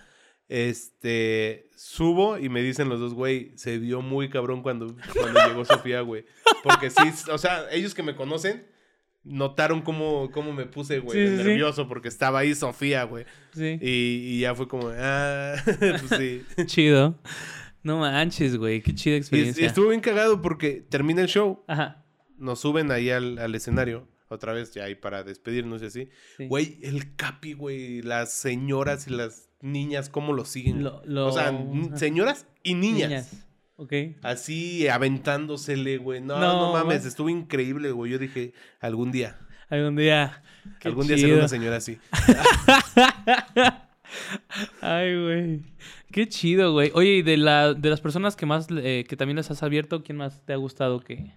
Este, 0.49 1.69
subo 1.77 2.39
y 2.39 2.49
me 2.49 2.63
dicen 2.63 2.89
los 2.89 3.01
dos, 3.01 3.15
güey, 3.15 3.53
se 3.57 3.79
vio 3.79 4.01
muy 4.01 4.29
cabrón 4.31 4.63
cuando, 4.63 4.97
cuando 5.21 5.41
llegó 5.49 5.65
Sofía, 5.65 6.01
güey. 6.03 6.25
Porque 6.63 6.91
sí, 6.91 7.03
o 7.33 7.39
sea, 7.39 7.67
ellos 7.73 7.95
que 7.95 8.03
me 8.05 8.15
conocen 8.17 8.67
notaron 9.27 9.83
cómo, 9.83 10.31
cómo 10.31 10.53
me 10.53 10.67
puse, 10.67 11.01
güey, 11.01 11.19
Sí, 11.19 11.33
sí, 11.37 11.37
sí. 11.43 11.49
nervioso 11.49 11.89
porque 11.89 12.09
estaba 12.09 12.39
ahí 12.41 12.55
Sofía, 12.55 13.05
güey. 13.05 13.25
Sí. 13.53 13.79
Y, 13.83 13.89
y 14.37 14.41
ya 14.41 14.55
fue 14.55 14.69
como, 14.69 14.91
ah, 14.97 15.55
pues 15.79 16.05
sí. 16.19 16.43
Chido. 16.67 17.19
No 17.83 17.99
manches, 17.99 18.57
güey. 18.57 18.81
Qué 18.83 18.95
chida 18.95 19.17
experiencia. 19.17 19.63
y 19.63 19.67
estuvo 19.67 19.89
bien 19.89 20.01
cagado 20.01 20.43
porque 20.43 20.85
termina 20.89 21.23
el 21.23 21.29
show, 21.29 21.63
Ajá. 21.69 22.05
nos 22.39 22.59
suben 22.61 22.91
ahí 22.91 23.11
al, 23.11 23.39
al 23.39 23.55
escenario, 23.55 24.09
otra 24.29 24.53
vez 24.53 24.73
ya 24.75 24.85
ahí 24.85 24.95
para 24.97 25.23
despedirnos 25.23 25.83
y 25.83 25.87
así. 25.87 26.09
sí. 26.37 26.47
Güey, 26.49 26.79
el 26.83 27.15
capi, 27.15 27.53
güey, 27.53 28.03
las 28.03 28.33
señoras 28.33 29.07
y 29.07 29.11
las 29.11 29.49
niñas, 29.61 30.09
¿cómo 30.09 30.33
lo 30.33 30.45
siguen? 30.45 30.83
Lo- 30.83 31.03
lo- 31.05 31.29
O 31.29 31.33
sea, 31.33 31.53
señoras 31.95 32.47
y 32.65 32.75
niñas. 32.75 33.46
Ok. 33.77 33.93
Así 34.23 34.89
aventándosele, 34.89 35.99
güey. 35.99 36.21
No, 36.21 36.39
No, 36.39 36.53
no, 36.67 36.73
mames, 36.73 37.05
estuvo 37.05 37.29
increíble, 37.29 37.91
güey. 37.93 38.13
Yo 38.13 38.19
dije, 38.19 38.53
algún 38.81 39.13
día, 39.13 39.39
Algún 39.69 39.97
día. 39.97 40.43
Qué 40.81 40.89
algún 40.89 41.07
día 41.09 41.19
seré 41.19 41.35
una 41.35 41.49
señora 41.57 41.77
así. 41.77 41.99
Ay, 44.81 45.21
güey. 45.23 45.63
Qué 46.13 46.29
chido, 46.29 46.73
güey. 46.73 46.91
Oye, 46.95 47.17
y 47.17 47.23
de, 47.23 47.37
la, 47.37 47.75
de 47.75 47.91
las 47.91 48.01
personas 48.01 48.37
que 48.37 48.47
más, 48.47 48.69
eh, 48.71 49.05
que 49.09 49.17
también 49.17 49.37
les 49.37 49.51
has 49.51 49.63
abierto, 49.63 50.03
¿quién 50.03 50.19
más 50.19 50.45
te 50.45 50.53
ha 50.53 50.57
gustado 50.57 51.01
que... 51.01 51.35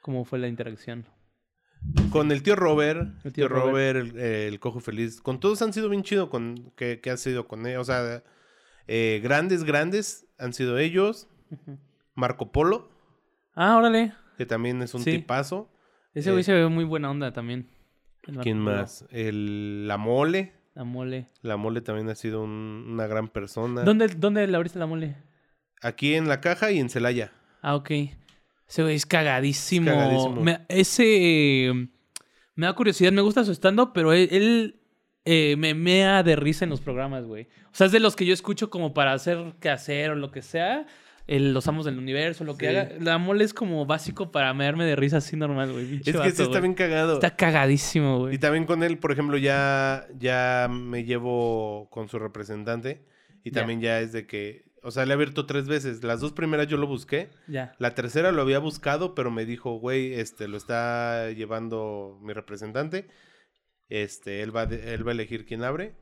¿Cómo 0.00 0.24
fue 0.24 0.38
la 0.38 0.46
interacción? 0.46 1.04
Con 2.10 2.30
el 2.30 2.42
tío 2.44 2.54
Robert, 2.54 3.08
El 3.24 3.32
tío 3.32 3.46
tío 3.46 3.48
Robert, 3.48 3.98
el, 3.98 4.18
el 4.18 4.60
cojo 4.60 4.78
feliz. 4.78 5.20
Con 5.20 5.40
todos 5.40 5.60
han 5.62 5.72
sido 5.72 5.88
bien 5.88 6.04
chido 6.04 6.30
con, 6.30 6.72
que, 6.76 7.00
que 7.00 7.10
ha 7.10 7.16
sido 7.16 7.48
con 7.48 7.66
él. 7.66 7.76
O 7.78 7.84
sea, 7.84 8.22
eh, 8.86 9.20
grandes, 9.22 9.64
grandes 9.64 10.26
han 10.38 10.52
sido 10.52 10.78
ellos. 10.78 11.28
Marco 12.14 12.50
Polo, 12.52 12.88
Ah, 13.54 13.76
órale. 13.76 14.12
que 14.38 14.46
también 14.46 14.82
es 14.82 14.94
un 14.94 15.02
Sí. 15.02 15.12
tipazo. 15.12 15.68
Ese 16.14 16.30
güey 16.30 16.40
Eh, 16.40 16.44
se 16.44 16.52
ve 16.54 16.68
muy 16.68 16.84
buena 16.84 17.10
onda 17.10 17.32
también. 17.32 17.68
¿Quién 18.42 18.64
Polo. 18.64 18.76
más? 18.78 19.04
El, 19.10 19.86
la 19.86 19.96
Mole. 19.98 20.52
La 20.74 20.84
mole. 20.84 21.28
La 21.40 21.56
Mole 21.56 21.80
también 21.80 22.08
ha 22.10 22.14
sido 22.14 22.42
un- 22.42 22.86
una 22.90 23.06
gran 23.06 23.28
persona. 23.28 23.82
¿Dónde, 23.82 24.08
¿Dónde 24.08 24.46
le 24.46 24.54
abriste 24.56 24.78
la 24.78 24.84
mole? 24.86 25.16
Aquí 25.80 26.14
en 26.14 26.28
la 26.28 26.40
caja 26.42 26.70
y 26.70 26.78
en 26.78 26.90
Celaya. 26.90 27.32
Ah, 27.62 27.76
ok. 27.76 27.90
Ese 28.68 28.82
güey 28.82 28.94
es 28.96 29.06
cagadísimo. 29.06 29.90
Es 29.90 29.96
cagadísimo. 29.96 30.42
Me- 30.42 30.66
ese... 30.68 31.04
eh, 31.68 31.88
Me 32.56 32.66
da 32.66 32.74
curiosidad, 32.74 33.12
me 33.12 33.20
gusta 33.22 33.44
su 33.44 33.52
stand-up, 33.52 33.92
pero 33.94 34.12
él, 34.14 34.28
él, 34.30 34.80
eh, 35.26 35.56
me 35.58 35.74
mea 35.74 36.22
de 36.22 36.36
risa 36.36 36.64
en 36.64 36.70
los 36.70 36.80
programas, 36.80 37.24
güey. 37.26 37.44
O 37.66 37.74
sea, 37.74 37.86
es 37.86 37.92
de 37.92 38.00
los 38.00 38.16
que 38.16 38.24
yo 38.26 38.32
escucho 38.34 38.68
como 38.70 38.92
para 38.94 39.12
hacer 39.12 39.54
que 39.60 39.68
hacer 39.70 40.10
o 40.10 40.14
lo 40.14 40.30
que 40.30 40.40
sea. 40.42 40.86
El- 41.26 41.52
los 41.54 41.66
amos 41.68 41.84
del 41.84 41.98
universo, 41.98 42.44
lo 42.44 42.56
que 42.56 42.68
Sí. 42.70 42.76
haga. 42.76 42.90
La 43.00 43.18
mole 43.18 43.44
es 43.44 43.52
como 43.54 43.84
básico 43.86 44.30
para 44.30 44.52
mearme 44.54 44.84
de 44.84 44.94
risa 44.96 45.16
así 45.18 45.36
normal, 45.36 45.72
güey. 45.72 45.96
Es 46.04 46.16
que 46.16 46.30
sí 46.30 46.42
está 46.42 46.60
bien 46.60 46.74
cagado. 46.74 47.14
Está 47.14 47.34
cagadísimo, 47.36 48.16
Y 48.16 48.20
güey. 48.20 48.38
también 48.38 48.64
con 48.66 48.82
él, 48.82 48.98
por 48.98 49.10
ejemplo, 49.12 49.36
ya, 49.36 50.06
ya 50.18 50.68
me 50.70 51.04
llevo 51.04 51.88
con 51.90 52.08
su 52.08 52.18
representante. 52.18 53.04
Y 53.44 53.50
también 53.52 53.80
ya 53.80 54.00
es 54.00 54.12
de 54.12 54.26
que, 54.26 54.64
o 54.82 54.90
sea, 54.90 55.04
le 55.06 55.12
he 55.12 55.14
abierto 55.14 55.46
tres 55.46 55.68
veces. 55.68 56.02
Las 56.02 56.20
dos 56.20 56.32
primeras 56.32 56.66
yo 56.66 56.76
lo 56.76 56.86
busqué. 56.88 57.30
Ya. 57.46 57.74
La 57.78 57.94
tercera 57.94 58.32
lo 58.32 58.42
había 58.42 58.58
buscado, 58.58 59.14
pero 59.14 59.30
me 59.30 59.44
dijo, 59.46 59.78
güey, 59.78 60.14
este, 60.14 60.48
lo 60.48 60.56
está 60.56 61.30
llevando 61.30 62.18
mi 62.22 62.32
representante. 62.32 63.06
Este, 63.88 64.42
él 64.42 64.54
va, 64.54 64.62
a 64.62 64.66
de- 64.66 64.94
él 64.94 65.06
va 65.06 65.12
a 65.12 65.14
elegir 65.14 65.44
quién 65.46 65.62
abre. 65.62 65.94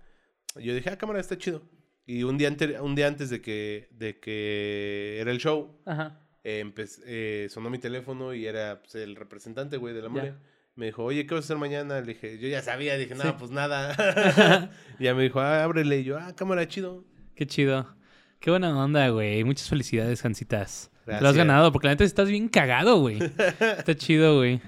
Yo 0.56 0.74
dije, 0.74 0.88
ah, 0.90 0.96
cámara, 0.98 1.20
está 1.20 1.36
chido. 1.36 1.62
Y 2.06 2.22
un 2.22 2.36
día, 2.36 2.48
ante- 2.48 2.80
un 2.80 2.94
día 2.94 3.06
antes 3.06 3.30
de 3.30 3.40
que, 3.40 3.88
de 3.92 4.18
que 4.20 5.18
era 5.20 5.30
el 5.30 5.38
show, 5.38 5.78
Ajá. 5.86 6.20
eh, 6.44 6.70
eh, 7.06 7.46
sonó 7.50 7.70
mi 7.70 7.78
teléfono 7.78 8.34
y 8.34 8.46
era 8.46 8.80
pues, 8.82 8.94
el 8.96 9.16
representante, 9.16 9.76
güey, 9.78 9.94
de 9.94 10.02
la 10.02 10.08
mole. 10.10 10.34
Me 10.76 10.86
dijo, 10.86 11.04
oye, 11.04 11.24
¿qué 11.26 11.34
vas 11.34 11.44
a 11.44 11.46
hacer 11.46 11.56
mañana? 11.56 12.00
Le 12.00 12.14
dije, 12.14 12.38
yo 12.38 12.48
ya 12.48 12.60
sabía, 12.60 12.96
dije, 12.98 13.14
no, 13.14 13.22
Sí. 13.22 13.28
pues 13.38 13.50
nada. 13.52 13.94
y 14.98 15.04
ya 15.04 15.14
me 15.14 15.22
dijo, 15.22 15.40
ah, 15.40 15.62
ábrele. 15.64 16.00
Y 16.00 16.04
yo, 16.04 16.18
ah, 16.18 16.34
cámara, 16.36 16.66
chido. 16.68 17.04
Qué 17.36 17.46
chido. 17.46 17.94
Qué 18.40 18.50
buena 18.50 18.76
onda, 18.76 19.08
güey. 19.08 19.42
Muchas 19.44 19.68
felicidades, 19.70 20.20
Jancitas. 20.20 20.90
Te 21.06 21.12
lo 21.12 21.16
has 21.16 21.20
Gracias. 21.22 21.36
ganado, 21.46 21.72
porque 21.72 21.86
la 21.86 21.92
neta 21.94 22.04
estás 22.04 22.28
bien 22.28 22.48
cagado, 22.48 22.98
güey. 22.98 23.18
Está 23.78 23.94
chido, 23.96 24.36
güey. 24.38 24.60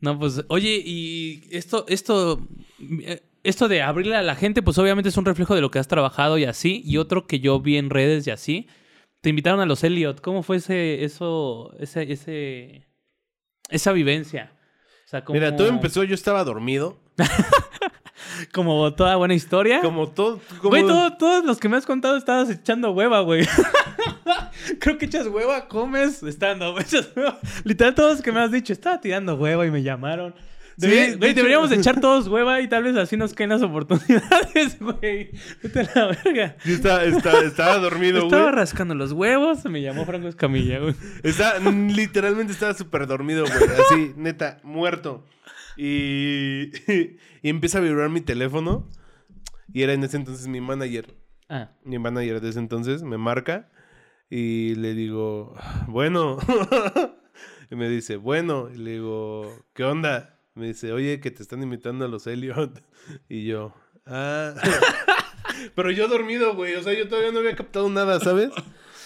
No, 0.00 0.18
pues, 0.18 0.44
oye, 0.48 0.82
y 0.84 1.48
esto, 1.50 1.84
esto, 1.88 2.46
eh, 3.02 3.22
esto 3.44 3.68
de 3.68 3.82
abrirle 3.82 4.16
a 4.16 4.22
la 4.22 4.34
gente, 4.36 4.62
pues 4.62 4.78
obviamente 4.78 5.08
es 5.08 5.16
un 5.16 5.24
reflejo 5.24 5.54
de 5.54 5.60
lo 5.60 5.70
que 5.70 5.78
has 5.78 5.88
trabajado 5.88 6.38
y 6.38 6.44
así. 6.44 6.82
Y 6.84 6.98
otro 6.98 7.26
que 7.26 7.40
yo 7.40 7.60
vi 7.60 7.76
en 7.76 7.90
redes 7.90 8.26
y 8.26 8.30
así. 8.30 8.68
Te 9.20 9.30
invitaron 9.30 9.60
a 9.60 9.66
los 9.66 9.84
Elliot. 9.84 10.20
¿Cómo 10.20 10.42
fue 10.42 10.56
ese, 10.56 11.04
eso, 11.04 11.72
ese, 11.78 12.12
ese, 12.12 12.88
esa 13.68 13.92
vivencia? 13.92 14.52
O 15.06 15.08
sea, 15.08 15.24
como, 15.24 15.38
Mira, 15.38 15.54
todo 15.54 15.68
empezó, 15.68 16.02
yo 16.04 16.14
estaba 16.14 16.42
dormido. 16.44 16.98
como 18.52 18.94
toda 18.94 19.16
buena 19.16 19.34
historia. 19.34 19.80
Como 19.80 20.08
todo. 20.08 20.40
Como... 20.58 20.70
Güey, 20.70 20.82
todo- 20.82 21.16
todos 21.16 21.44
los 21.44 21.58
que 21.58 21.68
me 21.68 21.76
has 21.76 21.86
contado 21.86 22.16
estabas 22.16 22.50
echando 22.50 22.92
hueva, 22.92 23.20
güey. 23.20 23.46
Creo 24.80 24.98
que 24.98 25.06
echas 25.06 25.26
hueva, 25.26 25.68
comes, 25.68 26.22
estando, 26.22 26.78
echas 26.80 27.10
hueva. 27.14 27.38
Literal, 27.64 27.94
todos 27.94 28.12
los 28.12 28.22
que 28.22 28.32
me 28.32 28.40
has 28.40 28.50
dicho, 28.52 28.72
estaba 28.72 29.00
tirando 29.00 29.34
hueva 29.34 29.66
y 29.66 29.70
me 29.70 29.82
llamaron. 29.82 30.34
Güey, 30.88 31.34
deberíamos 31.34 31.70
de 31.70 31.76
echar 31.76 32.00
todos 32.00 32.28
hueva 32.28 32.60
y 32.60 32.68
tal 32.68 32.82
vez 32.84 32.96
así 32.96 33.16
nos 33.16 33.34
caen 33.34 33.50
las 33.50 33.62
oportunidades, 33.62 34.78
güey. 34.80 35.30
Vete 35.62 35.80
a 35.80 35.90
la 35.94 36.06
verga. 36.22 36.56
Yo 36.64 36.74
estaba, 36.74 37.04
estaba, 37.04 37.40
estaba 37.40 37.78
dormido, 37.78 38.18
Estaba 38.24 38.44
güey. 38.44 38.54
rascando 38.54 38.94
los 38.94 39.12
huevos, 39.12 39.64
me 39.66 39.80
llamó 39.82 40.04
Franco 40.04 40.28
Escamilla, 40.28 40.78
güey. 40.80 40.94
Estaba, 41.22 41.60
mm, 41.60 41.90
literalmente 41.90 42.52
estaba 42.52 42.74
súper 42.74 43.06
dormido, 43.06 43.44
güey. 43.44 43.70
Así, 43.80 44.12
neta, 44.16 44.60
muerto. 44.62 45.24
Y, 45.76 46.70
y 47.42 47.48
empieza 47.48 47.78
a 47.78 47.80
vibrar 47.80 48.08
mi 48.10 48.20
teléfono. 48.20 48.88
Y 49.72 49.82
era 49.82 49.94
en 49.94 50.04
ese 50.04 50.16
entonces 50.18 50.46
mi 50.48 50.60
manager. 50.60 51.14
Ah, 51.48 51.70
Mi 51.84 51.98
manager 51.98 52.40
de 52.40 52.50
ese 52.50 52.58
entonces 52.58 53.02
me 53.02 53.16
marca. 53.18 53.70
Y 54.28 54.74
le 54.76 54.94
digo, 54.94 55.54
bueno. 55.88 56.38
y 57.70 57.76
me 57.76 57.88
dice, 57.88 58.16
bueno. 58.16 58.68
Y 58.74 58.78
le 58.78 58.90
digo, 58.92 59.64
¿qué 59.74 59.84
onda? 59.84 60.38
Me 60.54 60.66
dice, 60.66 60.92
oye, 60.92 61.20
que 61.20 61.30
te 61.30 61.42
están 61.42 61.62
invitando 61.62 62.04
a 62.04 62.08
los 62.08 62.26
Elliot. 62.26 62.82
Y 63.28 63.46
yo, 63.46 63.74
ah. 64.06 64.54
Pero 65.74 65.90
yo 65.90 66.08
dormido, 66.08 66.54
güey. 66.54 66.74
O 66.74 66.82
sea, 66.82 66.92
yo 66.92 67.08
todavía 67.08 67.32
no 67.32 67.40
había 67.40 67.56
captado 67.56 67.88
nada, 67.88 68.20
¿sabes? 68.20 68.50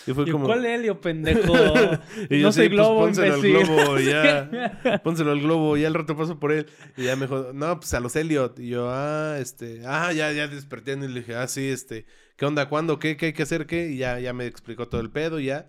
Y 0.06 0.12
fue 0.12 0.30
como. 0.30 0.46
¿cuál 0.46 0.64
Helio, 0.64 1.00
pendejo? 1.00 1.52
Y 2.30 2.40
yo, 2.40 2.46
no 2.46 2.52
soy 2.52 2.64
sí, 2.64 2.68
pues, 2.68 2.70
globo, 2.70 3.00
pónselo 3.00 3.34
al 3.34 3.42
globo, 3.42 3.98
ya. 3.98 5.00
Pónselo 5.02 5.32
al 5.32 5.40
globo, 5.40 5.76
ya 5.76 5.88
al 5.88 5.94
rato 5.94 6.16
paso 6.16 6.38
por 6.38 6.52
él. 6.52 6.66
Y 6.96 7.04
ya 7.04 7.16
me 7.16 7.26
dijo, 7.26 7.50
no, 7.52 7.78
pues 7.80 7.92
a 7.94 8.00
los 8.00 8.14
Elliot. 8.14 8.58
Y 8.60 8.68
yo, 8.68 8.88
ah, 8.90 9.36
este, 9.40 9.82
ah, 9.84 10.12
ya, 10.12 10.30
ya 10.32 10.46
desperté. 10.46 10.92
Y 10.92 11.08
le 11.08 11.20
dije, 11.20 11.34
ah, 11.34 11.48
sí, 11.48 11.68
este, 11.68 12.06
¿qué 12.36 12.46
onda? 12.46 12.68
¿Cuándo? 12.68 12.98
¿Qué? 12.98 13.16
¿Qué 13.16 13.26
hay 13.26 13.32
que 13.32 13.42
hacer? 13.42 13.66
¿Qué? 13.66 13.88
Y 13.88 13.98
ya, 13.98 14.20
ya 14.20 14.32
me 14.32 14.46
explicó 14.46 14.88
todo 14.88 15.00
el 15.00 15.10
pedo, 15.10 15.40
ya. 15.40 15.66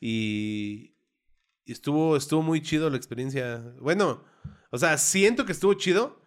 Y, 0.00 0.94
y 1.64 1.72
estuvo, 1.72 2.16
estuvo 2.16 2.42
muy 2.42 2.62
chido 2.62 2.90
la 2.90 2.96
experiencia. 2.96 3.58
Bueno, 3.80 4.24
o 4.70 4.78
sea, 4.78 4.96
siento 4.98 5.44
que 5.44 5.52
estuvo 5.52 5.74
chido 5.74 6.20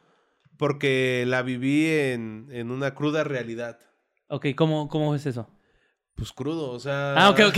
porque 0.58 1.23
la 1.27 1.41
viví 1.41 1.88
en, 1.88 2.47
en 2.51 2.71
una 2.71 2.93
cruda 2.93 3.23
realidad. 3.23 3.79
Ok, 4.27 4.47
¿cómo, 4.56 4.88
¿cómo 4.89 5.15
es 5.15 5.25
eso? 5.25 5.49
Pues 6.15 6.32
crudo, 6.32 6.69
o 6.71 6.79
sea. 6.79 7.13
Ah, 7.17 7.29
ok, 7.32 7.39
ok. 7.47 7.58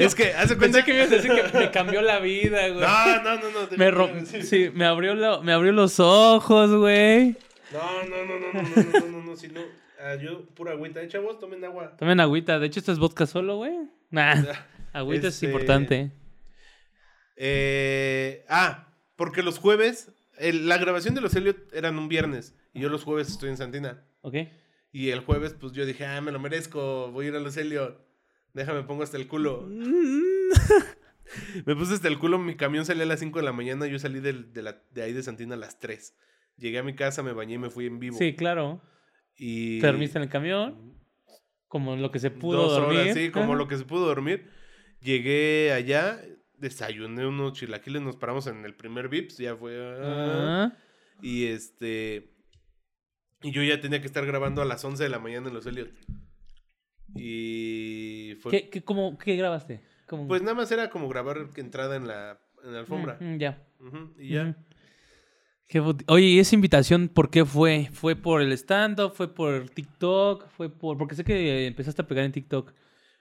Es 0.00 0.14
que, 0.14 0.32
hace 0.32 0.56
Pensé 0.56 0.84
que 0.84 0.92
me 0.92 0.98
ibas 1.00 1.12
a 1.12 1.16
decir 1.16 1.30
que 1.30 1.58
me 1.58 1.70
cambió 1.70 2.00
la 2.00 2.18
vida, 2.18 2.66
güey. 2.68 2.80
No, 2.80 3.22
no, 3.22 3.36
no, 3.36 3.50
no. 3.50 3.76
Me, 3.76 3.90
ro- 3.90 4.10
sí. 4.24 4.70
me 4.72 4.86
abrió, 4.86 5.14
lo- 5.14 5.42
me 5.42 5.52
abrió 5.52 5.72
los 5.72 6.00
ojos, 6.00 6.70
güey. 6.74 7.36
No, 7.72 8.04
no, 8.08 8.24
no, 8.24 8.38
no, 8.38 8.52
no, 8.54 8.62
no, 8.62 8.68
no, 8.74 9.00
no, 9.00 9.06
no, 9.20 9.22
no, 9.26 9.36
si 9.36 9.48
no. 9.48 9.60
ah, 10.00 10.14
yo, 10.14 10.46
pura 10.54 10.72
agüita. 10.72 11.02
Eh, 11.02 11.08
chavos, 11.08 11.38
tomen 11.38 11.62
agua. 11.62 11.94
Tomen 11.98 12.18
agüita. 12.20 12.58
De 12.58 12.66
hecho, 12.68 12.80
esto 12.80 12.92
es 12.92 12.98
vodka 12.98 13.26
solo, 13.26 13.56
güey. 13.56 13.76
Nah, 14.10 14.42
agüita 14.94 15.28
es 15.28 15.34
Este- 15.34 15.46
importante. 15.46 16.10
Eh, 17.36 18.44
ah, 18.48 18.87
porque 19.18 19.42
los 19.42 19.58
jueves, 19.58 20.10
el- 20.38 20.66
la 20.68 20.78
grabación 20.78 21.14
de 21.14 21.20
los 21.20 21.34
Elliot 21.36 21.58
eran 21.74 21.98
un 21.98 22.08
viernes. 22.08 22.54
Y 22.72 22.80
yo 22.80 22.88
los 22.88 23.04
jueves 23.04 23.28
estoy 23.28 23.50
en 23.50 23.56
Santina. 23.58 24.02
¿Ok? 24.22 24.36
Y 24.92 25.10
el 25.10 25.20
jueves, 25.20 25.52
pues 25.52 25.74
yo 25.74 25.84
dije, 25.84 26.06
ah, 26.06 26.20
me 26.22 26.32
lo 26.32 26.38
merezco. 26.38 27.10
Voy 27.12 27.26
a 27.26 27.28
ir 27.28 27.34
a 27.36 27.40
los 27.40 27.56
Elliot. 27.58 28.00
Déjame, 28.54 28.82
pongo 28.84 29.02
hasta 29.02 29.18
el 29.18 29.28
culo. 29.28 29.68
Me 31.66 31.76
puse 31.76 31.94
hasta 31.94 32.08
el 32.08 32.18
culo. 32.18 32.38
Mi 32.38 32.56
camión 32.56 32.84
salía 32.86 33.02
a 33.02 33.06
las 33.06 33.20
5 33.20 33.38
de 33.38 33.44
la 33.44 33.52
mañana. 33.52 33.86
Yo 33.86 33.98
salí 33.98 34.20
de, 34.20 34.32
la- 34.62 34.80
de 34.92 35.02
ahí 35.02 35.12
de 35.12 35.22
Santina 35.22 35.54
a 35.54 35.58
las 35.58 35.78
3. 35.78 36.14
Llegué 36.56 36.78
a 36.78 36.82
mi 36.82 36.94
casa, 36.94 37.22
me 37.22 37.32
bañé 37.32 37.54
y 37.54 37.58
me 37.58 37.70
fui 37.70 37.86
en 37.86 37.98
vivo. 37.98 38.16
Sí, 38.16 38.34
claro. 38.34 38.80
Y. 39.36 39.78
Te 39.80 39.86
dormiste 39.88 40.18
en 40.18 40.22
el 40.24 40.30
camión. 40.30 40.94
Como 41.68 41.96
lo 41.96 42.10
que 42.10 42.18
se 42.18 42.30
pudo 42.30 42.62
Dos 42.62 42.72
dormir. 42.72 43.00
horas, 43.00 43.14
sí, 43.14 43.30
como 43.30 43.54
lo 43.54 43.68
que 43.68 43.76
se 43.76 43.84
pudo 43.84 44.06
dormir. 44.06 44.48
Llegué 45.02 45.70
allá, 45.72 46.18
desayuné 46.58 47.26
unos 47.26 47.54
chilaquiles, 47.54 48.02
nos 48.02 48.16
paramos 48.16 48.46
en 48.46 48.64
el 48.64 48.74
primer 48.74 49.08
Vips, 49.08 49.38
ya 49.38 49.56
fue. 49.56 49.76
ah, 50.02 50.72
y 51.22 51.46
este. 51.46 52.34
Y 53.42 53.52
yo 53.52 53.62
ya 53.62 53.80
tenía 53.80 54.00
que 54.00 54.06
estar 54.06 54.26
grabando 54.26 54.62
a 54.62 54.64
las 54.64 54.84
11 54.84 55.02
de 55.02 55.08
la 55.08 55.18
mañana 55.18 55.48
en 55.48 55.54
los 55.54 55.66
Elliot. 55.66 55.90
Y 57.14 58.36
fue... 58.40 58.50
¿Qué, 58.50 58.68
qué, 58.68 58.82
cómo, 58.82 59.16
¿Qué 59.16 59.36
grabaste? 59.36 59.80
¿Cómo? 60.06 60.26
Pues 60.26 60.42
nada 60.42 60.54
más 60.54 60.70
era 60.72 60.90
como 60.90 61.08
grabar 61.08 61.48
entrada 61.56 61.96
en 61.96 62.08
la, 62.08 62.40
en 62.64 62.72
la 62.72 62.80
alfombra. 62.80 63.16
Mm, 63.20 63.34
mm, 63.34 63.38
ya. 63.38 63.62
Y 64.18 64.28
ya. 64.30 64.56
Qué 65.68 65.80
Oye, 65.80 66.26
¿y 66.26 66.38
esa 66.38 66.54
invitación 66.54 67.08
por 67.08 67.30
qué 67.30 67.44
fue? 67.44 67.90
¿Fue 67.92 68.16
por 68.16 68.40
el 68.40 68.52
stand-up? 68.52 69.12
¿Fue 69.14 69.32
por 69.32 69.68
TikTok? 69.68 70.48
¿Fue 70.48 70.70
por...? 70.70 70.96
Porque 70.96 71.14
sé 71.14 71.24
que 71.24 71.66
empezaste 71.66 72.02
a 72.02 72.06
pegar 72.06 72.24
en 72.24 72.32
TikTok. 72.32 72.72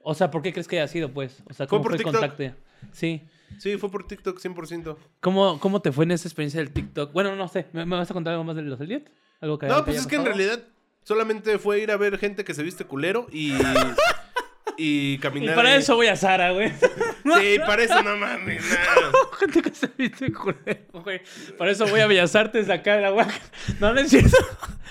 O 0.10 0.14
sea, 0.16 0.32
¿por 0.32 0.42
qué 0.42 0.52
crees 0.54 0.68
que 0.68 0.78
haya 0.80 0.88
sido, 0.88 1.12
pues? 1.12 1.42
O 1.50 1.54
sea, 1.54 1.68
Fue 1.68 1.78
¿cómo 1.78 1.84
por 1.84 1.92
fue 1.92 1.98
el 1.98 2.04
TikTok. 2.04 2.22
contacto? 2.38 2.56
Sí. 2.94 3.24
Sí, 3.60 3.78
fue 3.78 3.90
por 3.92 4.08
TikTok 4.08 4.40
100%. 4.40 4.98
¿Cómo, 5.22 5.60
¿Cómo 5.60 5.82
te 5.82 5.92
fue 5.92 6.06
en 6.06 6.12
esa 6.12 6.28
experiencia 6.28 6.60
del 6.60 6.72
TikTok? 6.72 7.12
Bueno, 7.14 7.36
no 7.36 7.48
sé. 7.48 7.66
¿Me, 7.74 7.86
me 7.86 7.96
vas 7.96 8.10
a 8.10 8.14
contar 8.14 8.34
algo 8.34 8.44
más 8.44 8.56
de 8.56 8.62
los 8.62 8.80
Elliot? 8.80 9.04
¿Algo 9.42 9.58
que 9.60 9.68
No, 9.68 9.84
pues 9.86 9.98
es 9.98 10.08
que 10.08 10.16
en 10.16 10.26
realidad 10.26 10.64
solamente 11.04 11.58
fue 11.60 11.80
ir 11.80 11.92
a 11.92 11.98
ver 11.98 12.18
gente 12.18 12.44
que 12.44 12.54
se 12.54 12.64
viste 12.64 12.86
culero 12.86 13.28
y... 13.32 13.52
y 13.54 13.58
Y 14.80 15.18
caminar. 15.18 15.56
para 15.56 15.70
ahí. 15.70 15.78
eso 15.80 15.96
voy 15.96 16.06
a 16.08 16.16
Sara, 16.16 16.52
güey. 16.52 16.72
Sí, 17.24 17.58
para 17.66 17.84
eso 17.84 18.02
no 18.04 18.16
mames, 18.16 18.64
no. 18.64 19.30
Gente 19.40 19.62
que 19.64 19.72
se 19.76 19.88
viste 19.98 20.32
culero, 20.32 21.02
güey. 21.04 21.22
Para 21.58 21.72
eso 21.72 21.88
voy 21.88 22.00
a 22.00 22.08
Bellas 22.08 22.36
Artes 22.36 22.70
acá 22.70 22.96
de 22.96 23.02
la 23.02 23.12
Oaxaca. 23.12 23.44
No, 23.80 23.92
no 23.94 24.00
es 24.02 24.10
cierto. 24.12 24.38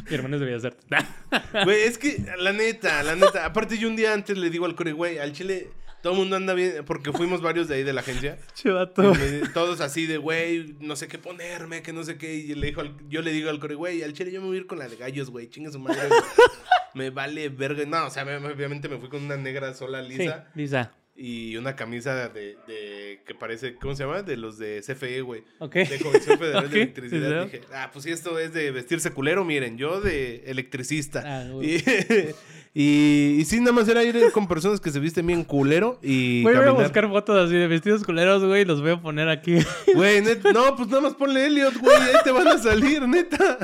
Mi 0.09 0.15
hermano 0.15 0.37
es 0.37 0.41
de 0.41 0.47
Bellas 0.47 0.65
Artes. 0.65 0.85
Güey, 1.65 1.83
es 1.83 1.99
que, 1.99 2.25
la 2.39 2.53
neta, 2.53 3.03
la 3.03 3.15
neta. 3.17 3.45
Aparte, 3.45 3.79
yo 3.79 3.89
un 3.89 3.97
día 3.97 4.13
antes 4.13 4.37
le 4.39 4.51
digo 4.51 4.67
al 4.67 4.75
core, 4.75 4.93
güey, 4.93 5.19
al 5.19 5.33
chile, 5.33 5.71
todo 6.03 6.13
el 6.13 6.19
mundo 6.21 6.37
anda 6.37 6.55
bien, 6.55 6.85
porque 6.85 7.13
fuimos 7.13 7.41
varios 7.43 7.67
de 7.69 7.77
ahí 7.77 7.83
de 7.83 7.93
la 7.93 8.01
agencia. 8.03 8.39
Chivato. 8.55 9.13
Todos 9.55 9.81
así 9.81 10.07
de, 10.07 10.19
güey, 10.19 10.77
no 10.81 10.95
sé 10.97 11.09
qué 11.09 11.19
ponerme, 11.19 11.83
que 11.83 11.93
no 11.93 12.05
sé 12.05 12.17
qué. 12.19 12.35
Y 12.35 12.55
le 12.55 12.67
dijo 12.69 12.81
al- 12.81 12.97
yo 13.09 13.23
le 13.23 13.33
digo 13.33 13.51
al 13.51 13.59
core, 13.59 13.75
güey, 13.75 14.03
al 14.03 14.13
chile 14.13 14.31
yo 14.33 14.41
me 14.41 14.47
voy 14.49 14.57
a 14.57 14.61
ir 14.61 14.67
con 14.67 14.79
la 14.79 14.89
de 14.89 14.97
gallos, 14.97 15.31
güey, 15.31 15.49
chingue 15.49 15.73
su 15.73 15.79
madre. 15.79 16.09
me 16.95 17.11
vale 17.11 17.49
verga. 17.49 17.85
No, 17.87 18.07
o 18.07 18.11
sea, 18.11 18.25
me- 18.25 18.37
obviamente 18.37 18.89
me 18.89 18.99
fui 18.99 19.09
con 19.09 19.23
una 19.25 19.37
negra 19.37 19.75
sola 19.75 20.03
Sí, 20.03 20.17
lisa 20.19 20.47
Lisa. 20.55 20.93
Y 21.17 21.57
una 21.57 21.75
camisa 21.77 22.29
de, 22.29 22.57
de, 22.67 23.21
que 23.27 23.35
parece, 23.35 23.75
¿cómo 23.77 23.95
se 23.97 24.05
llama? 24.05 24.23
De 24.23 24.37
los 24.37 24.59
de 24.59 24.83
CFE, 24.87 25.23
güey. 25.23 25.43
Ok. 25.59 25.75
De 25.75 25.99
Comisión 26.03 26.39
Federal 26.39 26.65
Ok, 26.67 26.71
de 26.73 26.83
Electricidad. 26.83 27.45
sí, 27.45 27.51
Dije, 27.57 27.65
ah, 27.75 27.91
pues 27.93 28.05
si 28.05 28.11
esto 28.11 28.39
es 28.39 28.53
de 28.53 28.71
vestirse 28.71 29.11
culero, 29.13 29.45
miren, 29.45 29.79
yo 29.79 30.01
de 30.01 30.43
electricista. 30.47 31.23
Ah, 31.25 31.49
güey. 31.53 31.77
y, 31.77 32.83
y, 32.83 33.37
y 33.41 33.45
sí, 33.47 33.61
nada 33.61 33.73
más 33.73 33.89
era 33.89 34.05
ir 34.05 34.31
con 34.33 34.47
personas 34.47 34.81
que 34.81 34.91
se 34.91 35.01
visten 35.01 35.27
bien 35.27 35.45
culero 35.45 35.99
y 36.03 36.43
Güey, 36.43 36.57
voy 36.57 36.67
a 36.67 36.71
buscar 36.73 37.09
fotos 37.09 37.47
así 37.47 37.57
de 37.57 37.67
vestidos 37.67 38.05
culeros, 38.05 38.45
güey, 38.45 38.63
y 38.63 38.65
los 38.67 38.83
voy 38.83 38.91
a 38.91 39.01
poner 39.01 39.29
aquí. 39.31 39.57
Güey, 39.95 40.23
no, 40.53 40.77
pues 40.77 40.89
nada 40.89 41.01
más 41.01 41.15
ponle 41.15 41.47
Elliot, 41.47 41.77
güey, 41.79 41.97
ahí 41.97 42.17
te 42.25 42.31
van 42.33 42.49
a 42.49 42.59
salir, 42.59 43.09
neta. 43.09 43.59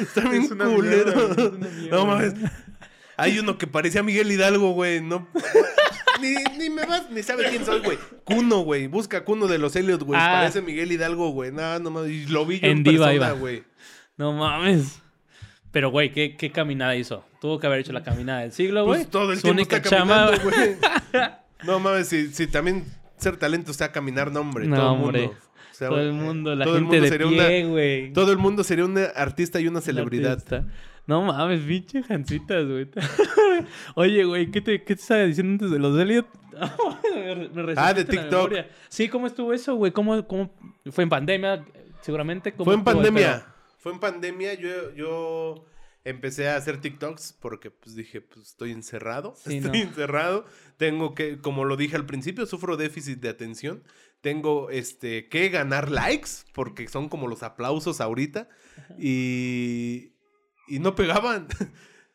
Está 0.00 0.28
bien 0.28 0.42
Es 0.42 0.48
culero. 0.48 0.82
mierda, 0.82 1.30
es 1.30 1.38
una 1.52 1.68
mierda. 1.68 1.96
No 1.96 2.06
mames. 2.06 2.34
Hay 3.16 3.38
uno 3.38 3.58
que 3.58 3.66
parecía 3.66 4.02
Miguel 4.02 4.30
Hidalgo, 4.30 4.72
güey, 4.72 5.00
no... 5.00 5.28
Ni, 6.20 6.34
ni 6.58 6.70
me 6.70 6.86
vas, 6.86 7.10
ni 7.10 7.22
sabe 7.22 7.44
quién 7.50 7.66
soy, 7.66 7.80
güey. 7.80 7.98
Cuno, 8.24 8.60
güey. 8.60 8.86
Busca 8.86 9.22
Cuno 9.22 9.46
de 9.48 9.58
los 9.58 9.76
Elliot, 9.76 10.02
güey. 10.02 10.18
Ah. 10.18 10.38
Parece 10.40 10.62
Miguel 10.62 10.90
Hidalgo, 10.90 11.28
güey. 11.30 11.52
No, 11.52 11.78
no 11.78 11.90
mames. 11.90 12.10
Y 12.10 12.26
lo 12.26 12.46
vi 12.46 12.58
yo 12.58 12.68
en, 12.68 12.78
En 12.78 12.82
Diva 12.84 13.08
persona, 13.08 13.32
güey. 13.32 13.64
No 14.16 14.32
mames. 14.32 15.02
Pero, 15.72 15.90
güey, 15.90 16.12
¿qué, 16.12 16.34
¿qué 16.34 16.50
caminada 16.50 16.96
hizo? 16.96 17.22
Tuvo 17.38 17.60
que 17.60 17.66
haber 17.66 17.80
hecho 17.80 17.92
la 17.92 18.02
caminada 18.02 18.40
del 18.40 18.52
siglo, 18.52 18.86
güey. 18.86 19.00
Pues 19.00 19.10
todo 19.10 19.30
el 19.30 19.36
Su 19.36 19.42
tiempo 19.42 19.60
única 19.60 19.76
está 19.76 19.90
caminando, 19.90 20.40
güey. 20.42 20.76
No 21.64 21.80
mames, 21.80 22.08
si, 22.08 22.32
si 22.32 22.46
también 22.46 22.84
ser 23.18 23.36
talento 23.36 23.70
está 23.70 23.92
caminar, 23.92 24.32
no, 24.32 24.40
hombre. 24.40 24.66
No, 24.66 24.76
todo 24.76 24.86
el 24.94 25.02
hombre. 25.02 25.20
mundo. 25.26 25.36
O 25.70 25.74
sea, 25.74 25.88
Todo 25.88 26.00
el 26.00 26.12
mundo, 26.12 26.54
la 26.54 26.64
todo 26.64 26.76
el 26.76 26.84
gente 26.84 26.96
mundo 26.96 27.04
de 27.04 27.08
sería 27.10 27.46
pie, 27.48 27.64
güey. 27.66 28.12
Todo 28.14 28.32
el 28.32 28.38
mundo 28.38 28.64
sería 28.64 28.86
un 28.86 28.96
artista 29.14 29.60
y 29.60 29.68
una 29.68 29.80
Un 29.80 29.84
celebridad. 29.84 30.32
artista. 30.32 30.64
No 31.06 31.22
mames, 31.22 31.60
pinche 31.60 32.02
jancitas, 32.02 32.66
güey. 32.66 32.88
Oye, 33.94 34.24
güey, 34.24 34.50
¿qué 34.50 34.60
te, 34.60 34.82
¿qué 34.82 34.96
te 34.96 35.00
estaba 35.00 35.22
diciendo 35.22 35.52
antes 35.52 35.70
de 35.70 35.78
los 35.78 35.98
Elliot? 35.98 36.26
me, 37.14 37.48
me 37.48 37.74
Ah, 37.76 37.94
de 37.94 38.04
TikTok. 38.04 38.52
Sí, 38.88 39.08
¿cómo 39.08 39.26
estuvo 39.26 39.52
eso, 39.52 39.76
güey? 39.76 39.92
¿Cómo, 39.92 40.26
¿Cómo? 40.26 40.54
Fue 40.90 41.04
en 41.04 41.10
pandemia, 41.10 41.64
seguramente. 42.00 42.52
¿Cómo 42.52 42.64
Fue 42.64 42.74
en 42.74 42.84
pandemia. 42.84 43.46
Fue 43.78 43.92
en 43.92 44.00
pandemia. 44.00 44.54
Yo, 44.54 44.92
yo 44.94 45.66
empecé 46.04 46.48
a 46.48 46.56
hacer 46.56 46.80
TikToks 46.80 47.36
porque 47.40 47.70
pues 47.70 47.94
dije, 47.94 48.20
pues 48.20 48.48
estoy 48.48 48.72
encerrado. 48.72 49.34
Sí, 49.36 49.56
estoy 49.58 49.84
¿no? 49.84 49.88
encerrado. 49.90 50.44
Tengo 50.76 51.14
que, 51.14 51.38
como 51.38 51.64
lo 51.64 51.76
dije 51.76 51.96
al 51.96 52.06
principio, 52.06 52.46
sufro 52.46 52.76
déficit 52.76 53.20
de 53.20 53.28
atención. 53.28 53.84
Tengo 54.22 54.70
este 54.70 55.28
que 55.28 55.50
ganar 55.50 55.90
likes 55.90 56.30
porque 56.52 56.88
son 56.88 57.08
como 57.08 57.28
los 57.28 57.44
aplausos 57.44 58.00
ahorita. 58.00 58.48
Y, 58.98 60.15
y 60.68 60.78
no 60.78 60.94
pegaban. 60.94 61.48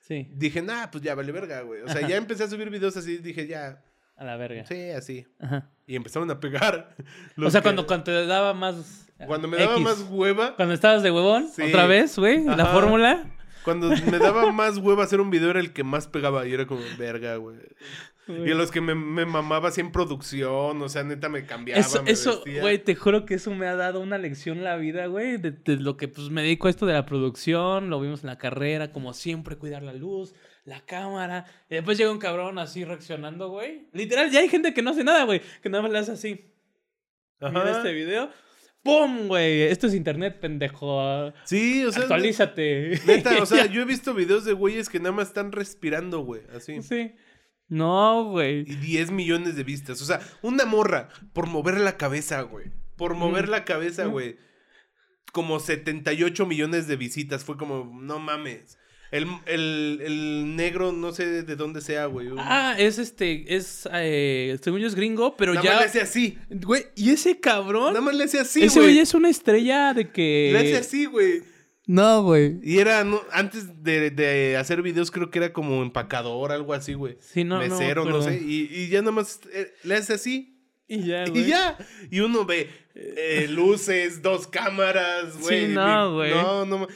Sí, 0.04 0.28
dije, 0.34 0.62
nah, 0.62 0.88
pues 0.91 1.02
ya 1.04 1.16
vale 1.16 1.32
verga, 1.32 1.62
güey. 1.62 1.84
O 1.84 1.88
sea, 1.88 1.99
Ajá. 1.99 2.08
ya 2.08 2.18
empecé 2.18 2.43
a 2.43 2.47
subir 2.49 2.70
videos 2.70 2.97
así. 2.97 3.18
Dije, 3.20 3.47
ya, 3.47 3.82
a 4.18 4.26
la 4.26 4.36
verga. 4.36 4.66
sí, 4.66 4.89
así. 4.89 5.26
Ajá. 5.39 5.70
Y 5.88 5.95
empezaron 5.95 6.30
a 6.32 6.39
pegar. 6.39 6.95
O 7.38 7.49
sea, 7.49 7.62
que- 7.62 7.66
cuando, 7.66 7.86
cuando 7.88 8.06
te 8.06 8.26
daba 8.26 8.54
más. 8.54 9.08
cuando 9.26 9.47
me 9.47 9.58
daba 9.58 9.74
X. 9.74 9.84
más 9.84 10.06
hueva. 10.10 10.56
Cuando 10.58 10.74
estabas 10.74 11.02
de 11.04 11.12
huevón, 11.12 11.47
Sí. 11.56 11.62
otra 11.62 11.86
vez, 11.86 12.18
güey, 12.18 12.43
la 12.43 12.66
fórmula. 12.66 13.24
Cuando 13.64 13.89
me 13.89 14.18
daba 14.18 14.52
más 14.52 14.80
hueva 14.80 15.04
hacer 15.04 15.22
un 15.22 15.30
video 15.30 15.52
era 15.52 15.60
el 15.62 15.72
que 15.72 15.84
más 15.86 16.08
pegaba 16.08 16.45
y 16.47 16.54
era 16.54 16.66
como, 16.66 16.82
verga, 16.97 17.36
güey. 17.38 17.58
Y 18.28 18.52
a 18.52 18.56
los 18.56 18.72
que 18.72 18.82
me, 18.82 18.96
me 18.96 19.26
mamaba 19.26 19.70
así 19.70 19.82
en 19.82 19.92
producción, 19.92 20.82
o 20.82 20.90
sea, 20.90 21.04
neta 21.04 21.28
me 21.28 21.46
cambiaba, 21.46 21.82
Eso, 21.82 22.04
me 22.04 22.12
eso, 22.12 22.44
güey, 22.62 22.78
te 22.78 22.96
juro 22.96 23.26
que 23.26 23.34
eso 23.34 23.52
me 23.52 23.68
ha 23.68 23.76
dado 23.76 24.00
una 24.00 24.18
lección 24.18 24.60
en 24.60 24.64
la 24.64 24.78
vida, 24.78 25.08
güey, 25.08 25.38
de, 25.38 25.52
de 25.52 25.78
lo 25.78 25.98
que 25.98 26.08
pues 26.08 26.30
me 26.30 26.42
dedico 26.44 26.68
a 26.68 26.70
esto 26.70 26.86
de 26.86 26.94
la 26.94 27.06
producción, 27.06 27.90
lo 27.90 28.00
vimos 28.00 28.24
en 28.24 28.28
la 28.28 28.38
carrera, 28.38 28.92
como 28.92 29.14
siempre, 29.14 29.58
cuidar 29.58 29.82
la 29.84 29.94
luz, 29.94 30.34
la 30.66 30.82
cámara, 30.82 31.46
y 31.70 31.76
después 31.76 31.98
llega 31.98 32.12
un 32.12 32.20
cabrón 32.20 32.60
así 32.60 32.86
reaccionando, 32.86 33.50
güey. 33.50 33.88
Literal, 33.92 34.30
ya 34.30 34.40
hay 34.40 34.50
gente 34.50 34.74
que 34.74 34.82
no 34.82 34.92
hace 34.92 35.04
nada, 35.04 35.26
güey, 35.26 35.42
que 35.62 35.70
nada 35.70 35.82
más 35.82 35.92
le 35.92 35.98
hace 36.00 36.12
así. 36.12 36.54
Ajá. 37.40 37.52
Mira 37.52 37.78
este 37.78 37.92
video. 37.92 38.30
¡Pum, 38.84 39.28
güey! 39.28 39.62
Esto 39.64 39.86
es 39.88 39.94
internet, 39.94 40.40
pendejo. 40.40 41.32
Sí, 41.44 41.86
o 41.86 41.92
sea, 41.92 42.04
Actualízate. 42.04 43.00
neta, 43.06 43.42
o 43.42 43.46
sea, 43.46 43.66
yo 43.72 43.82
he 43.82 43.86
visto 43.86 44.14
videos 44.14 44.44
de 44.44 44.54
güeyes 44.54 44.90
que 44.90 45.00
nada 45.00 45.12
más 45.12 45.28
están 45.28 45.52
respirando, 45.52 46.22
güey, 46.22 46.42
así. 46.56 46.82
Sí. 46.82 47.14
No, 47.72 48.26
güey. 48.26 48.60
Y 48.70 48.76
10 48.76 49.12
millones 49.12 49.56
de 49.56 49.64
vistas. 49.64 50.02
O 50.02 50.06
sea, 50.06 50.20
una 50.42 50.66
morra 50.66 51.08
por 51.34 51.48
mover 51.48 51.80
la 51.80 51.96
cabeza, 51.96 52.42
güey. 52.42 52.66
Por 52.98 53.16
mover 53.16 53.48
Mm. 53.48 53.52
la 53.52 53.64
cabeza, 53.66 54.08
Mm. 54.08 54.12
güey. 54.12 54.36
Como 55.32 55.60
78 55.62 56.46
millones 56.46 56.88
de 56.88 56.98
visitas. 56.98 57.46
Fue 57.46 57.56
como, 57.58 57.90
no 58.02 58.20
mames. 58.20 58.78
El, 59.12 59.26
el, 59.46 60.00
el 60.06 60.56
negro, 60.56 60.92
no 60.92 61.12
sé 61.14 61.44
de 61.44 61.56
dónde 61.56 61.82
sea, 61.82 62.06
güey. 62.08 62.28
Ah, 62.38 62.76
es 62.78 62.98
este, 62.98 63.56
es, 63.56 63.88
eh, 63.94 64.58
según 64.62 64.80
yo 64.82 64.88
es 64.88 64.96
gringo, 64.96 65.36
pero 65.36 65.54
Nada 65.54 65.64
ya... 65.66 65.72
más 65.74 65.82
le 65.82 65.86
hace 65.88 66.02
así. 66.02 66.38
Güey, 66.50 66.86
¿y 66.96 67.10
ese 67.12 67.40
cabrón? 67.40 67.94
Nada 67.94 68.06
más 68.06 68.16
le 68.16 68.24
hace 68.26 68.40
así, 68.40 68.64
ese 68.64 68.80
güey 68.80 68.92
güey. 68.94 69.00
es 69.00 69.14
una 69.14 69.30
estrella 69.30 69.94
de 69.94 70.10
que... 70.12 70.50
Le 70.54 70.60
hace 70.60 70.78
así, 70.78 71.06
güey. 71.06 71.44
No, 71.88 72.24
güey. 72.24 72.60
Y 72.64 72.78
era, 72.80 73.04
no, 73.04 73.22
antes 73.32 73.84
de, 73.84 74.12
de 74.12 74.56
hacer 74.58 74.82
videos, 74.82 75.12
creo 75.12 75.30
que 75.32 75.40
era 75.40 75.52
como 75.52 75.82
empacador, 75.82 76.52
algo 76.52 76.74
así, 76.74 76.94
güey. 76.94 77.18
Sí, 77.20 77.44
no, 77.44 77.56
no 77.56 77.62
me 77.64 77.70
Mesero, 77.70 78.04
no, 78.06 78.18
acuerdo. 78.18 78.30
sé. 78.30 78.42
Y, 78.44 78.70
y 78.72 78.88
ya 78.90 79.00
nada 79.02 79.12
más 79.12 79.40
eh, 79.52 79.74
le 79.84 79.96
hace 79.96 80.14
así. 80.14 80.58
Y 80.88 81.04
ya, 81.06 81.26
güey. 81.26 81.44
Y 81.44 81.48
ya. 81.48 81.78
Y 82.10 82.20
uno 82.20 82.46
ve 82.46 82.70
eh, 82.96 83.48
luces, 83.50 84.22
dos 84.22 84.46
cámaras, 84.48 85.40
güey. 85.42 85.68
Sí, 85.68 85.74
no, 85.74 86.14
güey. 86.16 86.32
No, 86.32 86.66
no. 86.66 86.88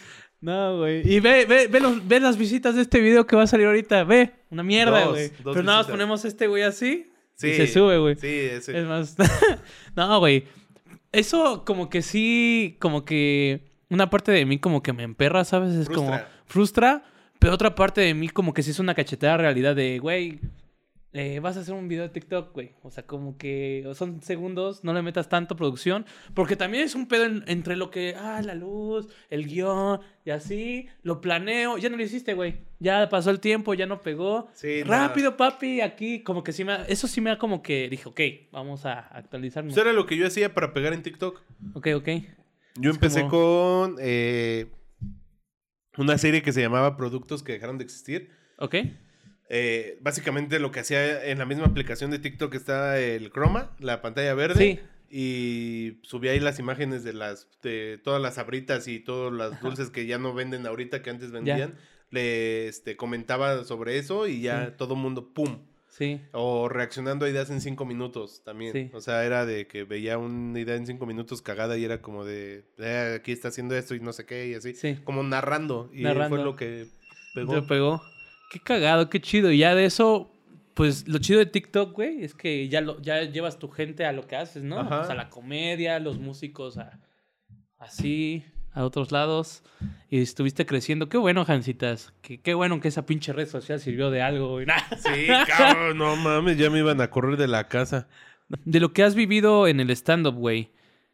No, 0.42 0.78
güey. 0.78 1.02
Y 1.12 1.20
ve, 1.20 1.46
ve, 1.46 1.68
ve, 1.68 1.80
los- 1.80 2.08
ve 2.08 2.20
las 2.20 2.38
visitas 2.38 2.76
de 2.76 2.82
este 2.84 3.00
video 3.00 3.26
que 3.26 3.36
va 3.36 3.44
a 3.44 3.48
salir 3.48 3.66
ahorita. 3.66 4.04
Ve, 4.04 4.34
una 4.52 4.64
mierda, 4.64 5.08
güey. 5.08 5.32
Pero 5.44 5.64
nada 5.64 5.80
más 5.80 5.88
ponemos 5.88 6.24
este 6.26 6.48
güey 6.48 6.62
así 6.64 7.10
Sí. 7.36 7.48
y 7.48 7.54
se 7.56 7.68
sube, 7.68 7.98
güey. 7.98 8.16
Sí, 8.16 8.28
ese. 8.28 8.78
Es 8.78 8.86
más. 8.86 9.16
no, 9.96 10.20
güey. 10.20 10.44
Eso 11.12 11.64
como 11.66 11.90
que 11.90 12.02
sí, 12.02 12.76
como 12.80 13.04
que 13.06 13.62
una 13.90 14.10
parte 14.10 14.32
de 14.32 14.46
mí 14.46 14.58
como 14.60 14.82
que 14.84 14.94
me 14.94 15.04
emperra, 15.04 15.44
¿sabes? 15.46 15.74
Es 15.76 15.90
como 15.90 16.12
Frustra. 16.46 17.04
pero 17.40 17.54
otra 17.54 17.76
parte 17.76 18.02
de 18.02 18.14
mí 18.14 18.30
como 18.30 18.54
que 18.54 18.64
sí 18.64 18.72
es 18.72 18.80
una 18.80 18.96
cachetada 18.96 19.38
realidad 19.38 19.76
de, 19.76 20.00
güey, 20.00 20.40
eh, 21.18 21.40
vas 21.40 21.56
a 21.56 21.62
hacer 21.62 21.74
un 21.74 21.88
video 21.88 22.04
de 22.04 22.10
TikTok, 22.10 22.54
güey. 22.54 22.74
O 22.84 22.92
sea, 22.92 23.06
como 23.06 23.38
que 23.38 23.90
son 23.94 24.22
segundos, 24.22 24.84
no 24.84 24.92
le 24.94 25.02
metas 25.02 25.30
tanto 25.30 25.56
producción, 25.56 26.06
porque 26.34 26.58
también 26.58 26.84
es 26.84 26.94
un 26.94 27.08
pedo 27.08 27.24
en- 27.24 27.44
entre 27.48 27.78
lo 27.78 27.90
que, 27.90 28.16
ah, 28.18 28.42
la 28.44 28.54
luz, 28.54 29.08
el 29.30 29.46
guion 29.48 30.02
y 30.26 30.32
así, 30.32 30.88
lo 31.04 31.22
planeo, 31.22 31.78
ya 31.78 31.88
no 31.90 31.96
lo 31.96 32.04
hiciste, 32.04 32.34
güey. 32.34 32.56
Ya 32.80 33.08
pasó 33.08 33.30
el 33.32 33.40
tiempo, 33.40 33.74
ya 33.76 33.86
no 33.86 34.02
pegó. 34.02 34.50
Sí, 34.54 34.84
Rápido, 34.84 35.38
papi, 35.38 35.80
aquí 35.80 36.22
como 36.22 36.44
que 36.44 36.52
sí 36.52 36.66
me, 36.66 36.74
ha- 36.74 36.86
eso 36.86 37.08
sí 37.08 37.22
me 37.22 37.32
ha 37.32 37.38
como 37.38 37.62
que 37.64 37.88
dije, 37.88 38.10
ok, 38.10 38.20
vamos 38.52 38.86
a 38.86 39.00
actualizarnos. 39.00 39.72
Eso 39.74 39.82
era 39.84 39.94
lo 39.94 40.06
que 40.06 40.18
yo 40.18 40.28
hacía 40.28 40.54
para 40.54 40.74
pegar 40.74 40.92
en 40.92 41.02
TikTok. 41.02 41.42
Ok, 41.76 41.88
ok. 41.96 42.10
Yo 42.80 42.90
Es 42.92 42.98
empecé 42.98 43.22
como- 43.22 43.30
con 43.32 43.96
eh, 44.00 44.68
una 45.98 46.18
serie 46.18 46.42
que 46.42 46.52
se 46.52 46.62
llamaba 46.62 46.98
Productos 46.98 47.44
que 47.44 47.54
dejaron 47.54 47.78
de 47.78 47.84
existir. 47.86 48.30
Ok. 48.58 48.76
Eh, 49.50 49.98
básicamente 50.02 50.60
lo 50.60 50.72
que 50.72 50.80
hacía 50.80 51.26
en 51.26 51.38
la 51.38 51.46
misma 51.46 51.66
aplicación 51.66 52.12
de 52.12 52.20
TikTok 52.20 52.54
está 52.56 53.00
el 53.00 53.32
Chroma, 53.32 53.76
la 53.80 54.02
pantalla 54.02 54.34
verde. 54.34 54.56
Sí. 54.58 54.80
Y 55.10 56.00
subía 56.04 56.32
ahí 56.32 56.40
las 56.40 56.60
imágenes 56.60 57.04
de 57.04 57.14
las 57.14 57.48
de 57.62 58.00
todas 58.04 58.22
las 58.22 58.38
abritas 58.38 58.88
y 58.88 59.00
todos 59.00 59.32
los 59.32 59.60
dulces 59.62 59.90
que 59.92 60.06
ya 60.08 60.18
no 60.18 60.34
venden 60.34 60.66
ahorita 60.66 61.02
que 61.02 61.10
antes 61.12 61.32
vendían. 61.32 61.76
le 62.12 62.68
este, 62.68 62.96
comentaba 62.96 63.64
sobre 63.66 63.98
eso 63.98 64.28
y 64.28 64.40
ya 64.42 64.68
Sí. 64.68 64.74
todo 64.78 64.94
el 64.94 65.00
mundo, 65.00 65.34
¡pum! 65.34 65.66
Sí. 65.98 66.20
O 66.34 66.68
reaccionando 66.68 67.26
a 67.26 67.30
ideas 67.30 67.50
en 67.52 67.62
cinco 67.62 67.86
minutos 67.86 68.42
también. 68.44 68.74
Sí. 68.74 68.90
O 68.94 69.00
sea, 69.00 69.24
era 69.24 69.46
de 69.46 69.66
que 69.66 69.86
veía 69.86 70.18
una 70.18 70.60
idea 70.60 70.76
en 70.76 70.86
cinco 70.86 71.06
minutos 71.06 71.42
cagada 71.42 71.78
y 71.78 71.86
era 71.86 72.02
como 72.02 72.26
de, 72.26 72.66
"Eh, 72.78 73.16
aquí 73.18 73.32
está 73.32 73.48
haciendo 73.48 73.78
esto 73.78 73.96
y 73.96 74.02
no 74.02 74.12
sé 74.12 74.26
qué 74.26 74.50
y 74.50 74.56
así. 74.56 74.74
Sí. 74.74 74.98
Como 75.06 75.24
narrando. 75.24 75.90
Y 75.94 76.04
Narrando. 76.04 76.36
fue 76.36 76.44
lo 76.44 76.56
que 76.58 76.88
pegó. 77.34 77.54
Te 77.54 77.62
pegó. 77.62 78.02
Qué 78.52 78.60
cagado, 78.60 79.10
qué 79.10 79.22
chido. 79.22 79.52
Y 79.54 79.60
ya 79.60 79.74
de 79.74 79.86
eso, 79.86 80.30
pues 80.74 81.08
lo 81.08 81.20
chido 81.20 81.40
de 81.40 81.46
TikTok, 81.46 81.94
güey, 81.94 82.26
es 82.26 82.34
que 82.34 82.68
ya, 82.68 82.82
lo, 82.82 83.02
ya 83.02 83.22
llevas 83.24 83.58
tu 83.58 83.70
gente 83.70 84.06
a 84.06 84.12
lo 84.12 84.28
que 84.28 84.36
haces, 84.36 84.64
¿no? 84.64 84.80
Ajá. 84.82 85.06
Sea, 85.06 85.16
la 85.16 85.30
comedia, 85.30 85.98
los 86.00 86.20
músicos, 86.20 86.78
a, 86.78 87.00
así, 87.78 88.44
a 88.76 88.84
otros 88.84 89.12
lados. 89.12 89.64
Y 90.10 90.22
estuviste 90.22 90.66
creciendo. 90.66 91.10
Qué 91.10 91.18
bueno, 91.18 91.44
Jancitas. 91.46 92.14
Qué, 92.22 92.40
qué 92.40 92.54
bueno 92.54 92.80
que 92.80 92.90
esa 92.90 93.06
pinche 93.06 93.34
red 93.34 93.48
social 93.48 93.80
sirvió 93.80 94.12
de 94.12 94.22
algo, 94.22 94.50
güey. 94.50 94.68
Sí, 94.98 95.28
cabrón, 95.48 95.98
no 95.98 96.16
mames, 96.16 96.58
ya 96.58 96.70
me 96.70 96.80
iban 96.80 97.02
a 97.02 97.10
correr 97.10 97.38
de 97.38 97.48
la 97.48 97.68
casa. 97.68 98.08
De 98.64 98.80
lo 98.80 98.94
que 98.94 99.04
has 99.04 99.16
vivido 99.16 99.68
en 99.68 99.80
el 99.80 99.90
stand-up, 99.90 100.36
güey. 100.36 100.72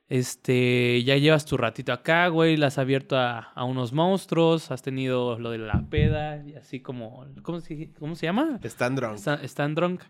Este, 0.09 1.01
ya 1.05 1.15
llevas 1.15 1.45
tu 1.45 1.55
ratito 1.55 1.93
acá, 1.93 2.27
güey, 2.27 2.57
la 2.57 2.67
has 2.67 2.77
abierto 2.77 3.15
a, 3.15 3.39
a 3.55 3.63
unos 3.63 3.93
monstruos, 3.93 4.69
has 4.69 4.81
tenido 4.81 5.39
lo 5.39 5.51
de 5.51 5.59
la 5.59 5.85
peda, 5.89 6.43
y 6.45 6.55
así 6.55 6.81
como, 6.81 7.25
¿cómo 7.43 7.61
se, 7.61 7.93
cómo 7.97 8.15
se 8.15 8.25
llama? 8.25 8.59
Están 8.61 8.95
drunk. 8.95 9.15
Stand 9.17 9.77
drunk. 9.77 10.01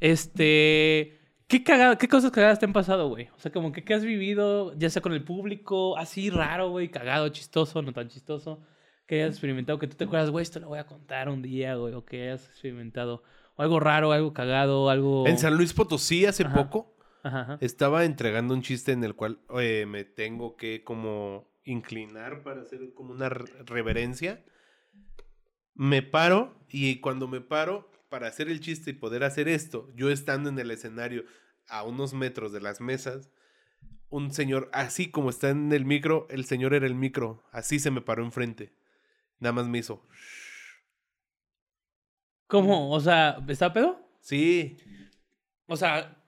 Este, 0.00 1.18
¿qué 1.52 1.62
cagada, 1.62 1.98
qué 1.98 2.08
cosas 2.08 2.30
cagadas 2.30 2.58
te 2.58 2.64
han 2.64 2.72
pasado, 2.72 3.08
güey? 3.10 3.28
O 3.36 3.38
sea, 3.38 3.52
como 3.52 3.72
que 3.72 3.84
qué 3.84 3.92
has 3.92 4.04
vivido, 4.06 4.72
ya 4.78 4.88
sea 4.88 5.02
con 5.02 5.12
el 5.12 5.22
público, 5.22 5.98
así 5.98 6.30
raro, 6.30 6.70
güey, 6.70 6.88
cagado, 6.90 7.28
chistoso, 7.28 7.82
no 7.82 7.92
tan 7.92 8.08
chistoso, 8.08 8.62
que 9.06 9.16
hayas 9.16 9.34
experimentado, 9.34 9.78
que 9.78 9.86
tú 9.86 9.94
te 9.94 10.04
acuerdas, 10.04 10.30
güey, 10.30 10.42
esto 10.42 10.60
lo 10.60 10.68
voy 10.68 10.78
a 10.78 10.86
contar 10.86 11.28
un 11.28 11.42
día, 11.42 11.74
güey, 11.74 11.92
o 11.92 12.06
que 12.06 12.22
hayas 12.22 12.48
experimentado, 12.48 13.22
o 13.56 13.62
algo 13.62 13.80
raro, 13.80 14.12
algo 14.12 14.32
cagado, 14.32 14.88
algo... 14.88 15.26
En 15.26 15.36
San 15.36 15.54
Luis 15.54 15.74
Potosí 15.74 16.24
hace 16.24 16.44
Ajá. 16.44 16.54
poco 16.54 16.96
Ajá, 17.22 17.40
ajá. 17.42 17.58
estaba 17.60 18.06
entregando 18.06 18.54
un 18.54 18.62
chiste 18.62 18.92
en 18.92 19.04
el 19.04 19.14
cual 19.14 19.38
eh, 19.60 19.84
me 19.86 20.04
tengo 20.04 20.56
que 20.56 20.82
como 20.84 21.52
inclinar 21.64 22.42
para 22.42 22.62
hacer 22.62 22.94
como 22.94 23.12
una 23.12 23.28
re- 23.28 23.44
reverencia. 23.66 24.42
Me 25.74 26.02
paro 26.02 26.54
y 26.68 27.00
cuando 27.00 27.28
me 27.28 27.40
paro 27.40 27.90
para 28.08 28.26
hacer 28.26 28.48
el 28.48 28.60
chiste 28.60 28.90
y 28.90 28.94
poder 28.94 29.24
hacer 29.24 29.48
esto, 29.48 29.88
yo 29.94 30.10
estando 30.10 30.48
en 30.50 30.58
el 30.58 30.70
escenario 30.70 31.24
a 31.68 31.82
unos 31.84 32.12
metros 32.14 32.52
de 32.52 32.60
las 32.60 32.80
mesas, 32.80 33.30
un 34.08 34.32
señor, 34.32 34.68
así 34.72 35.10
como 35.10 35.30
está 35.30 35.48
en 35.50 35.72
el 35.72 35.84
micro, 35.84 36.26
el 36.30 36.44
señor 36.44 36.74
era 36.74 36.86
el 36.86 36.94
micro, 36.94 37.42
así 37.50 37.78
se 37.78 37.90
me 37.90 38.00
paró 38.02 38.24
enfrente. 38.24 38.72
Nada 39.38 39.52
más 39.54 39.66
me 39.66 39.78
hizo. 39.78 40.06
¿Cómo? 42.46 42.90
O 42.92 43.00
sea, 43.00 43.38
¿está 43.48 43.72
pedo? 43.72 43.98
Sí, 44.20 44.76
O 45.66 45.76
sea, 45.76 46.22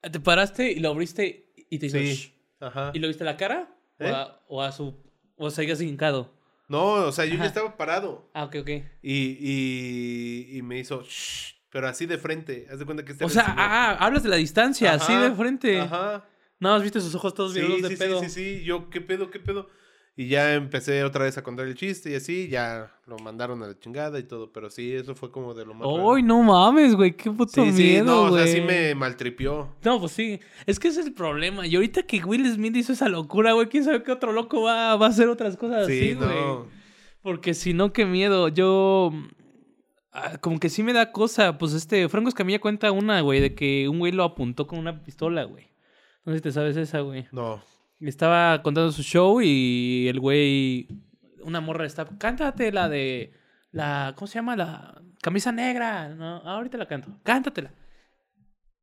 te 0.00 0.18
paraste 0.20 0.72
y 0.72 0.80
lo 0.80 0.88
abriste 0.90 1.52
y 1.68 1.78
te 1.78 1.86
hizo... 1.86 2.32
Ajá. 2.60 2.90
¿Y 2.94 2.98
lo 2.98 3.08
viste 3.08 3.22
a 3.22 3.26
la 3.26 3.36
cara? 3.36 3.76
¿Eh? 3.98 4.10
¿O, 4.10 4.14
a, 4.14 4.44
o 4.48 4.62
a 4.62 4.72
su... 4.72 4.96
o 5.36 5.50
seguías 5.50 5.80
hincado? 5.82 6.34
No, 6.68 6.94
o 6.94 7.12
sea, 7.12 7.26
yo 7.26 7.34
Ajá. 7.34 7.42
ya 7.44 7.48
estaba 7.48 7.76
parado. 7.76 8.30
Ah, 8.32 8.44
ok, 8.44 8.56
ok. 8.62 8.68
Y, 9.02 9.36
y, 9.38 10.56
y 10.58 10.62
me 10.62 10.78
hizo, 10.78 11.02
"Shh", 11.02 11.54
pero 11.76 11.88
así 11.88 12.06
de 12.06 12.16
frente. 12.16 12.66
Haz 12.72 12.78
de 12.78 12.86
cuenta 12.86 13.04
que 13.04 13.12
este 13.12 13.22
O 13.22 13.28
sea, 13.28 13.42
señor. 13.44 13.58
ah, 13.60 13.96
hablas 14.00 14.22
de 14.22 14.30
la 14.30 14.36
distancia, 14.36 14.94
así 14.94 15.14
de 15.14 15.30
frente. 15.32 15.78
Ajá. 15.78 16.24
Nada 16.58 16.76
más 16.76 16.82
viste 16.82 17.02
sus 17.02 17.14
ojos 17.14 17.34
todos 17.34 17.52
Sí, 17.52 17.60
de 17.60 17.88
sí, 17.90 17.96
pedo. 17.96 18.20
sí, 18.22 18.30
sí, 18.30 18.58
sí. 18.60 18.64
Yo, 18.64 18.88
¿qué 18.88 19.02
pedo, 19.02 19.30
qué 19.30 19.38
pedo? 19.40 19.68
Y 20.16 20.28
ya 20.28 20.54
empecé 20.54 21.04
otra 21.04 21.24
vez 21.24 21.36
a 21.36 21.42
contar 21.42 21.66
el 21.66 21.74
chiste 21.74 22.12
y 22.12 22.14
así, 22.14 22.48
ya 22.48 22.90
lo 23.06 23.18
mandaron 23.18 23.62
a 23.62 23.66
la 23.66 23.78
chingada 23.78 24.18
y 24.18 24.22
todo. 24.22 24.50
Pero 24.50 24.70
sí, 24.70 24.94
eso 24.94 25.14
fue 25.14 25.30
como 25.30 25.52
de 25.52 25.66
lo 25.66 25.74
más. 25.74 25.86
¡Ay, 25.86 26.22
no 26.22 26.42
mames, 26.42 26.94
güey! 26.94 27.12
¡Qué 27.14 27.30
puto 27.30 27.52
Sí, 27.62 27.70
sí, 27.72 27.82
miedo, 27.82 28.04
no, 28.06 28.22
o 28.22 28.28
güey! 28.30 28.44
sea, 28.44 28.54
sí 28.54 28.62
me 28.62 28.94
maltripió. 28.94 29.76
No, 29.84 30.00
pues 30.00 30.12
sí. 30.12 30.40
Es 30.64 30.78
que 30.80 30.88
ese 30.88 31.00
es 31.02 31.06
el 31.08 31.12
problema. 31.12 31.66
Y 31.66 31.74
ahorita 31.76 32.04
que 32.04 32.24
Will 32.24 32.50
Smith 32.50 32.74
hizo 32.76 32.94
esa 32.94 33.10
locura, 33.10 33.52
güey, 33.52 33.68
quién 33.68 33.84
sabe 33.84 34.02
qué 34.02 34.12
otro 34.12 34.32
loco 34.32 34.62
va, 34.62 34.96
va 34.96 35.04
a 35.04 35.10
hacer 35.10 35.28
otras 35.28 35.58
cosas 35.58 35.86
Sí, 35.86 35.92
así, 35.98 36.14
güey. 36.14 36.28
no. 36.30 36.66
Porque 37.20 37.52
si 37.52 37.74
no, 37.74 37.92
qué 37.92 38.06
miedo. 38.06 38.48
Yo. 38.48 39.12
Ah, 40.16 40.38
Como 40.38 40.58
que 40.58 40.68
sí 40.68 40.82
me 40.82 40.92
da 40.92 41.12
cosa. 41.12 41.58
Pues 41.58 41.72
este, 41.72 42.08
Franco 42.08 42.28
Escamilla 42.28 42.60
cuenta 42.60 42.90
una, 42.92 43.20
güey, 43.20 43.40
de 43.40 43.54
que 43.54 43.88
un 43.88 43.98
güey 43.98 44.12
lo 44.12 44.24
apuntó 44.24 44.66
con 44.66 44.78
una 44.78 45.02
pistola, 45.02 45.44
güey. 45.44 45.68
No 46.24 46.32
sé 46.32 46.38
si 46.38 46.42
te 46.42 46.52
sabes 46.52 46.76
esa, 46.76 47.00
güey. 47.00 47.26
No. 47.32 47.62
Estaba 48.00 48.62
contando 48.62 48.92
su 48.92 49.02
show 49.02 49.40
y 49.42 50.06
el 50.08 50.20
güey. 50.20 50.88
Una 51.42 51.60
morra 51.60 51.86
está. 51.86 52.06
Cántate 52.18 52.72
la 52.72 52.88
de. 52.88 53.32
La. 53.70 54.14
¿Cómo 54.16 54.26
se 54.26 54.34
llama? 54.34 54.56
La 54.56 55.00
camisa 55.22 55.52
negra. 55.52 56.08
No, 56.08 56.36
ahorita 56.38 56.78
la 56.78 56.86
canto. 56.86 57.10
Cántatela. 57.22 57.72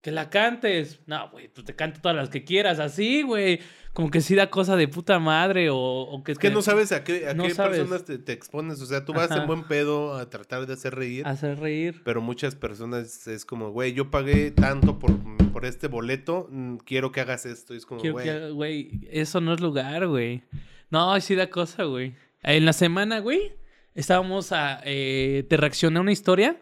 Que 0.03 0.11
la 0.11 0.29
cantes. 0.29 0.99
No, 1.07 1.29
güey, 1.31 1.47
pues 1.47 1.65
te 1.65 1.75
canto 1.75 2.01
todas 2.01 2.15
las 2.17 2.27
que 2.29 2.43
quieras. 2.43 2.77
Así, 2.79 3.21
güey. 3.23 3.61
Como 3.93 4.11
que 4.11 4.19
sí 4.19 4.35
da 4.35 4.49
cosa 4.49 4.75
de 4.75 4.89
puta 4.89 5.17
madre. 5.17 5.69
O, 5.69 5.77
o 5.77 6.23
que 6.25 6.33
Es 6.33 6.37
que 6.37 6.49
no 6.49 6.61
sabes 6.61 6.91
a 6.91 7.05
qué, 7.05 7.29
a 7.29 7.33
No 7.33 7.43
qué 7.45 7.53
sabes. 7.55 7.77
personas 7.77 8.03
te, 8.03 8.17
te 8.17 8.33
expones. 8.33 8.81
O 8.81 8.85
sea, 8.85 9.05
tú 9.05 9.13
vas 9.13 9.31
Ajá. 9.31 9.41
en 9.41 9.47
buen 9.47 9.63
pedo 9.63 10.15
a 10.17 10.29
tratar 10.29 10.65
de 10.67 10.73
hacer 10.73 10.93
reír. 10.93 11.25
Hacer 11.25 11.57
reír. 11.57 12.01
Pero 12.03 12.21
muchas 12.21 12.53
personas 12.55 13.27
es 13.27 13.45
como, 13.45 13.71
güey, 13.71 13.93
yo 13.93 14.11
pagué 14.11 14.51
tanto 14.51 14.99
por, 14.99 15.11
por 15.53 15.65
este 15.65 15.87
boleto, 15.87 16.47
mm, 16.51 16.77
quiero 16.79 17.13
que 17.13 17.21
hagas 17.21 17.45
esto. 17.45 17.73
Y 17.73 17.77
es 17.77 17.85
como, 17.85 18.01
Güey, 18.01 19.07
eso 19.09 19.39
no 19.39 19.53
es 19.53 19.61
lugar, 19.61 20.05
güey. 20.07 20.43
No, 20.89 21.17
sí 21.21 21.35
da 21.35 21.49
cosa, 21.49 21.85
güey. 21.85 22.13
En 22.41 22.65
la 22.65 22.73
semana, 22.73 23.19
güey, 23.19 23.53
estábamos 23.95 24.51
a... 24.51 24.81
eh, 24.83 25.45
te 25.47 25.55
reaccioné 25.55 25.99
a 25.99 26.01
una 26.01 26.11
historia. 26.11 26.57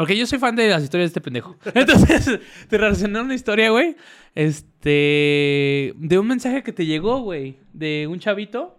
Porque 0.00 0.16
yo 0.16 0.26
soy 0.26 0.38
fan 0.38 0.56
de 0.56 0.68
las 0.68 0.82
historias 0.82 1.06
de 1.06 1.10
este 1.10 1.20
pendejo. 1.20 1.56
Entonces, 1.74 2.40
te 2.68 2.78
reaccioné 2.78 3.18
a 3.18 3.22
una 3.22 3.34
historia, 3.34 3.70
güey. 3.70 3.96
Este... 4.34 5.92
De 5.96 6.18
un 6.18 6.26
mensaje 6.26 6.62
que 6.62 6.72
te 6.72 6.86
llegó, 6.86 7.20
güey. 7.20 7.58
De 7.72 8.06
un 8.06 8.18
chavito. 8.18 8.76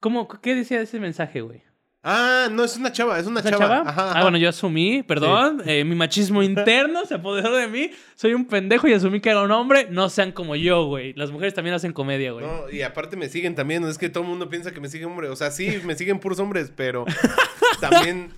¿Cómo? 0.00 0.26
¿Qué 0.28 0.54
decía 0.54 0.80
ese 0.80 1.00
mensaje, 1.00 1.40
güey? 1.40 1.62
Ah, 2.02 2.48
no, 2.50 2.64
es 2.64 2.76
una 2.76 2.92
chava, 2.92 3.18
es 3.18 3.26
una, 3.26 3.40
¿Es 3.40 3.46
una 3.46 3.58
chava. 3.58 3.78
chava? 3.78 3.90
Ajá, 3.90 4.12
Ah, 4.18 4.22
bueno, 4.22 4.38
yo 4.38 4.48
asumí, 4.48 5.02
perdón. 5.02 5.62
eh, 5.66 5.84
mi 5.84 5.94
machismo 5.96 6.42
interno 6.42 7.04
se 7.04 7.14
apoderó 7.16 7.54
de 7.56 7.66
mí. 7.66 7.90
Soy 8.14 8.34
un 8.34 8.46
pendejo 8.46 8.86
y 8.88 8.92
asumí 8.92 9.20
que 9.20 9.30
era 9.30 9.42
un 9.42 9.50
hombre. 9.50 9.88
No 9.90 10.08
sean 10.08 10.30
como 10.32 10.54
yo, 10.56 10.86
güey. 10.86 11.12
Las 11.14 11.30
mujeres 11.32 11.54
también 11.54 11.74
hacen 11.74 11.92
comedia, 11.92 12.32
güey. 12.32 12.46
No, 12.46 12.70
y 12.70 12.82
aparte 12.82 13.16
me 13.16 13.28
siguen 13.28 13.54
también, 13.56 13.82
no 13.82 13.88
es 13.88 13.98
que 13.98 14.08
todo 14.08 14.22
el 14.22 14.30
mundo 14.30 14.48
piensa 14.48 14.70
que 14.72 14.80
me 14.80 14.88
siguen 14.88 15.08
hombres. 15.08 15.30
O 15.30 15.36
sea, 15.36 15.50
sí, 15.50 15.80
me 15.84 15.96
siguen 15.96 16.20
puros 16.20 16.38
hombres, 16.38 16.72
pero 16.74 17.04
también 17.80 18.30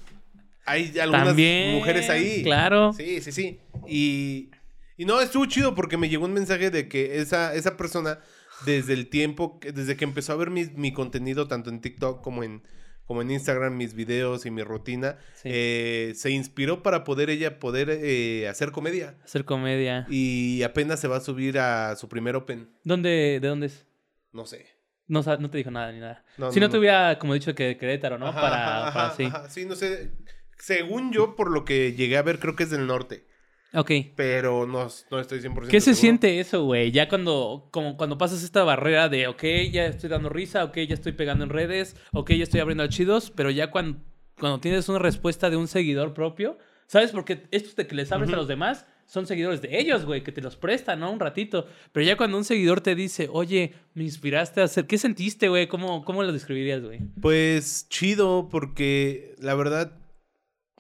hay 0.66 0.98
algunas 0.98 1.26
También, 1.28 1.74
mujeres 1.76 2.08
ahí. 2.10 2.42
Claro. 2.42 2.92
Sí, 2.92 3.20
sí, 3.20 3.32
sí. 3.32 3.60
Y, 3.88 4.50
y 4.96 5.04
no, 5.04 5.20
estuvo 5.20 5.46
chido 5.46 5.74
porque 5.74 5.96
me 5.96 6.08
llegó 6.08 6.24
un 6.26 6.32
mensaje 6.32 6.70
de 6.70 6.88
que 6.88 7.18
esa, 7.20 7.54
esa 7.54 7.76
persona, 7.76 8.20
desde 8.66 8.92
el 8.92 9.08
tiempo, 9.08 9.58
desde 9.62 9.96
que 9.96 10.04
empezó 10.04 10.32
a 10.32 10.36
ver 10.36 10.50
mi, 10.50 10.64
mi 10.76 10.92
contenido, 10.92 11.48
tanto 11.48 11.70
en 11.70 11.80
TikTok 11.80 12.22
como 12.22 12.44
en, 12.44 12.62
como 13.06 13.22
en 13.22 13.30
Instagram, 13.30 13.76
mis 13.76 13.94
videos 13.94 14.46
y 14.46 14.50
mi 14.52 14.62
rutina, 14.62 15.18
Sí. 15.34 15.48
eh, 15.52 16.12
se 16.14 16.30
inspiró 16.30 16.82
para 16.82 17.02
poder 17.02 17.30
ella 17.30 17.58
poder 17.58 17.88
eh, 17.90 18.46
hacer 18.48 18.70
comedia. 18.70 19.16
Hacer 19.24 19.44
comedia. 19.44 20.06
Y 20.08 20.62
apenas 20.62 21.00
se 21.00 21.08
va 21.08 21.16
a 21.16 21.20
subir 21.20 21.58
a 21.58 21.96
su 21.96 22.08
primer 22.08 22.36
Open. 22.36 22.68
¿Dónde, 22.84 23.38
¿De 23.40 23.48
dónde 23.48 23.66
es? 23.66 23.86
No 24.32 24.46
sé. 24.46 24.66
No, 25.08 25.22
no 25.22 25.50
te 25.50 25.58
dijo 25.58 25.72
nada 25.72 25.90
ni 25.90 25.98
nada. 25.98 26.24
No, 26.38 26.52
si 26.52 26.60
no, 26.60 26.66
no, 26.66 26.70
te 26.70 26.78
hubiera, 26.78 27.18
como 27.18 27.34
dicho, 27.34 27.52
que 27.52 27.64
de 27.64 27.76
Querétaro, 27.76 28.16
¿no? 28.16 28.28
Ajá, 28.28 28.40
para, 28.40 28.86
ajá, 28.86 28.92
para 28.94 29.14
sí. 29.16 29.24
ajá. 29.24 29.50
Sí, 29.50 29.64
no 29.64 29.74
sé. 29.74 30.12
Según 30.60 31.12
yo, 31.12 31.36
por 31.36 31.50
lo 31.50 31.64
que 31.64 31.94
llegué 31.94 32.16
a 32.16 32.22
ver, 32.22 32.38
creo 32.38 32.56
que 32.56 32.64
es 32.64 32.70
del 32.70 32.86
norte. 32.86 33.26
Ok. 33.72 33.90
Pero 34.16 34.66
no, 34.66 34.88
no 35.10 35.20
estoy 35.20 35.40
100% 35.40 35.68
¿Qué 35.68 35.80
se 35.80 35.94
seguro. 35.94 36.00
siente 36.00 36.40
eso, 36.40 36.64
güey? 36.64 36.90
Ya 36.90 37.08
cuando, 37.08 37.68
como 37.70 37.96
cuando 37.96 38.18
pasas 38.18 38.42
esta 38.42 38.64
barrera 38.64 39.08
de, 39.08 39.28
ok, 39.28 39.42
ya 39.70 39.86
estoy 39.86 40.10
dando 40.10 40.28
risa, 40.28 40.64
ok, 40.64 40.78
ya 40.88 40.94
estoy 40.94 41.12
pegando 41.12 41.44
en 41.44 41.50
redes, 41.50 41.96
ok, 42.12 42.32
ya 42.32 42.42
estoy 42.42 42.60
abriendo 42.60 42.82
archivos, 42.82 43.30
pero 43.30 43.50
ya 43.50 43.70
cuando, 43.70 44.00
cuando 44.38 44.58
tienes 44.60 44.88
una 44.88 44.98
respuesta 44.98 45.50
de 45.50 45.56
un 45.56 45.68
seguidor 45.68 46.14
propio, 46.14 46.58
¿sabes? 46.86 47.12
Porque 47.12 47.46
estos 47.52 47.76
de 47.76 47.86
que 47.86 47.94
les 47.94 48.10
abres 48.10 48.32
a 48.32 48.36
los 48.36 48.48
demás 48.48 48.86
son 49.06 49.26
seguidores 49.26 49.62
de 49.62 49.78
ellos, 49.78 50.04
güey, 50.04 50.22
que 50.24 50.32
te 50.32 50.40
los 50.40 50.56
prestan, 50.56 51.00
¿no? 51.00 51.10
Un 51.12 51.20
ratito. 51.20 51.66
Pero 51.92 52.04
ya 52.04 52.16
cuando 52.16 52.36
un 52.38 52.44
seguidor 52.44 52.80
te 52.80 52.94
dice, 52.96 53.28
oye, 53.30 53.74
me 53.94 54.02
inspiraste 54.04 54.60
a 54.60 54.64
hacer, 54.64 54.86
¿qué 54.86 54.98
sentiste, 54.98 55.48
güey? 55.48 55.68
¿Cómo, 55.68 56.04
¿Cómo 56.04 56.22
lo 56.24 56.32
describirías, 56.32 56.82
güey? 56.82 57.00
Pues 57.20 57.88
chido, 57.88 58.48
porque 58.50 59.34
la 59.38 59.54
verdad, 59.54 59.99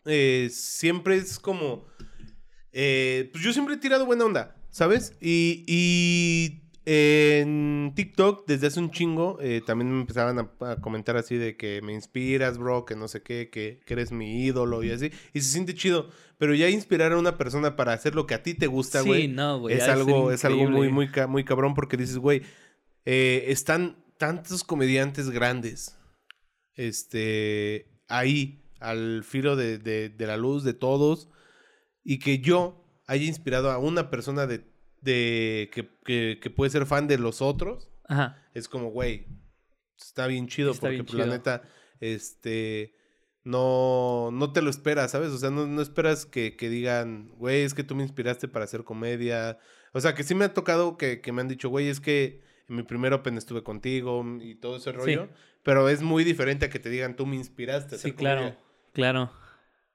eh, 0.04 0.48
siempre 0.50 1.16
es 1.16 1.38
como. 1.38 1.86
eh, 2.72 3.28
pues 3.32 3.42
yo 3.44 3.52
siempre 3.52 3.74
he 3.74 3.78
tirado 3.78 4.06
buena 4.06 4.24
onda, 4.24 4.56
¿sabes? 4.70 5.14
Y, 5.20 5.64
y 5.66 6.62
en 6.86 7.92
TikTok, 7.94 8.46
desde 8.46 8.66
hace 8.68 8.80
un 8.80 8.90
chingo, 8.90 9.38
eh, 9.40 9.60
también 9.64 9.92
me 9.92 10.00
empezaban 10.00 10.38
a, 10.38 10.50
a 10.72 10.76
comentar 10.80 11.16
así 11.16 11.36
de 11.36 11.56
que 11.56 11.82
me 11.82 11.92
inspiras, 11.92 12.58
bro, 12.58 12.84
que 12.84 12.96
no 12.96 13.06
sé 13.06 13.22
qué, 13.22 13.50
que, 13.50 13.80
que 13.84 13.94
eres 13.94 14.10
mi 14.12 14.44
ídolo 14.44 14.82
y 14.82 14.90
así. 14.90 15.12
Y 15.34 15.40
se 15.40 15.50
siente 15.52 15.74
chido. 15.74 16.08
Pero 16.38 16.54
ya 16.54 16.70
inspirar 16.70 17.12
a 17.12 17.18
una 17.18 17.36
persona 17.36 17.76
para 17.76 17.92
hacer 17.92 18.14
lo 18.14 18.26
que 18.26 18.34
a 18.34 18.42
ti 18.42 18.54
te 18.54 18.66
gusta, 18.66 19.02
Sí, 19.02 19.08
güey. 19.08 19.28
no, 19.28 19.60
güey. 19.60 19.76
es 19.76 19.82
algo, 19.88 20.32
es 20.32 20.44
algo 20.46 20.68
muy, 20.70 20.88
muy, 20.88 21.08
muy 21.28 21.44
cabrón 21.44 21.74
porque 21.74 21.98
dices, 21.98 22.16
güey, 22.16 22.42
eh, 23.04 23.44
están 23.48 24.02
tantos 24.16 24.64
comediantes 24.64 25.28
grandes 25.30 25.96
este, 26.74 27.90
ahí 28.08 28.59
al 28.80 29.22
filo 29.24 29.56
de, 29.56 29.78
de- 29.78 30.08
de 30.08 30.26
la 30.26 30.36
luz 30.36 30.64
de 30.64 30.74
todos 30.74 31.28
y 32.02 32.18
que 32.18 32.38
yo 32.40 32.84
haya 33.06 33.24
inspirado 33.26 33.70
a 33.70 33.78
una 33.78 34.10
persona 34.10 34.46
de, 34.46 34.64
de 35.00 35.70
que, 35.72 35.88
que- 36.04 36.38
que 36.40 36.50
puede 36.50 36.70
ser 36.70 36.86
fan 36.86 37.06
de 37.06 37.18
los 37.18 37.40
otros, 37.42 37.90
Ajá. 38.08 38.42
es 38.54 38.68
como, 38.68 38.90
güey, 38.90 39.26
está 39.98 40.26
bien 40.26 40.46
chido 40.48 40.70
Está 40.72 40.80
porque 40.82 40.94
bien 40.94 41.06
pues, 41.06 41.18
la 41.18 41.26
neta, 41.26 41.62
este, 42.00 42.94
no, 43.44 44.30
no 44.32 44.52
te 44.52 44.62
lo 44.62 44.70
esperas, 44.70 45.10
¿sabes? 45.12 45.30
O 45.30 45.38
sea, 45.38 45.50
no, 45.50 45.66
no 45.66 45.82
esperas 45.82 46.26
que, 46.26 46.56
que 46.56 46.68
digan, 46.68 47.28
güey, 47.36 47.62
es 47.62 47.74
que 47.74 47.84
tú 47.84 47.94
me 47.94 48.02
inspiraste 48.02 48.48
para 48.48 48.64
hacer 48.64 48.84
comedia. 48.84 49.58
O 49.92 50.00
sea, 50.00 50.14
que 50.14 50.22
sí 50.24 50.34
me 50.34 50.44
ha 50.44 50.54
tocado 50.54 50.96
que, 50.96 51.20
que 51.20 51.32
me 51.32 51.40
han 51.40 51.48
dicho, 51.48 51.68
güey, 51.68 51.88
es 51.88 52.00
que 52.00 52.42
en 52.68 52.76
mi 52.76 52.82
primer 52.82 53.12
Open 53.12 53.36
estuve 53.38 53.62
contigo 53.62 54.24
y 54.40 54.54
todo 54.56 54.76
ese 54.76 54.92
rollo. 54.92 55.28
Pero 55.62 55.88
es 55.88 56.02
muy 56.02 56.24
diferente 56.24 56.66
a 56.66 56.70
que 56.70 56.78
te 56.78 56.88
digan, 56.90 57.16
tú 57.16 57.26
me 57.26 57.36
inspiraste. 57.36 57.94
a 57.96 57.98
Sí, 57.98 58.08
hacer 58.08 58.14
claro, 58.14 58.40
comedia". 58.40 58.56
claro. 58.58 58.69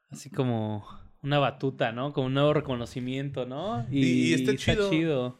Así 0.09 0.29
como 0.29 0.85
una 1.21 1.39
batuta, 1.39 1.91
¿no? 1.91 2.13
Como 2.13 2.27
un 2.27 2.33
nuevo 2.35 2.53
reconocimiento, 2.53 3.45
¿no? 3.45 3.85
Y- 3.91 4.29
y 4.29 4.33
está 4.33 4.51
chido. 4.89 5.39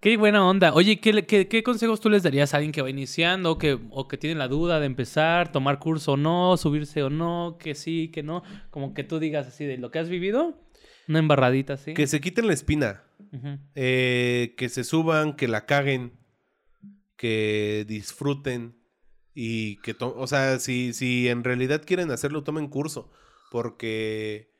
Qué 0.00 0.16
buena 0.16 0.48
onda. 0.48 0.72
Oye, 0.72 0.98
¿qué, 0.98 1.26
qué, 1.26 1.46
qué 1.46 1.62
consejos 1.62 2.00
tú 2.00 2.08
les 2.08 2.22
darías 2.22 2.54
a 2.54 2.56
alguien 2.56 2.72
que 2.72 2.80
va 2.80 2.88
iniciando 2.88 3.58
que, 3.58 3.78
o 3.90 4.08
que 4.08 4.16
tiene 4.16 4.34
la 4.36 4.48
duda 4.48 4.80
de 4.80 4.86
empezar, 4.86 5.52
tomar 5.52 5.78
curso 5.78 6.12
o 6.12 6.16
no, 6.16 6.56
subirse 6.56 7.02
o 7.02 7.10
no, 7.10 7.58
que 7.60 7.74
sí, 7.74 8.08
que 8.10 8.22
no? 8.22 8.42
Como 8.70 8.94
que 8.94 9.04
tú 9.04 9.18
digas 9.18 9.46
así 9.46 9.66
de 9.66 9.76
lo 9.76 9.90
que 9.90 9.98
has 9.98 10.08
vivido, 10.08 10.58
una 11.06 11.18
embarradita 11.18 11.74
así. 11.74 11.92
Que 11.92 12.06
se 12.06 12.20
quiten 12.22 12.46
la 12.46 12.54
espina. 12.54 13.02
Eh, 13.74 14.54
que 14.56 14.70
se 14.70 14.84
suban, 14.84 15.34
que 15.36 15.48
la 15.48 15.66
caguen, 15.66 16.14
que 17.16 17.84
disfruten 17.86 18.79
y 19.34 19.76
que, 19.82 19.96
o 20.00 20.26
sea, 20.26 20.58
si, 20.58 20.92
si 20.92 21.28
en 21.28 21.44
realidad 21.44 21.82
quieren 21.84 22.10
hacerlo, 22.10 22.42
tomen 22.42 22.68
curso, 22.68 23.10
porque, 23.50 24.50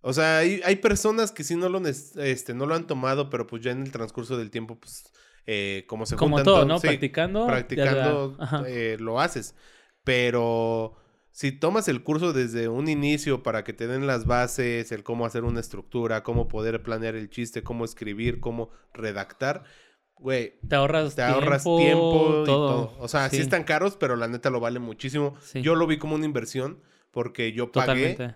o 0.00 0.12
sea, 0.12 0.38
hay, 0.38 0.60
hay 0.64 0.76
personas 0.76 1.32
que 1.32 1.44
sí 1.44 1.56
no 1.56 1.68
lo, 1.68 1.86
este, 1.86 2.54
no 2.54 2.66
lo 2.66 2.74
han 2.74 2.86
tomado, 2.86 3.30
pero 3.30 3.46
pues 3.46 3.62
ya 3.62 3.72
en 3.72 3.82
el 3.82 3.92
transcurso 3.92 4.36
del 4.36 4.50
tiempo, 4.50 4.78
pues, 4.78 5.12
eh, 5.46 5.84
como 5.86 6.06
se 6.06 6.16
Como 6.16 6.36
juntan 6.36 6.44
todo, 6.44 6.64
¿no? 6.64 6.78
sí, 6.78 6.86
Practicando. 6.86 7.46
practicando 7.46 8.36
eh, 8.66 8.96
lo 9.00 9.20
haces, 9.20 9.54
pero 10.04 10.96
si 11.38 11.52
tomas 11.52 11.86
el 11.88 12.02
curso 12.02 12.32
desde 12.32 12.68
un 12.68 12.88
inicio 12.88 13.42
para 13.42 13.62
que 13.62 13.72
te 13.72 13.86
den 13.86 14.06
las 14.06 14.26
bases, 14.26 14.90
el 14.90 15.04
cómo 15.04 15.24
hacer 15.24 15.44
una 15.44 15.60
estructura, 15.60 16.22
cómo 16.22 16.48
poder 16.48 16.82
planear 16.82 17.14
el 17.14 17.30
chiste, 17.30 17.62
cómo 17.62 17.84
escribir, 17.84 18.40
cómo 18.40 18.70
redactar, 18.92 19.62
güey, 20.20 20.54
Te 20.68 20.76
ahorras 20.76 21.14
te 21.14 21.22
tiempo. 21.22 21.34
ahorras 21.34 21.62
tiempo 21.64 21.80
y 21.82 22.44
todo. 22.44 22.44
todo. 22.44 22.96
O 23.00 23.08
sea, 23.08 23.28
sí. 23.30 23.36
Sí. 23.36 23.42
están 23.42 23.64
caros, 23.64 23.96
pero 23.96 24.16
la 24.16 24.28
neta 24.28 24.50
lo 24.50 24.60
vale 24.60 24.78
muchísimo. 24.78 25.34
Sí. 25.42 25.62
Yo 25.62 25.74
lo 25.74 25.86
vi 25.86 25.98
como 25.98 26.14
una 26.14 26.24
inversión 26.26 26.78
porque 27.10 27.52
yo 27.52 27.72
pagué, 27.72 28.10
Totalmente. 28.14 28.34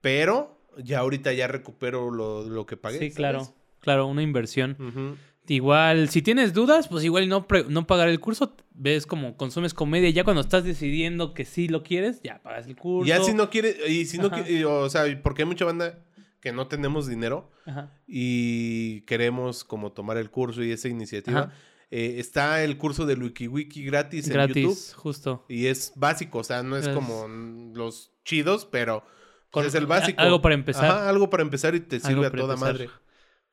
pero 0.00 0.58
ya 0.82 1.00
ahorita 1.00 1.32
ya 1.32 1.46
recupero 1.48 2.10
lo, 2.10 2.44
lo 2.48 2.66
que 2.66 2.76
pagué. 2.76 2.98
Sí, 2.98 3.04
¿sabes? 3.06 3.14
claro. 3.16 3.54
Claro, 3.80 4.06
una 4.06 4.22
inversión. 4.22 5.16
Igual, 5.46 6.10
si 6.10 6.20
tienes 6.20 6.52
dudas, 6.52 6.88
pues 6.88 7.04
igual 7.04 7.26
no, 7.28 7.46
pre- 7.46 7.64
no 7.68 7.86
pagar 7.86 8.08
el 8.08 8.20
curso, 8.20 8.54
ves 8.74 9.06
como 9.06 9.36
consumes 9.38 9.72
comedia, 9.72 10.10
ya 10.10 10.22
cuando 10.24 10.42
estás 10.42 10.62
decidiendo 10.64 11.32
que 11.32 11.46
sí 11.46 11.68
lo 11.68 11.82
quieres, 11.82 12.20
ya 12.22 12.42
pagas 12.42 12.66
el 12.66 12.76
curso. 12.76 13.08
Ya 13.08 13.22
si 13.22 13.32
no 13.32 13.48
quiere, 13.48 13.74
y 13.88 14.04
si 14.04 14.18
no 14.18 14.26
Ajá. 14.26 14.44
o 14.68 14.90
sea, 14.90 15.04
porque 15.22 15.42
hay 15.42 15.48
mucha 15.48 15.64
banda 15.64 15.98
que 16.40 16.52
no 16.52 16.66
tenemos 16.68 17.06
dinero 17.06 17.50
Ajá. 17.66 17.92
y 18.06 19.00
queremos 19.02 19.64
como 19.64 19.92
tomar 19.92 20.16
el 20.16 20.30
curso 20.30 20.62
y 20.62 20.70
esa 20.72 20.88
iniciativa. 20.88 21.52
Eh, 21.90 22.16
está 22.18 22.62
el 22.64 22.76
curso 22.76 23.06
de 23.06 23.14
WikiWiki 23.14 23.82
gratis, 23.84 24.26
en 24.26 24.34
Gratis, 24.34 24.56
YouTube 24.56 24.94
justo. 24.96 25.46
y 25.48 25.66
es 25.66 25.92
básico, 25.96 26.38
o 26.40 26.44
sea, 26.44 26.62
no 26.62 26.76
es 26.76 26.86
Es- 26.86 26.94
como 26.94 27.26
los 27.74 28.12
chidos, 28.24 28.66
pero 28.70 29.02
Con- 29.50 29.64
es 29.64 29.74
el 29.74 29.86
básico. 29.86 30.20
algo 30.20 30.42
para 30.42 30.54
empezar. 30.54 30.84
Ajá, 30.84 31.08
algo 31.08 31.30
para 31.30 31.42
empezar 31.42 31.74
y 31.74 31.80
te 31.80 31.96
Algo 31.96 32.08
sirve 32.08 32.26
a 32.26 32.30
toda 32.30 32.54
empezar. 32.54 32.72
madre. 32.74 32.90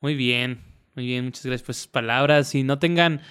Muy 0.02 0.16
bien, 0.16 0.62
muy 0.96 1.06
bien, 1.06 1.24
muchas 1.26 1.46
gracias 1.46 1.64
por 1.66 1.72
esas 1.72 1.88
palabras. 1.88 2.54
Y 2.56 2.64
no 2.64 2.78
tengan, 2.78 3.22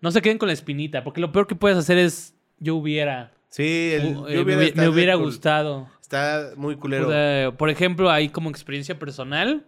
no 0.00 0.10
se 0.10 0.22
queden 0.22 0.38
con 0.38 0.46
la 0.48 0.54
espinita, 0.54 1.04
porque 1.04 1.20
lo 1.20 1.30
peor 1.30 1.46
que 1.46 1.54
puedes 1.56 1.76
hacer 1.76 1.98
es 1.98 2.34
yo 2.58 2.74
hubiera, 2.76 3.34
Sí, 3.50 3.90
el, 3.92 4.16
u- 4.16 4.28
yo 4.28 4.40
eh, 4.40 4.44
me, 4.44 4.72
me 4.72 4.88
hubiera 4.88 5.14
gustado. 5.16 5.88
Está 6.14 6.52
muy 6.56 6.76
culero. 6.76 7.08
O 7.08 7.10
sea, 7.10 7.52
por 7.56 7.70
ejemplo, 7.70 8.10
hay 8.10 8.28
como 8.28 8.50
experiencia 8.50 8.98
personal. 8.98 9.66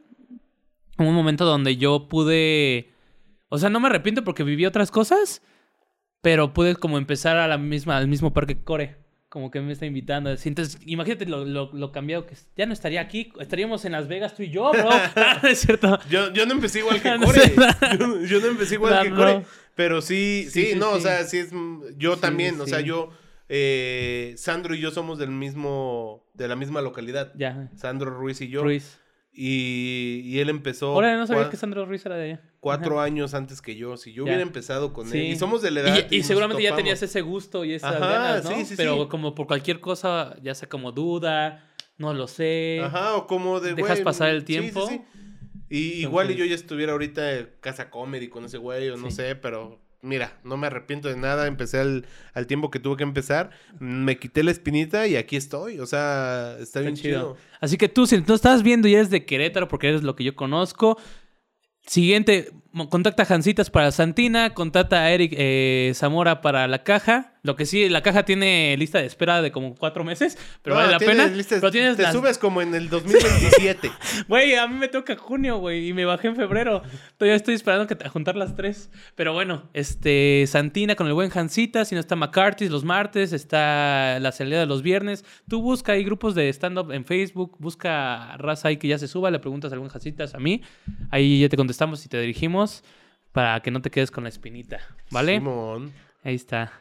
Un 0.98 1.14
momento 1.14 1.44
donde 1.44 1.76
yo 1.76 2.08
pude. 2.08 2.92
O 3.48 3.58
sea, 3.58 3.68
no 3.68 3.80
me 3.80 3.88
arrepiento 3.88 4.24
porque 4.24 4.42
viví 4.42 4.64
otras 4.66 4.90
cosas. 4.90 5.42
Pero 6.22 6.52
pude 6.52 6.74
como 6.76 6.98
empezar 6.98 7.36
a 7.36 7.46
la 7.46 7.58
misma, 7.58 7.96
al 7.98 8.08
mismo 8.08 8.32
parque 8.32 8.62
Core. 8.62 8.96
Como 9.28 9.50
que 9.50 9.60
me 9.60 9.72
está 9.72 9.84
invitando. 9.86 10.30
así. 10.30 10.48
Entonces, 10.48 10.78
imagínate 10.86 11.26
lo, 11.26 11.44
lo, 11.44 11.70
lo 11.72 11.92
cambiado 11.92 12.26
que. 12.26 12.34
Ya 12.56 12.64
no 12.66 12.72
estaría 12.72 13.00
aquí. 13.00 13.32
Estaríamos 13.38 13.84
en 13.84 13.92
Las 13.92 14.08
Vegas 14.08 14.34
tú 14.34 14.42
y 14.42 14.50
yo, 14.50 14.70
bro. 14.72 14.88
No 15.42 15.48
es 15.48 15.58
cierto. 15.60 15.98
Yo, 16.08 16.32
yo 16.32 16.46
no 16.46 16.52
empecé 16.52 16.78
igual 16.78 17.02
que 17.02 17.16
Core. 17.24 17.40
yo, 17.98 18.20
yo 18.24 18.40
no 18.40 18.46
empecé 18.46 18.74
igual 18.74 18.94
No, 18.94 19.02
que. 19.02 19.10
Core. 19.10 19.42
Pero 19.74 20.00
sí, 20.00 20.44
sí, 20.44 20.62
Sí, 20.62 20.72
sí, 20.72 20.78
no, 20.78 20.92
o 20.92 20.96
sí. 20.96 21.02
sea, 21.02 21.24
sí 21.24 21.38
es. 21.38 21.50
Yo 21.98 22.16
también, 22.16 22.58
o 22.60 22.66
sea, 22.66 22.80
yo. 22.80 23.10
Eh, 23.48 24.34
Sandro 24.36 24.74
y 24.74 24.80
yo 24.80 24.90
somos 24.90 25.18
del 25.18 25.30
mismo. 25.30 26.24
de 26.34 26.48
la 26.48 26.56
misma 26.56 26.80
localidad. 26.82 27.32
Ya. 27.36 27.70
Sandro 27.76 28.10
Ruiz 28.10 28.40
y 28.40 28.48
yo. 28.48 28.62
Ruiz. 28.62 28.98
Y, 29.38 30.22
y 30.24 30.38
él 30.40 30.48
empezó. 30.48 30.88
Ahora 30.92 31.14
no 31.16 31.26
sabía 31.26 31.50
que 31.50 31.56
Sandro 31.58 31.84
Ruiz 31.84 32.04
era 32.06 32.16
de 32.16 32.24
allá. 32.32 32.42
Cuatro 32.60 33.00
años 33.00 33.34
antes 33.34 33.60
que 33.60 33.76
yo. 33.76 33.96
Si 33.98 34.12
yo 34.12 34.24
Ya. 34.24 34.30
hubiera 34.30 34.42
empezado 34.42 34.92
con 34.94 35.08
Sí. 35.08 35.18
él. 35.18 35.24
Y 35.26 35.36
somos 35.36 35.60
de 35.62 35.70
la 35.70 35.80
edad. 35.80 36.10
Y, 36.10 36.22
seguramente 36.22 36.62
ya 36.62 36.74
tenías 36.74 37.02
ese 37.02 37.20
gusto 37.20 37.64
y 37.64 37.74
Ajá, 37.76 37.98
ganas, 37.98 38.44
¿no? 38.44 38.50
sí, 38.56 38.64
sí, 38.64 38.74
Pero 38.76 39.08
como 39.08 39.34
por 39.34 39.46
cualquier 39.46 39.80
cosa, 39.80 40.36
ya 40.42 40.54
sea 40.54 40.68
como 40.70 40.90
duda, 40.92 41.68
no 41.98 42.14
lo 42.14 42.26
sé. 42.28 42.80
Ajá, 42.82 43.14
o 43.16 43.26
como 43.26 43.60
de. 43.60 43.74
Dejas 43.74 44.00
pasar 44.00 44.30
el 44.30 44.44
tiempo. 44.44 44.86
sí. 44.88 45.02
Y 45.68 45.78
igual 46.02 46.28
y 46.28 46.32
Entonces- 46.32 46.38
yo 46.38 46.44
ya 46.46 46.54
estuviera 46.54 46.92
ahorita 46.92 47.32
en 47.38 47.50
casa 47.60 47.90
comedy 47.90 48.28
con 48.28 48.44
ese 48.44 48.56
güey, 48.56 48.88
o 48.88 48.96
no 48.96 49.10
sé, 49.10 49.34
pero 49.36 49.80
mira, 50.06 50.38
no 50.44 50.56
me 50.56 50.68
arrepiento 50.68 51.08
de 51.08 51.16
nada. 51.16 51.46
Empecé 51.46 51.78
al, 51.78 52.06
al 52.32 52.46
tiempo 52.46 52.70
que 52.70 52.78
tuve 52.78 52.96
que 52.96 53.02
empezar. 53.02 53.50
Me 53.78 54.18
quité 54.18 54.42
la 54.42 54.50
espinita 54.50 55.06
y 55.06 55.16
aquí 55.16 55.36
estoy. 55.36 55.80
O 55.80 55.86
sea, 55.86 56.56
está, 56.60 56.80
bien 56.80 56.94
chido. 56.94 57.20
chido. 57.20 57.36
Así 57.60 57.76
que 57.76 57.88
tú, 57.88 58.06
si 58.06 58.20
no 58.20 58.34
estás 58.34 58.62
viendo 58.62 58.88
y 58.88 58.94
eres 58.94 59.10
de 59.10 59.26
Querétaro, 59.26 59.68
porque 59.68 59.88
eres 59.88 60.02
lo 60.02 60.16
que 60.16 60.24
yo 60.24 60.34
conozco, 60.34 60.98
siguiente, 61.86 62.52
contacta 62.90 63.22
a 63.22 63.26
Jancitas 63.26 63.70
para 63.70 63.90
Santina, 63.90 64.54
contacta 64.54 65.00
a 65.02 65.10
Eric 65.10 65.32
eh, 65.36 65.92
Zamora 65.94 66.40
para 66.42 66.66
la 66.68 66.82
caja. 66.84 67.32
Lo 67.42 67.54
que 67.54 67.64
sí, 67.64 67.88
la 67.88 68.02
caja 68.02 68.24
tiene 68.24 68.74
lista 68.76 68.98
de 68.98 69.06
espera 69.06 69.40
de 69.40 69.52
como 69.52 69.76
cuatro 69.76 70.02
meses, 70.02 70.36
pero 70.62 70.74
No, 70.74 70.80
vale 70.80 70.92
la 70.92 70.98
pena. 70.98 71.26
listas- 71.28 71.60
pero 71.60 71.70
tienes 71.70 71.96
te 71.96 72.02
las- 72.02 72.12
subes 72.12 72.38
como 72.38 72.60
en 72.60 72.74
el 72.74 72.88
2027. 72.90 73.88
Güey, 74.26 74.56
a 74.56 74.66
mí 74.66 74.74
me 74.74 74.88
toca 74.88 75.14
junio, 75.16 75.58
güey, 75.58 75.88
y 75.88 75.92
me 75.92 76.04
bajé 76.04 76.26
en 76.26 76.34
febrero. 76.34 76.82
Todavía 77.16 77.36
estoy 77.36 77.54
esperando 77.54 77.86
que 77.86 77.96
a 78.04 78.08
juntar 78.08 78.34
las 78.34 78.56
tres. 78.56 78.90
Pero 79.14 79.32
bueno, 79.32 79.62
este, 79.74 80.44
Santina 80.48 80.96
con 80.96 81.06
el 81.06 81.12
buen 81.14 81.30
Jancita, 81.30 81.84
si 81.84 81.94
no 81.94 82.00
está 82.00 82.16
McCarthy's 82.16 82.70
los 82.70 82.82
martes, 82.84 83.32
está 83.32 84.18
la 84.20 84.32
salida 84.32 84.58
de 84.58 84.66
los 84.66 84.82
viernes. 84.82 85.24
Tú 85.48 85.62
busca 85.62 85.92
ahí 85.92 86.02
grupos 86.02 86.34
de 86.34 86.48
stand-up 86.48 86.90
en 86.90 87.04
Facebook, 87.04 87.56
busca 87.60 88.36
raza 88.38 88.68
ahí 88.68 88.76
que 88.76 88.88
ya 88.88 88.98
se 88.98 89.06
suba, 89.06 89.30
le 89.30 89.38
preguntas 89.38 89.70
a 89.70 89.74
algún 89.76 89.88
Jancitas 89.88 90.34
a 90.34 90.38
mí. 90.40 90.62
Ahí 91.10 91.40
ya 91.42 91.48
te 91.48 91.56
contestamos 91.56 92.04
y 92.04 92.08
te 92.08 92.20
dirigimos 92.20 92.65
para 93.32 93.60
que 93.60 93.70
no 93.70 93.80
te 93.82 93.90
quedes 93.90 94.10
con 94.10 94.24
la 94.24 94.28
espinita, 94.30 94.80
¿vale? 95.10 95.34
Simón. 95.36 95.92
Ahí 96.24 96.34
está. 96.34 96.72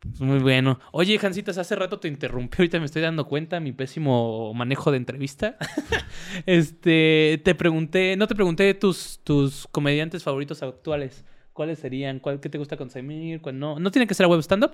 Pues 0.00 0.20
Muy 0.20 0.38
bueno. 0.38 0.80
Oye, 0.92 1.18
Jancitas, 1.18 1.58
hace 1.58 1.76
rato 1.76 2.00
te 2.00 2.08
interrumpí, 2.08 2.56
ahorita 2.58 2.78
me 2.78 2.86
estoy 2.86 3.02
dando 3.02 3.26
cuenta, 3.26 3.60
mi 3.60 3.72
pésimo 3.72 4.52
manejo 4.54 4.90
de 4.90 4.96
entrevista. 4.96 5.56
este, 6.46 7.40
te 7.44 7.54
pregunté, 7.54 8.16
no 8.16 8.26
te 8.26 8.34
pregunté 8.34 8.72
tus, 8.74 9.20
tus 9.24 9.66
comediantes 9.70 10.22
favoritos 10.22 10.62
actuales. 10.62 11.24
¿Cuáles 11.52 11.78
serían? 11.80 12.18
¿Cuál, 12.20 12.40
¿Qué 12.40 12.48
te 12.48 12.56
gusta 12.58 12.76
consumir? 12.76 13.42
¿Cuál 13.42 13.58
no? 13.58 13.78
No 13.78 13.90
tiene 13.90 14.06
que 14.06 14.14
ser 14.14 14.24
a 14.24 14.28
web 14.28 14.40
stand-up, 14.40 14.72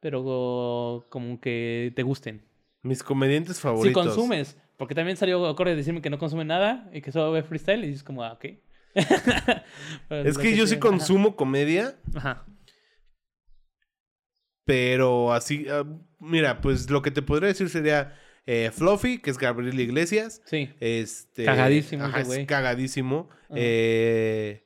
pero 0.00 1.06
como 1.08 1.40
que 1.40 1.92
te 1.94 2.02
gusten. 2.02 2.42
Mis 2.82 3.02
comediantes 3.02 3.56
Si 3.56 3.62
favoritos. 3.62 4.06
consumes, 4.06 4.56
porque 4.76 4.94
también 4.94 5.16
salió 5.16 5.46
acorde 5.46 5.72
de 5.72 5.76
decirme 5.76 6.02
que 6.02 6.10
no 6.10 6.18
consume 6.18 6.44
nada 6.44 6.88
y 6.92 7.00
que 7.00 7.12
solo 7.12 7.30
ve 7.30 7.42
freestyle 7.42 7.84
y 7.84 7.88
dices 7.88 8.02
como, 8.02 8.24
ah, 8.24 8.32
ok. 8.32 8.46
Pero 10.08 10.28
Es 10.28 10.38
que 10.38 10.56
yo 10.56 10.66
sí 10.66 10.74
ajá. 10.74 10.80
consumo 10.80 11.36
comedia, 11.36 11.96
Ajá. 12.14 12.46
pero 14.64 15.32
así. 15.32 15.66
ah, 15.70 15.84
mira, 16.20 16.60
pues 16.60 16.90
lo 16.90 17.02
que 17.02 17.10
te 17.10 17.22
podría 17.22 17.48
decir 17.48 17.68
sería 17.68 18.14
eh, 18.46 18.70
Fluffy, 18.72 19.18
que 19.18 19.30
es 19.30 19.38
Gabriel 19.38 19.78
Iglesias. 19.78 20.42
Sí. 20.46 20.70
Este, 20.80 21.44
Cagadísimo 21.44 22.04
ajá, 22.04 22.20
ese 22.20 22.26
güey. 22.28 22.40
es 22.42 22.46
cagadísimo. 22.46 23.28
Ajá. 23.44 23.54
Eh, 23.56 24.64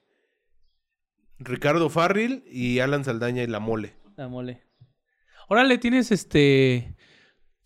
Ricardo 1.39 1.91
Farril 1.91 2.45
y 2.47 2.79
Alan 2.81 3.05
Saldaña 3.05 3.43
y 3.43 3.47
La 3.49 3.59
Mole. 3.61 3.95
La 4.17 4.29
mole. 4.29 4.63
Órale, 5.49 5.79
tienes 5.79 6.13
este. 6.13 6.95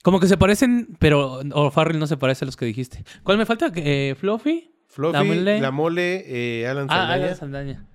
Como 0.02 0.20
que 0.20 0.26
se 0.28 0.36
parecen, 0.38 0.96
pero. 0.98 1.40
O 1.52 1.70
Farrell 1.70 1.98
no 1.98 2.06
se 2.06 2.16
parece 2.16 2.44
a 2.44 2.46
los 2.46 2.56
que 2.56 2.64
dijiste. 2.64 3.04
¿Cuál 3.22 3.38
me 3.38 3.44
falta? 3.46 3.70
Eh, 3.76 4.14
¿Fluffy? 4.18 4.72
Fluffy, 4.96 5.12
La 5.12 5.24
Mole. 5.24 5.60
La 5.60 5.70
Mole, 5.70 6.24
eh, 6.26 6.66
Alan 6.66 6.86
Ah, 6.90 6.96
Saldaña. 6.96 7.24
Alan 7.24 7.36
Saldaña. 7.36 7.86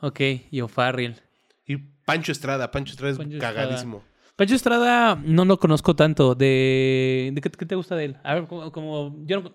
Ok, 0.00 0.20
y 0.50 0.60
O'Farrill. 0.60 1.14
Y 1.66 1.76
Pancho 2.04 2.32
Estrada. 2.32 2.70
Pancho 2.70 2.90
Estrada 2.92 3.12
es 3.12 3.18
Pancho 3.18 3.34
Estrada. 3.36 3.54
cagadísimo. 3.54 4.02
Pancho 4.36 4.54
Estrada 4.56 5.14
no 5.24 5.44
lo 5.44 5.58
conozco 5.58 5.94
tanto. 5.94 6.34
¿De, 6.34 7.30
de 7.32 7.40
qué, 7.40 7.50
qué 7.50 7.64
te 7.66 7.76
gusta 7.76 7.94
de 7.96 8.06
él? 8.06 8.16
A 8.24 8.34
ver, 8.34 8.46
como, 8.48 8.72
como- 8.72 9.16
yo 9.24 9.40
no- 9.42 9.52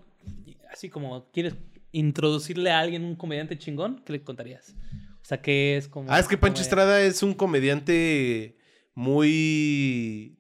así 0.72 0.90
como 0.90 1.30
quieres 1.32 1.56
introducirle 1.92 2.72
a 2.72 2.80
alguien 2.80 3.04
un 3.04 3.16
comediante 3.16 3.58
chingón, 3.58 4.02
¿qué 4.06 4.14
le 4.14 4.24
contarías? 4.24 4.74
O 5.22 5.26
sea, 5.30 5.42
que 5.42 5.76
es 5.76 5.88
como 5.90 6.10
Ah, 6.12 6.18
es 6.20 6.28
que 6.30 6.38
Pancho 6.38 6.62
Estrada 6.62 7.02
es 7.02 7.22
un 7.24 7.34
comediante 7.34 8.58
muy... 8.96 10.38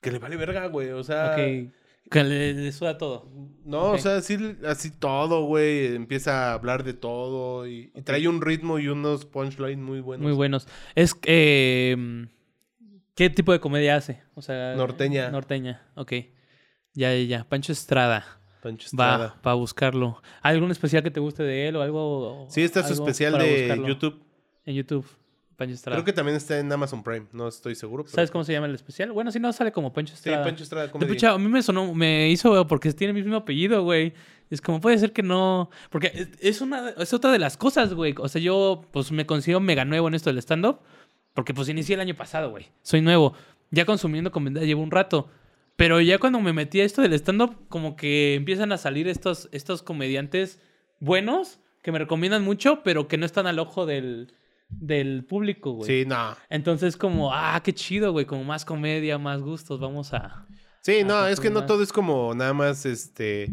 Que 0.00 0.10
le 0.12 0.18
vale 0.18 0.36
verga, 0.36 0.66
güey. 0.66 0.90
O 0.90 1.02
sea... 1.02 1.32
Ok, 1.32 1.72
que 2.12 2.22
le, 2.24 2.54
le 2.54 2.72
suda 2.72 2.98
todo. 2.98 3.28
No, 3.64 3.92
o 3.92 3.98
sea, 3.98 4.16
así, 4.16 4.36
así 4.66 4.90
todo, 4.90 5.44
güey. 5.44 5.94
Empieza 5.94 6.50
a 6.50 6.54
hablar 6.54 6.84
de 6.84 6.94
todo 6.94 7.66
y, 7.66 7.90
y 7.94 8.02
trae 8.02 8.26
un 8.28 8.40
ritmo 8.40 8.78
y 8.78 8.88
unos 8.88 9.24
punchlines 9.24 9.78
muy 9.78 10.00
buenos. 10.00 10.24
Muy 10.24 10.32
buenos. 10.34 10.68
Es 10.94 11.16
eh, 11.24 12.26
¿qué 13.14 13.30
tipo 13.30 13.52
de 13.52 13.60
comedia 13.60 13.96
hace? 13.96 14.20
O 14.34 14.42
sea, 14.42 14.74
Norteña. 14.76 15.30
Norteña, 15.30 15.82
ok. 15.94 16.12
Ya, 16.94 17.14
ya, 17.14 17.22
ya. 17.24 17.44
Pancho 17.48 17.72
Estrada. 17.72 18.24
Pancho 18.62 18.88
Va, 18.98 19.12
Estrada. 19.12 19.40
para 19.42 19.54
buscarlo. 19.54 20.22
¿Hay 20.42 20.54
algún 20.54 20.70
especial 20.70 21.02
que 21.02 21.10
te 21.10 21.20
guste 21.20 21.42
de 21.42 21.68
él 21.68 21.76
o 21.76 21.82
algo? 21.82 22.46
Sí, 22.48 22.62
está 22.62 22.82
su 22.86 22.92
especial 22.92 23.38
de 23.38 23.60
buscarlo? 23.60 23.88
YouTube. 23.88 24.22
En 24.64 24.74
YouTube. 24.74 25.06
Pancho 25.56 25.74
Estrada. 25.74 25.96
Creo 25.96 26.04
que 26.04 26.12
también 26.12 26.36
está 26.36 26.58
en 26.58 26.70
Amazon 26.72 27.02
Prime. 27.02 27.26
No 27.32 27.48
estoy 27.48 27.74
seguro. 27.74 28.04
pero- 28.04 28.14
¿Sabes 28.14 28.30
cómo 28.30 28.44
se 28.44 28.52
llama 28.52 28.66
el 28.66 28.74
especial? 28.74 29.12
Bueno, 29.12 29.30
si 29.30 29.38
no, 29.40 29.52
sale 29.52 29.72
como 29.72 29.92
Pancho 29.92 30.12
Sí, 30.14 30.18
Estrada. 30.20 30.44
Pancho 30.44 30.62
Estrada 30.64 30.90
pucha, 30.90 31.32
a 31.32 31.38
mí 31.38 31.48
me 31.48 31.62
sonó, 31.62 31.94
me 31.94 32.30
hizo 32.30 32.66
porque 32.66 32.92
tiene 32.92 33.12
mi 33.12 33.20
mismo 33.22 33.36
apellido, 33.36 33.82
güey. 33.84 34.12
Es 34.50 34.60
como 34.60 34.80
puede 34.80 34.98
ser 34.98 35.12
que 35.12 35.22
no. 35.22 35.70
Porque 35.90 36.10
es- 36.14 36.28
es 36.40 36.60
una, 36.60 36.90
es 36.90 37.12
otra 37.14 37.32
de 37.32 37.38
las 37.38 37.56
cosas, 37.56 37.94
güey. 37.94 38.14
O 38.18 38.28
sea, 38.28 38.40
yo 38.42 38.82
pues 38.90 39.10
me 39.12 39.24
considero 39.26 39.60
mega 39.60 39.84
nuevo 39.84 40.08
en 40.08 40.14
esto 40.14 40.30
del 40.30 40.38
stand-up. 40.38 40.80
Porque 41.34 41.54
pues 41.54 41.68
inicié 41.70 41.94
el 41.94 42.00
año 42.02 42.14
pasado, 42.14 42.50
güey. 42.50 42.66
Soy 42.82 43.00
nuevo. 43.00 43.32
Ya 43.70 43.86
consumiendo 43.86 44.30
comedia 44.30 44.62
llevo 44.64 44.82
un 44.82 44.90
rato. 44.90 45.28
Pero 45.76 45.98
ya 46.02 46.18
cuando 46.18 46.38
me 46.40 46.52
metí 46.52 46.80
a 46.82 46.84
esto 46.84 47.00
del 47.00 47.14
stand-up, 47.14 47.56
como 47.70 47.96
que 47.96 48.34
empiezan 48.34 48.70
a 48.72 48.76
salir 48.76 49.08
estos, 49.08 49.48
estos 49.52 49.82
comediantes 49.82 50.60
buenos 51.00 51.58
que 51.82 51.90
me 51.90 51.98
recomiendan 51.98 52.44
mucho, 52.44 52.82
pero 52.84 53.08
que 53.08 53.16
no 53.16 53.24
están 53.26 53.46
al 53.46 53.58
ojo 53.58 53.86
del, 53.86 54.34
del 54.80 55.24
público, 55.24 55.72
güey. 55.72 55.88
Sí, 55.88 56.06
no. 56.08 56.36
Entonces, 56.50 56.96
como, 56.96 57.32
ah, 57.32 57.60
qué 57.64 57.72
chido, 57.72 58.12
güey. 58.12 58.26
Como 58.26 58.44
más 58.44 58.64
comedia, 58.64 59.18
más 59.18 59.40
gustos. 59.40 59.80
Vamos 59.80 60.12
a. 60.14 60.46
Sí, 60.80 61.04
no, 61.04 61.26
es 61.26 61.38
que 61.40 61.50
no 61.50 61.64
todo 61.66 61.82
es 61.82 61.92
como 61.92 62.34
nada 62.34 62.52
más 62.54 62.84
este. 62.86 63.48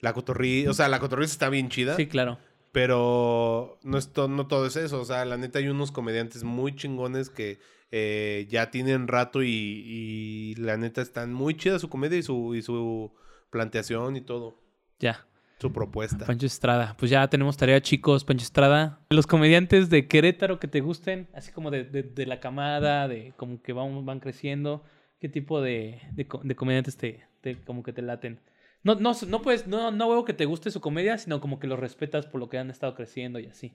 La 0.00 0.12
cotorriza. 0.12 0.70
O 0.70 0.74
sea, 0.74 0.88
la 0.88 1.00
cotorriza 1.00 1.32
está 1.32 1.48
bien 1.48 1.68
chida. 1.70 1.96
Sí, 1.96 2.06
claro. 2.06 2.38
Pero 2.72 3.78
no, 3.82 3.96
es 3.96 4.12
to- 4.12 4.28
no 4.28 4.46
todo 4.46 4.66
es 4.66 4.76
eso. 4.76 5.00
O 5.00 5.04
sea, 5.04 5.24
la 5.24 5.36
neta 5.38 5.58
hay 5.58 5.68
unos 5.68 5.90
comediantes 5.90 6.44
muy 6.44 6.74
chingones 6.76 7.30
que 7.30 7.58
eh, 7.90 8.46
ya 8.50 8.70
tienen 8.70 9.08
rato 9.08 9.42
y, 9.42 9.48
y 9.48 10.54
la 10.56 10.76
neta 10.76 11.00
están 11.00 11.32
muy 11.32 11.56
chida 11.56 11.78
su 11.78 11.88
comedia 11.88 12.18
y 12.18 12.22
su, 12.22 12.54
y 12.54 12.60
su 12.62 13.12
planteación 13.50 14.16
y 14.16 14.20
todo. 14.20 14.60
Ya. 14.98 15.26
Su 15.58 15.72
propuesta. 15.72 16.26
Pancho 16.26 16.46
Estrada. 16.46 16.94
Pues 16.98 17.10
ya 17.10 17.26
tenemos 17.28 17.56
tarea, 17.56 17.80
chicos. 17.80 18.24
Pancho 18.24 18.44
Estrada. 18.44 19.00
Los 19.10 19.26
comediantes 19.26 19.88
de 19.88 20.06
Querétaro 20.06 20.58
que 20.60 20.68
te 20.68 20.80
gusten, 20.80 21.28
así 21.34 21.50
como 21.52 21.70
de, 21.70 21.84
de- 21.84 22.02
de 22.02 22.26
la 22.26 22.40
camada, 22.40 23.08
de 23.08 23.32
como 23.36 23.62
que 23.62 23.72
van, 23.72 24.04
van 24.04 24.20
creciendo. 24.20 24.84
¿Qué 25.18 25.28
tipo 25.30 25.62
de, 25.62 26.00
de, 26.12 26.26
co- 26.28 26.42
de 26.44 26.54
comediantes 26.54 26.96
te, 26.98 27.24
te- 27.40 27.56
como 27.64 27.82
que 27.82 27.92
te 27.94 28.02
laten? 28.02 28.40
No, 28.82 28.96
no, 28.96 29.12
no 29.26 29.42
puedes, 29.42 29.66
no, 29.66 29.90
no 29.90 30.08
veo 30.10 30.24
que 30.26 30.34
te 30.34 30.44
guste 30.44 30.70
su 30.70 30.80
comedia, 30.82 31.16
sino 31.18 31.40
como 31.40 31.58
que 31.58 31.66
los 31.66 31.78
respetas 31.78 32.26
por 32.26 32.38
lo 32.38 32.48
que 32.50 32.58
han 32.58 32.68
estado 32.70 32.94
creciendo 32.94 33.38
y 33.40 33.46
así. 33.46 33.72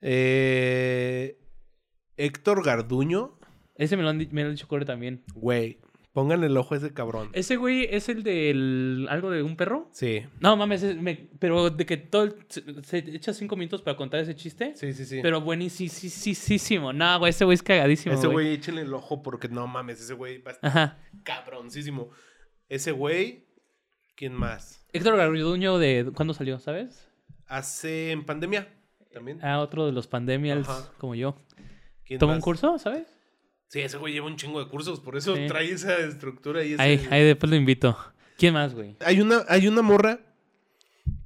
Eh, 0.00 1.38
Héctor 2.16 2.64
Garduño. 2.64 3.38
Ese 3.76 3.96
me 3.96 4.02
lo 4.02 4.08
han, 4.10 4.18
di- 4.18 4.28
me 4.32 4.42
lo 4.42 4.48
han 4.48 4.54
dicho 4.54 4.68
Core 4.68 4.84
también. 4.84 5.22
Güey, 5.34 5.80
pongan 6.12 6.42
el 6.44 6.56
ojo 6.56 6.74
a 6.74 6.78
ese 6.78 6.92
cabrón. 6.92 7.30
¿Ese 7.32 7.56
güey 7.56 7.86
es 7.90 8.08
el 8.08 8.22
del 8.22 9.06
algo 9.10 9.30
de 9.30 9.42
un 9.42 9.56
perro? 9.56 9.88
Sí. 9.92 10.22
No 10.40 10.56
mames, 10.56 10.82
es- 10.82 10.96
me- 11.00 11.28
pero 11.38 11.70
de 11.70 11.86
que 11.86 11.96
todo 11.96 12.24
el- 12.24 12.34
se, 12.48 12.62
se 12.82 12.98
echa 12.98 13.32
cinco 13.32 13.56
minutos 13.56 13.82
para 13.82 13.96
contar 13.96 14.20
ese 14.20 14.34
chiste. 14.34 14.72
Sí, 14.76 14.92
sí, 14.92 15.04
sí. 15.04 15.20
Pero 15.22 15.40
buenísimo. 15.40 16.92
No, 16.92 17.18
güey, 17.18 17.30
ese 17.30 17.44
güey 17.44 17.54
es 17.54 17.62
cagadísimo. 17.62 18.14
ese 18.14 18.26
güey. 18.26 18.52
échenle 18.54 18.82
el 18.82 18.92
ojo 18.94 19.22
porque 19.22 19.48
no 19.48 19.66
mames, 19.66 20.00
ese 20.00 20.14
güey 20.14 20.38
va 20.42 20.50
a 20.50 20.54
estar 20.54 20.70
Ajá. 20.70 20.98
cabroncísimo. 21.22 22.10
Ese 22.68 22.92
güey, 22.92 23.46
¿quién 24.16 24.32
más? 24.34 24.86
Héctor 24.92 25.16
Garduño 25.16 25.78
de 25.78 26.10
¿cuándo 26.14 26.34
salió, 26.34 26.58
sabes? 26.58 27.08
Hace 27.46 28.10
en 28.12 28.24
pandemia 28.24 28.68
también. 29.12 29.38
Ah, 29.42 29.60
otro 29.60 29.86
de 29.86 29.92
los 29.92 30.06
pandemials 30.06 30.68
Ajá. 30.68 30.92
como 30.98 31.14
yo. 31.14 31.36
¿Quién 32.04 32.18
¿Tomó 32.18 32.32
un 32.32 32.40
curso, 32.40 32.78
sabes? 32.78 33.06
Sí, 33.70 33.80
ese 33.80 33.98
güey 33.98 34.12
lleva 34.12 34.26
un 34.26 34.34
chingo 34.34 34.58
de 34.62 34.68
cursos, 34.68 34.98
por 34.98 35.16
eso 35.16 35.36
Sí. 35.36 35.46
trae 35.46 35.70
esa 35.70 35.96
estructura 35.98 36.64
y 36.64 36.72
ese... 36.72 36.82
Ahí, 36.82 37.06
ahí 37.08 37.22
después 37.22 37.48
lo 37.50 37.54
invito. 37.54 37.96
¿Quién 38.36 38.52
más, 38.54 38.74
güey? 38.74 38.96
Hay 38.98 39.20
una, 39.20 39.44
hay 39.48 39.68
una 39.68 39.80
morra 39.80 40.18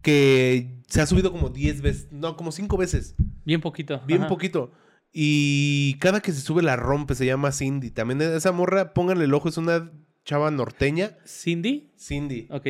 que 0.03 0.69
se 0.87 1.01
ha 1.01 1.07
subido 1.07 1.33
como 1.33 1.49
10 1.49 1.81
veces, 1.81 2.09
no, 2.13 2.37
como 2.37 2.53
5 2.53 2.77
veces, 2.77 3.15
Bien 3.47 3.61
poquito. 3.63 4.01
bien 4.07 4.21
ajá. 4.21 4.29
poquito. 4.29 4.73
Y 5.11 5.97
cada 6.01 6.21
que 6.21 6.33
se 6.33 6.41
sube 6.43 6.63
la 6.63 6.77
rompe, 6.77 7.15
se 7.15 7.25
llama 7.25 7.51
Cindy. 7.53 7.91
También 7.91 8.21
esa 8.21 8.53
morra, 8.53 8.93
pónganle 8.93 9.25
el 9.25 9.33
ojo, 9.35 9.49
es 9.49 9.57
una 9.57 9.91
chava 10.25 10.51
norteña. 10.51 11.17
¿Cindy? 11.27 11.93
Cindy. 11.99 12.47
Ok, 12.51 12.67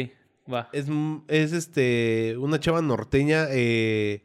va. 0.53 0.69
Es, 0.73 0.87
es 1.29 1.53
este, 1.53 2.37
una 2.39 2.61
chava 2.61 2.81
norteña 2.83 3.47
eh, 3.51 4.25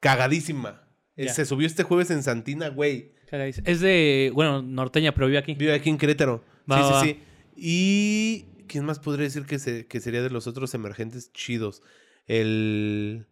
cagadísima. 0.00 0.82
Eh. 1.16 1.28
Se 1.28 1.44
subió 1.46 1.66
este 1.66 1.82
jueves 1.84 2.10
en 2.10 2.22
Santina, 2.22 2.68
güey. 2.68 3.12
Cagadísimo. 3.32 3.66
Es 3.66 3.80
de, 3.80 4.30
bueno, 4.34 4.60
norteña, 4.60 5.12
pero 5.14 5.26
vive 5.26 5.38
aquí. 5.38 5.54
Vive 5.54 5.72
aquí 5.72 5.88
en 5.88 5.96
Querétaro. 5.96 6.44
Va, 6.70 6.76
sí, 6.76 6.92
va, 6.92 7.00
sí, 7.02 7.08
sí. 7.08 7.18
Y. 7.56 8.44
¿Quién 8.68 8.84
más 8.84 8.98
podría 9.00 9.24
decir 9.24 9.44
que, 9.46 9.58
se- 9.58 9.86
que 9.86 10.00
sería 10.00 10.22
de 10.22 10.28
los 10.30 10.46
otros 10.46 10.74
emergentes 10.74 11.32
chidos? 11.32 11.82
El. 12.26 13.26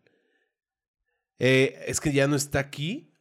eh, 1.38 1.78
es 1.86 2.01
que 2.01 2.12
ya 2.12 2.26
no 2.28 2.34
está 2.36 2.59
aquí, 2.61 3.12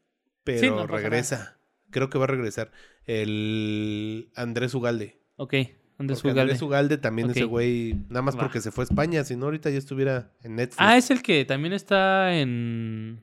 pero 0.45 0.59
Sí, 0.61 0.69
no 0.69 0.87
pasa 0.87 0.95
regresa. 0.97 1.59
Creo 1.91 2.09
que 2.09 2.17
va 2.17 2.23
a 2.23 2.27
regresar. 2.27 2.71
El 3.05 4.31
Andrés 4.35 4.73
Ugalde. 4.73 5.19
Ok, 5.35 5.53
¿dónde 5.97 6.13
es 6.13 6.19
Porque 6.19 6.31
Ugalde? 6.33 6.41
Andrés 6.41 6.61
Ugalde 6.61 6.97
también 6.97 7.29
Ok. 7.29 7.35
ese 7.35 7.45
güey, 7.45 7.93
nada 8.07 8.21
más 8.21 8.35
Va. 8.37 8.41
porque 8.41 8.61
se 8.61 8.71
fue 8.71 8.83
a 8.83 8.85
España, 8.85 9.23
si 9.25 9.35
no 9.35 9.45
ahorita 9.45 9.69
ya 9.69 9.77
estuviera 9.77 10.31
en 10.43 10.55
Netflix. 10.55 10.77
Ah, 10.79 10.97
¿es 10.97 11.09
el 11.11 11.21
que 11.21 11.43
también 11.45 11.73
está 11.73 12.37
en, 12.39 13.21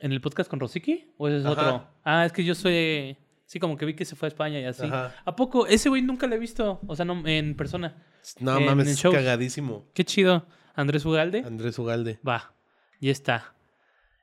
en 0.00 0.12
el 0.12 0.20
podcast 0.20 0.48
con 0.50 0.60
Rosiki? 0.60 1.12
¿O 1.18 1.28
ese 1.28 1.38
es 1.38 1.44
Ajá. 1.46 1.52
otro? 1.52 1.88
Ah, 2.04 2.24
es 2.26 2.32
que 2.32 2.44
yo 2.44 2.54
soy... 2.54 3.16
Sí, 3.46 3.60
como 3.60 3.76
que 3.76 3.84
vi 3.84 3.94
que 3.94 4.04
se 4.04 4.16
fue 4.16 4.26
a 4.26 4.28
España 4.30 4.58
y 4.60 4.64
así. 4.64 4.86
Ajá. 4.86 5.14
¿A 5.24 5.36
poco? 5.36 5.66
Ese 5.66 5.88
güey 5.88 6.02
nunca 6.02 6.26
lo 6.26 6.34
he 6.34 6.38
visto. 6.38 6.80
O 6.86 6.96
sea, 6.96 7.04
no 7.04 7.26
en 7.26 7.54
persona. 7.56 8.02
No 8.40 8.56
en- 8.58 8.64
mames, 8.64 8.86
en 8.86 8.92
es 8.94 8.98
shows. 8.98 9.14
cagadísimo. 9.14 9.86
Qué 9.94 10.04
chido. 10.04 10.46
Andrés 10.74 11.04
Ugalde. 11.04 11.42
Andrés 11.46 11.78
Ugalde. 11.78 12.18
Va, 12.26 12.54
ya 13.00 13.12
está. 13.12 13.54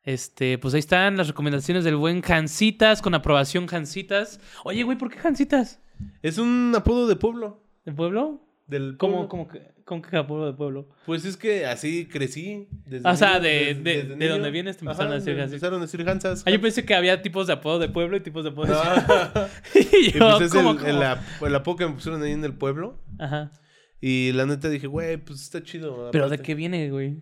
Este, 0.03 0.57
pues 0.57 0.73
ahí 0.73 0.79
están 0.79 1.15
las 1.17 1.27
recomendaciones 1.27 1.83
del 1.83 1.95
buen 1.95 2.21
Jancitas, 2.21 3.01
con 3.03 3.13
aprobación 3.13 3.67
Jancitas. 3.67 4.39
Oye, 4.63 4.81
güey, 4.83 4.97
¿por 4.97 5.11
qué 5.11 5.19
Jancitas? 5.19 5.79
Es 6.23 6.39
un 6.39 6.73
apodo 6.75 7.07
de 7.07 7.15
pueblo. 7.15 7.63
¿De 7.85 7.93
pueblo? 7.93 8.41
Del 8.71 8.95
¿Cómo, 8.97 9.27
cómo 9.27 9.49
que, 9.49 9.61
cómo 9.83 10.01
que 10.01 10.15
apodo 10.15 10.45
de 10.45 10.53
pueblo? 10.53 10.87
Pues 11.05 11.25
es 11.25 11.35
que 11.35 11.65
así 11.65 12.05
crecí. 12.07 12.69
Desde 12.85 13.07
O 13.09 13.15
sea, 13.17 13.31
niño, 13.33 13.41
de- 13.41 13.49
desde- 13.49 13.83
de- 13.83 14.03
desde 14.03 14.15
de 14.15 14.27
donde 14.29 14.49
vienes 14.49 14.77
te 14.77 14.85
empezaron 14.85 15.11
a 15.11 15.15
decir 15.15 15.35
me 15.35 15.41
así. 15.41 15.53
Empezaron 15.55 15.79
a 15.79 15.81
decir 15.81 16.09
Hansas. 16.09 16.43
Ah, 16.47 16.51
yo 16.51 16.61
pensé 16.61 16.85
que 16.85 16.95
había 16.95 17.21
tipos 17.21 17.47
de 17.47 17.53
apodo 17.53 17.79
de 17.79 17.89
pueblo 17.89 18.15
y 18.15 18.21
tipos 18.21 18.45
de 18.45 18.51
apodo 18.51 18.67
de 18.67 18.73
ciudad. 18.73 19.51
y 19.75 20.07
Y 20.07 20.11
yo, 20.13 20.19
pues 20.37 20.41
es 20.43 20.53
¿cómo, 20.53 20.71
el, 20.71 20.77
cómo? 20.77 20.89
el 20.89 21.03
ap- 21.03 21.43
el 21.45 21.53
apodo 21.55 21.75
que 21.75 21.85
me 21.87 21.93
pusieron 21.93 22.23
ahí 22.23 22.31
en 22.31 22.45
el 22.45 22.53
pueblo. 22.53 23.03
Ajá. 23.19 23.51
Y 23.99 24.31
la 24.31 24.45
neta 24.45 24.69
dije, 24.69 24.87
güey, 24.87 25.17
pues 25.17 25.41
está 25.41 25.61
chido. 25.61 26.09
¿Pero 26.13 26.29
de 26.29 26.35
aparte". 26.35 26.43
qué 26.47 26.55
viene, 26.55 26.89
güey? 26.89 27.21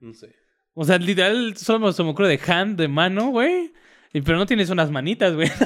No 0.00 0.12
sé. 0.12 0.34
O 0.74 0.84
sea, 0.84 0.98
literal, 0.98 1.56
solo 1.56 1.90
se 1.92 2.02
me 2.04 2.10
ocurre 2.10 2.28
de 2.28 2.52
hand, 2.52 2.78
de 2.78 2.88
mano, 2.88 3.30
güey. 3.30 3.72
Y- 4.12 4.20
Pero 4.20 4.36
no 4.36 4.44
tienes 4.44 4.68
unas 4.68 4.90
manitas, 4.90 5.32
güey. 5.34 5.48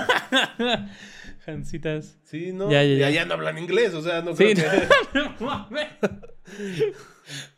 Jancitas. 1.53 2.19
Sí, 2.25 2.53
no. 2.53 2.71
Ya, 2.71 2.83
ya, 2.85 3.11
ya. 3.11 3.25
no 3.25 3.35
hablan 3.35 3.59
inglés, 3.59 3.95
o 3.95 4.03
sea, 4.03 4.23
no 4.23 4.35
Sí, 4.37 4.55
que... 4.55 4.65
no 5.15 5.35
mames. 5.47 5.89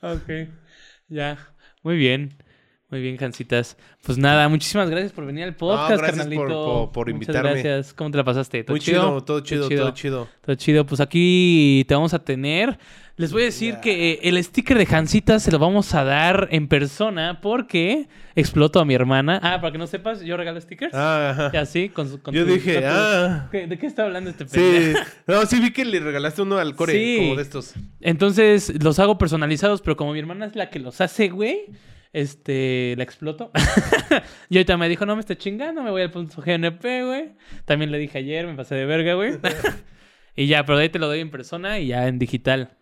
ok, 0.01 0.49
ya. 1.09 1.39
Muy 1.83 1.97
bien. 1.97 2.35
Muy 2.91 3.01
bien, 3.01 3.17
Jancitas. 3.17 3.79
Pues 4.05 4.19
nada, 4.19 4.47
muchísimas 4.51 4.91
gracias 4.91 5.13
por 5.13 5.25
venir 5.25 5.45
al 5.45 5.57
podcast, 5.57 5.97
gracias 6.03 6.27
por- 6.27 6.37
carnalito. 6.37 6.65
por- 6.65 6.93
por 6.93 7.07
Muchas 7.07 7.15
invitarme. 7.35 7.51
gracias. 7.63 7.95
¿Cómo 7.95 8.11
te 8.11 8.19
la 8.19 8.25
pasaste? 8.25 8.65
¿Todo 8.65 8.75
Muy 8.75 8.81
chido, 8.81 9.25
todo 9.25 9.41
chido, 9.41 9.67
todo 9.69 9.91
chido. 9.93 10.29
Todo 10.43 10.55
chido. 10.57 10.85
Pues 10.87 11.01
aquí 11.01 11.85
te 11.89 11.95
vamos 11.95 12.13
a 12.13 12.23
tener. 12.23 12.79
Les 13.23 13.33
voy 13.33 13.43
a 13.43 13.45
decir 13.45 13.77
que 13.77 14.15
eh, 14.15 14.19
el 14.25 14.43
sticker 14.43 14.77
de 14.77 14.85
Jancitas 14.85 15.45
se 15.45 15.53
lo 15.53 15.61
vamos 15.61 15.95
a 15.95 16.03
dar 16.03 16.49
en 16.51 16.67
persona 16.67 17.41
porque 17.41 18.09
exploto 18.35 18.81
a 18.81 18.85
mi 18.85 18.95
hermana. 18.95 19.39
Ah, 19.45 19.61
para 19.61 19.71
que 19.71 19.79
no 19.79 19.87
sepas, 19.87 20.23
yo 20.23 20.37
regalo 20.37 20.61
stickers. 20.61 20.93
Ah, 20.93 21.31
ajá. 21.31 21.61
Así, 21.61 21.89
con 21.89 22.09
su. 22.09 22.21
con 22.21 22.35
Yo 22.35 22.45
tu- 22.45 22.53
dije, 22.53 22.75
con 22.75 22.83
tu- 22.83 22.89
ah. 22.91 23.49
¿Qué- 23.53 23.67
¿De 23.69 23.79
qué 23.79 23.87
está 23.87 24.03
hablando 24.03 24.29
este 24.31 24.45
pendejo? 24.45 24.99
Sí. 24.99 25.05
No, 25.29 25.47
sí 25.47 25.61
vi 25.61 25.71
que 25.73 25.85
le 25.85 26.01
regalaste 26.01 26.43
uno 26.43 26.59
al 26.59 26.75
core, 26.75 26.95
Sí. 26.95 27.17
como 27.21 27.37
de 27.37 27.43
estos. 27.43 27.75
Entonces 28.01 28.83
los 28.83 28.99
hago 28.99 29.19
personalizados, 29.19 29.83
pero 29.83 29.97
como 29.97 30.13
mi 30.15 30.19
hermana 30.19 30.47
es 30.47 30.57
la 30.57 30.69
que 30.69 30.81
los 30.81 31.01
hace, 31.01 31.29
güey. 31.29 31.67
este, 32.13 32.95
la 32.97 33.05
exploto. 33.05 33.53
y 34.51 34.57
ahorita 34.57 34.77
me 34.77 34.89
dijo, 34.89 35.07
no 35.07 35.15
me 35.15 35.21
esté 35.21 35.39
chingando, 35.39 35.81
me 35.85 35.91
voy 35.93 36.03
al 36.03 36.11
punto 36.11 36.43
GNP, 36.43 37.05
güey. 37.05 37.33
También 37.67 37.93
le 37.93 37.99
dije 37.99 38.19
ayer, 38.19 38.49
me 38.49 38.55
pasé 38.55 38.75
de 38.75 38.85
verga, 38.85 39.15
güey. 39.15 39.35
y 40.37 40.47
ya, 40.49 40.67
pero 40.67 40.77
de 40.79 40.83
ahí 40.85 40.89
te 40.91 40.99
lo 40.99 41.07
doy 41.07 41.21
en 41.21 41.31
persona 41.31 41.79
y 41.79 41.87
ya 41.87 42.09
en 42.09 42.19
digital. 42.19 42.77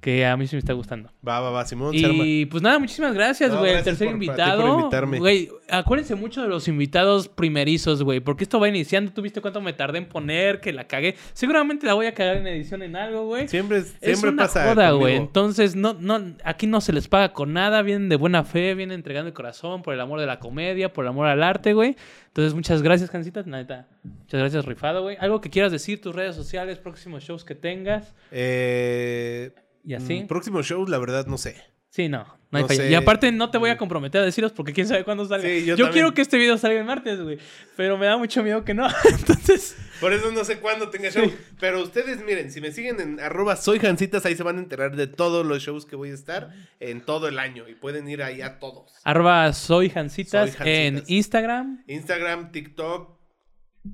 Que 0.00 0.24
a 0.24 0.34
mí 0.38 0.46
sí 0.46 0.56
me 0.56 0.60
está 0.60 0.72
gustando. 0.72 1.10
Va, 1.26 1.40
va, 1.40 1.50
va, 1.50 1.64
Simón. 1.66 1.90
Y 1.92 2.46
pues 2.46 2.62
nada, 2.62 2.78
muchísimas 2.78 3.12
gracias, 3.12 3.50
No, 3.52 3.58
güey. 3.58 3.72
el 3.74 3.84
tercer 3.84 4.08
por- 4.08 4.18
ti 4.18 4.26
por 4.26 4.34
invitado. 4.34 4.78
invitarme. 4.78 5.18
Güey, 5.18 5.50
acuérdense 5.68 6.14
mucho 6.14 6.40
de 6.40 6.48
los 6.48 6.68
invitados 6.68 7.28
primerizos, 7.28 8.02
güey. 8.02 8.20
Porque 8.20 8.44
esto 8.44 8.58
va 8.58 8.66
iniciando. 8.68 9.12
Tú 9.12 9.20
viste 9.20 9.42
cuánto 9.42 9.60
me 9.60 9.74
tardé 9.74 9.98
en 9.98 10.06
poner, 10.08 10.60
que 10.60 10.72
la 10.72 10.84
cagué. 10.88 11.16
Seguramente 11.34 11.84
la 11.86 11.92
voy 11.92 12.06
a 12.06 12.14
cagar 12.14 12.38
en 12.38 12.46
edición 12.46 12.82
en 12.82 12.96
algo, 12.96 13.26
güey. 13.26 13.46
Siempre, 13.48 13.76
Es 13.78 13.94
siempre 14.00 14.30
una 14.30 14.44
pasa. 14.44 14.70
joda, 14.70 14.90
güey. 14.92 15.16
Entonces, 15.16 15.76
no, 15.76 15.92
no, 15.92 16.34
aquí 16.44 16.66
no 16.66 16.80
se 16.80 16.94
les 16.94 17.06
paga 17.06 17.34
con 17.34 17.52
nada. 17.52 17.82
Vienen 17.82 18.08
de 18.08 18.16
buena 18.16 18.42
fe, 18.42 18.74
vienen 18.74 18.94
entregando 18.94 19.28
el 19.28 19.34
corazón 19.34 19.82
por 19.82 19.92
el 19.92 20.00
amor 20.00 20.18
de 20.18 20.24
la 20.24 20.38
comedia, 20.38 20.94
por 20.94 21.04
el 21.04 21.10
amor 21.10 21.26
al 21.26 21.42
arte, 21.42 21.74
güey. 21.74 21.94
Entonces, 22.28 22.54
muchas 22.54 22.80
gracias, 22.80 23.10
Cancita. 23.10 23.42
Neta, 23.42 23.86
muchas 24.02 24.40
gracias, 24.40 24.64
Rifado, 24.64 25.02
güey. 25.02 25.18
Algo 25.20 25.42
que 25.42 25.50
quieras 25.50 25.72
decir, 25.72 26.00
tus 26.00 26.14
redes 26.14 26.34
sociales, 26.36 26.78
próximos 26.78 27.22
shows 27.22 27.44
que 27.44 27.54
tengas 27.54 28.14
Eh, 28.30 29.50
y 29.84 29.94
así. 29.94 30.22
mm, 30.22 30.26
Próximos 30.26 30.66
shows, 30.66 30.88
la 30.88 30.98
verdad, 30.98 31.26
no 31.26 31.38
sé. 31.38 31.56
Sí, 31.90 32.08
no, 32.08 32.24
no 32.52 32.56
hay 32.58 32.62
No 32.62 32.68
falla. 32.68 32.88
Y 32.88 32.94
aparte, 32.94 33.32
no 33.32 33.50
te 33.50 33.58
voy 33.58 33.70
a 33.70 33.76
comprometer 33.76 34.20
a 34.20 34.24
decirlos 34.24 34.52
porque 34.52 34.72
quién 34.72 34.86
sabe 34.86 35.02
cuándo. 35.02 35.24
Sí, 35.40 35.64
yo 35.64 35.90
quiero 35.90 36.14
que 36.14 36.22
este 36.22 36.38
video 36.38 36.56
salga 36.56 36.78
el 36.78 36.84
martes, 36.86 37.20
güey. 37.20 37.38
Pero 37.76 37.98
me 37.98 38.06
da 38.06 38.16
mucho 38.16 38.44
miedo 38.44 38.64
que 38.64 38.74
no. 38.74 38.86
Entonces, 39.10 39.76
Por 40.00 40.12
eso 40.12 40.30
no 40.30 40.44
sé 40.44 40.60
cuándo 40.60 40.88
tenga 40.88 41.10
show. 41.10 41.28
Pero 41.58 41.82
ustedes, 41.82 42.24
miren, 42.24 42.52
si 42.52 42.60
me 42.60 42.70
siguen 42.70 43.00
en 43.00 43.18
arroba 43.18 43.56
soy 43.56 43.80
Jancitas, 43.80 44.24
ahí 44.24 44.36
se 44.36 44.44
van 44.44 44.58
a 44.58 44.60
enterar 44.60 44.94
de 44.94 45.08
todos 45.08 45.44
los 45.44 45.60
shows 45.62 45.84
que 45.84 45.96
voy 45.96 46.10
a 46.10 46.14
estar 46.14 46.50
en 46.78 47.00
todo 47.00 47.26
el 47.26 47.40
año. 47.40 47.68
Y 47.68 47.74
pueden 47.74 48.08
ir 48.08 48.22
ahí 48.22 48.40
a 48.40 48.60
todos. 48.60 48.92
arroba 49.02 49.52
soy 49.52 49.90
Jancitas, 49.90 50.52
Soy 50.52 50.68
en. 50.68 51.02
Instagram. 51.08 51.82
Instagram, 51.88 52.52
TikTok, 52.52 53.19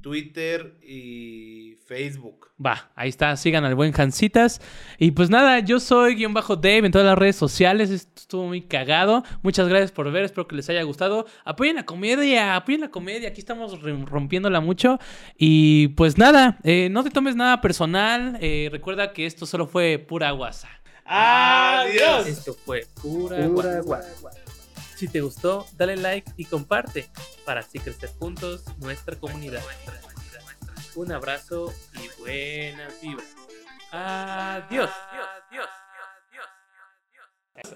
Twitter 0.03 0.75
y 0.83 1.77
Facebook. 1.87 2.49
Va, 2.65 2.91
ahí 2.97 3.09
está, 3.09 3.37
sigan 3.37 3.65
al 3.65 3.75
buen 3.75 3.93
Jancitas. 3.93 4.61
Y 4.99 5.13
pues 5.13 5.31
nada, 5.31 5.61
yo 5.61 5.79
soy 5.79 6.17
guion 6.17 6.35
bajo 6.35 6.57
Dave 6.57 6.87
en 6.87 6.93
todas 6.93 7.07
las 7.07 7.19
redes 7.19 7.37
sociales. 7.37 7.91
Esto 7.91 8.13
estuvo 8.17 8.47
muy 8.47 8.63
cagado. 8.63 9.23
Muchas 9.43 9.69
gracias 9.69 9.93
por 9.93 10.11
ver, 10.11 10.25
espero 10.25 10.49
que 10.49 10.57
les 10.57 10.69
haya 10.71 10.83
gustado. 10.83 11.27
Apoyen 11.45 11.77
la 11.77 11.85
comedia, 11.85 12.57
apoyen 12.57 12.81
la 12.81 12.91
comedia. 12.91 13.29
Aquí 13.29 13.41
estamos 13.41 13.81
rompiéndola 13.81 14.61
mucho. 14.61 14.99
Y 15.37 15.89
pues 15.89 16.19
nada, 16.19 16.59
eh, 16.65 16.89
no 16.91 17.05
te 17.05 17.11
tomes 17.11 17.37
nada 17.37 17.61
personal. 17.61 18.39
Eh, 18.41 18.69
recuerda 18.73 19.13
que 19.13 19.27
esto 19.27 19.47
solo 19.47 19.67
fue 19.67 19.99
pura 19.99 20.31
guasa. 20.33 20.69
¡Adiós! 21.05 22.27
Esto 22.27 22.55
fue 22.55 22.85
pura, 23.01 23.47
guasa. 23.81 24.13
Si 24.97 25.09
te 25.09 25.21
gustó, 25.21 25.67
dale 25.77 25.97
like 25.97 26.33
y 26.39 26.47
comparte 26.47 27.07
para 27.45 27.61
así 27.61 27.79
crecer 27.79 28.09
juntos 28.19 28.65
nuestra 28.79 29.15
comunidad. 29.17 29.63
Un 30.95 31.13
abrazo 31.13 31.71
y 31.95 32.21
buenas 32.21 33.01
vibras. 33.03 33.29
Adiós. 33.93 34.91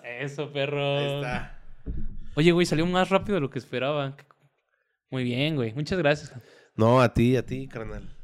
Eso, 0.02 0.50
perro. 0.50 0.98
Ahí 0.98 1.14
está. 1.16 1.60
Oye, 2.36 2.52
güey, 2.52 2.64
salió 2.64 2.86
más 2.86 3.10
rápido 3.10 3.34
de 3.34 3.42
lo 3.42 3.50
que 3.50 3.58
esperaba. 3.58 4.16
Muy 5.10 5.22
bien, 5.22 5.56
güey. 5.56 5.74
Muchas 5.74 5.98
gracias. 5.98 6.32
No, 6.74 7.02
a 7.02 7.12
ti, 7.12 7.36
a 7.36 7.44
ti, 7.44 7.68
carnal. 7.68 8.16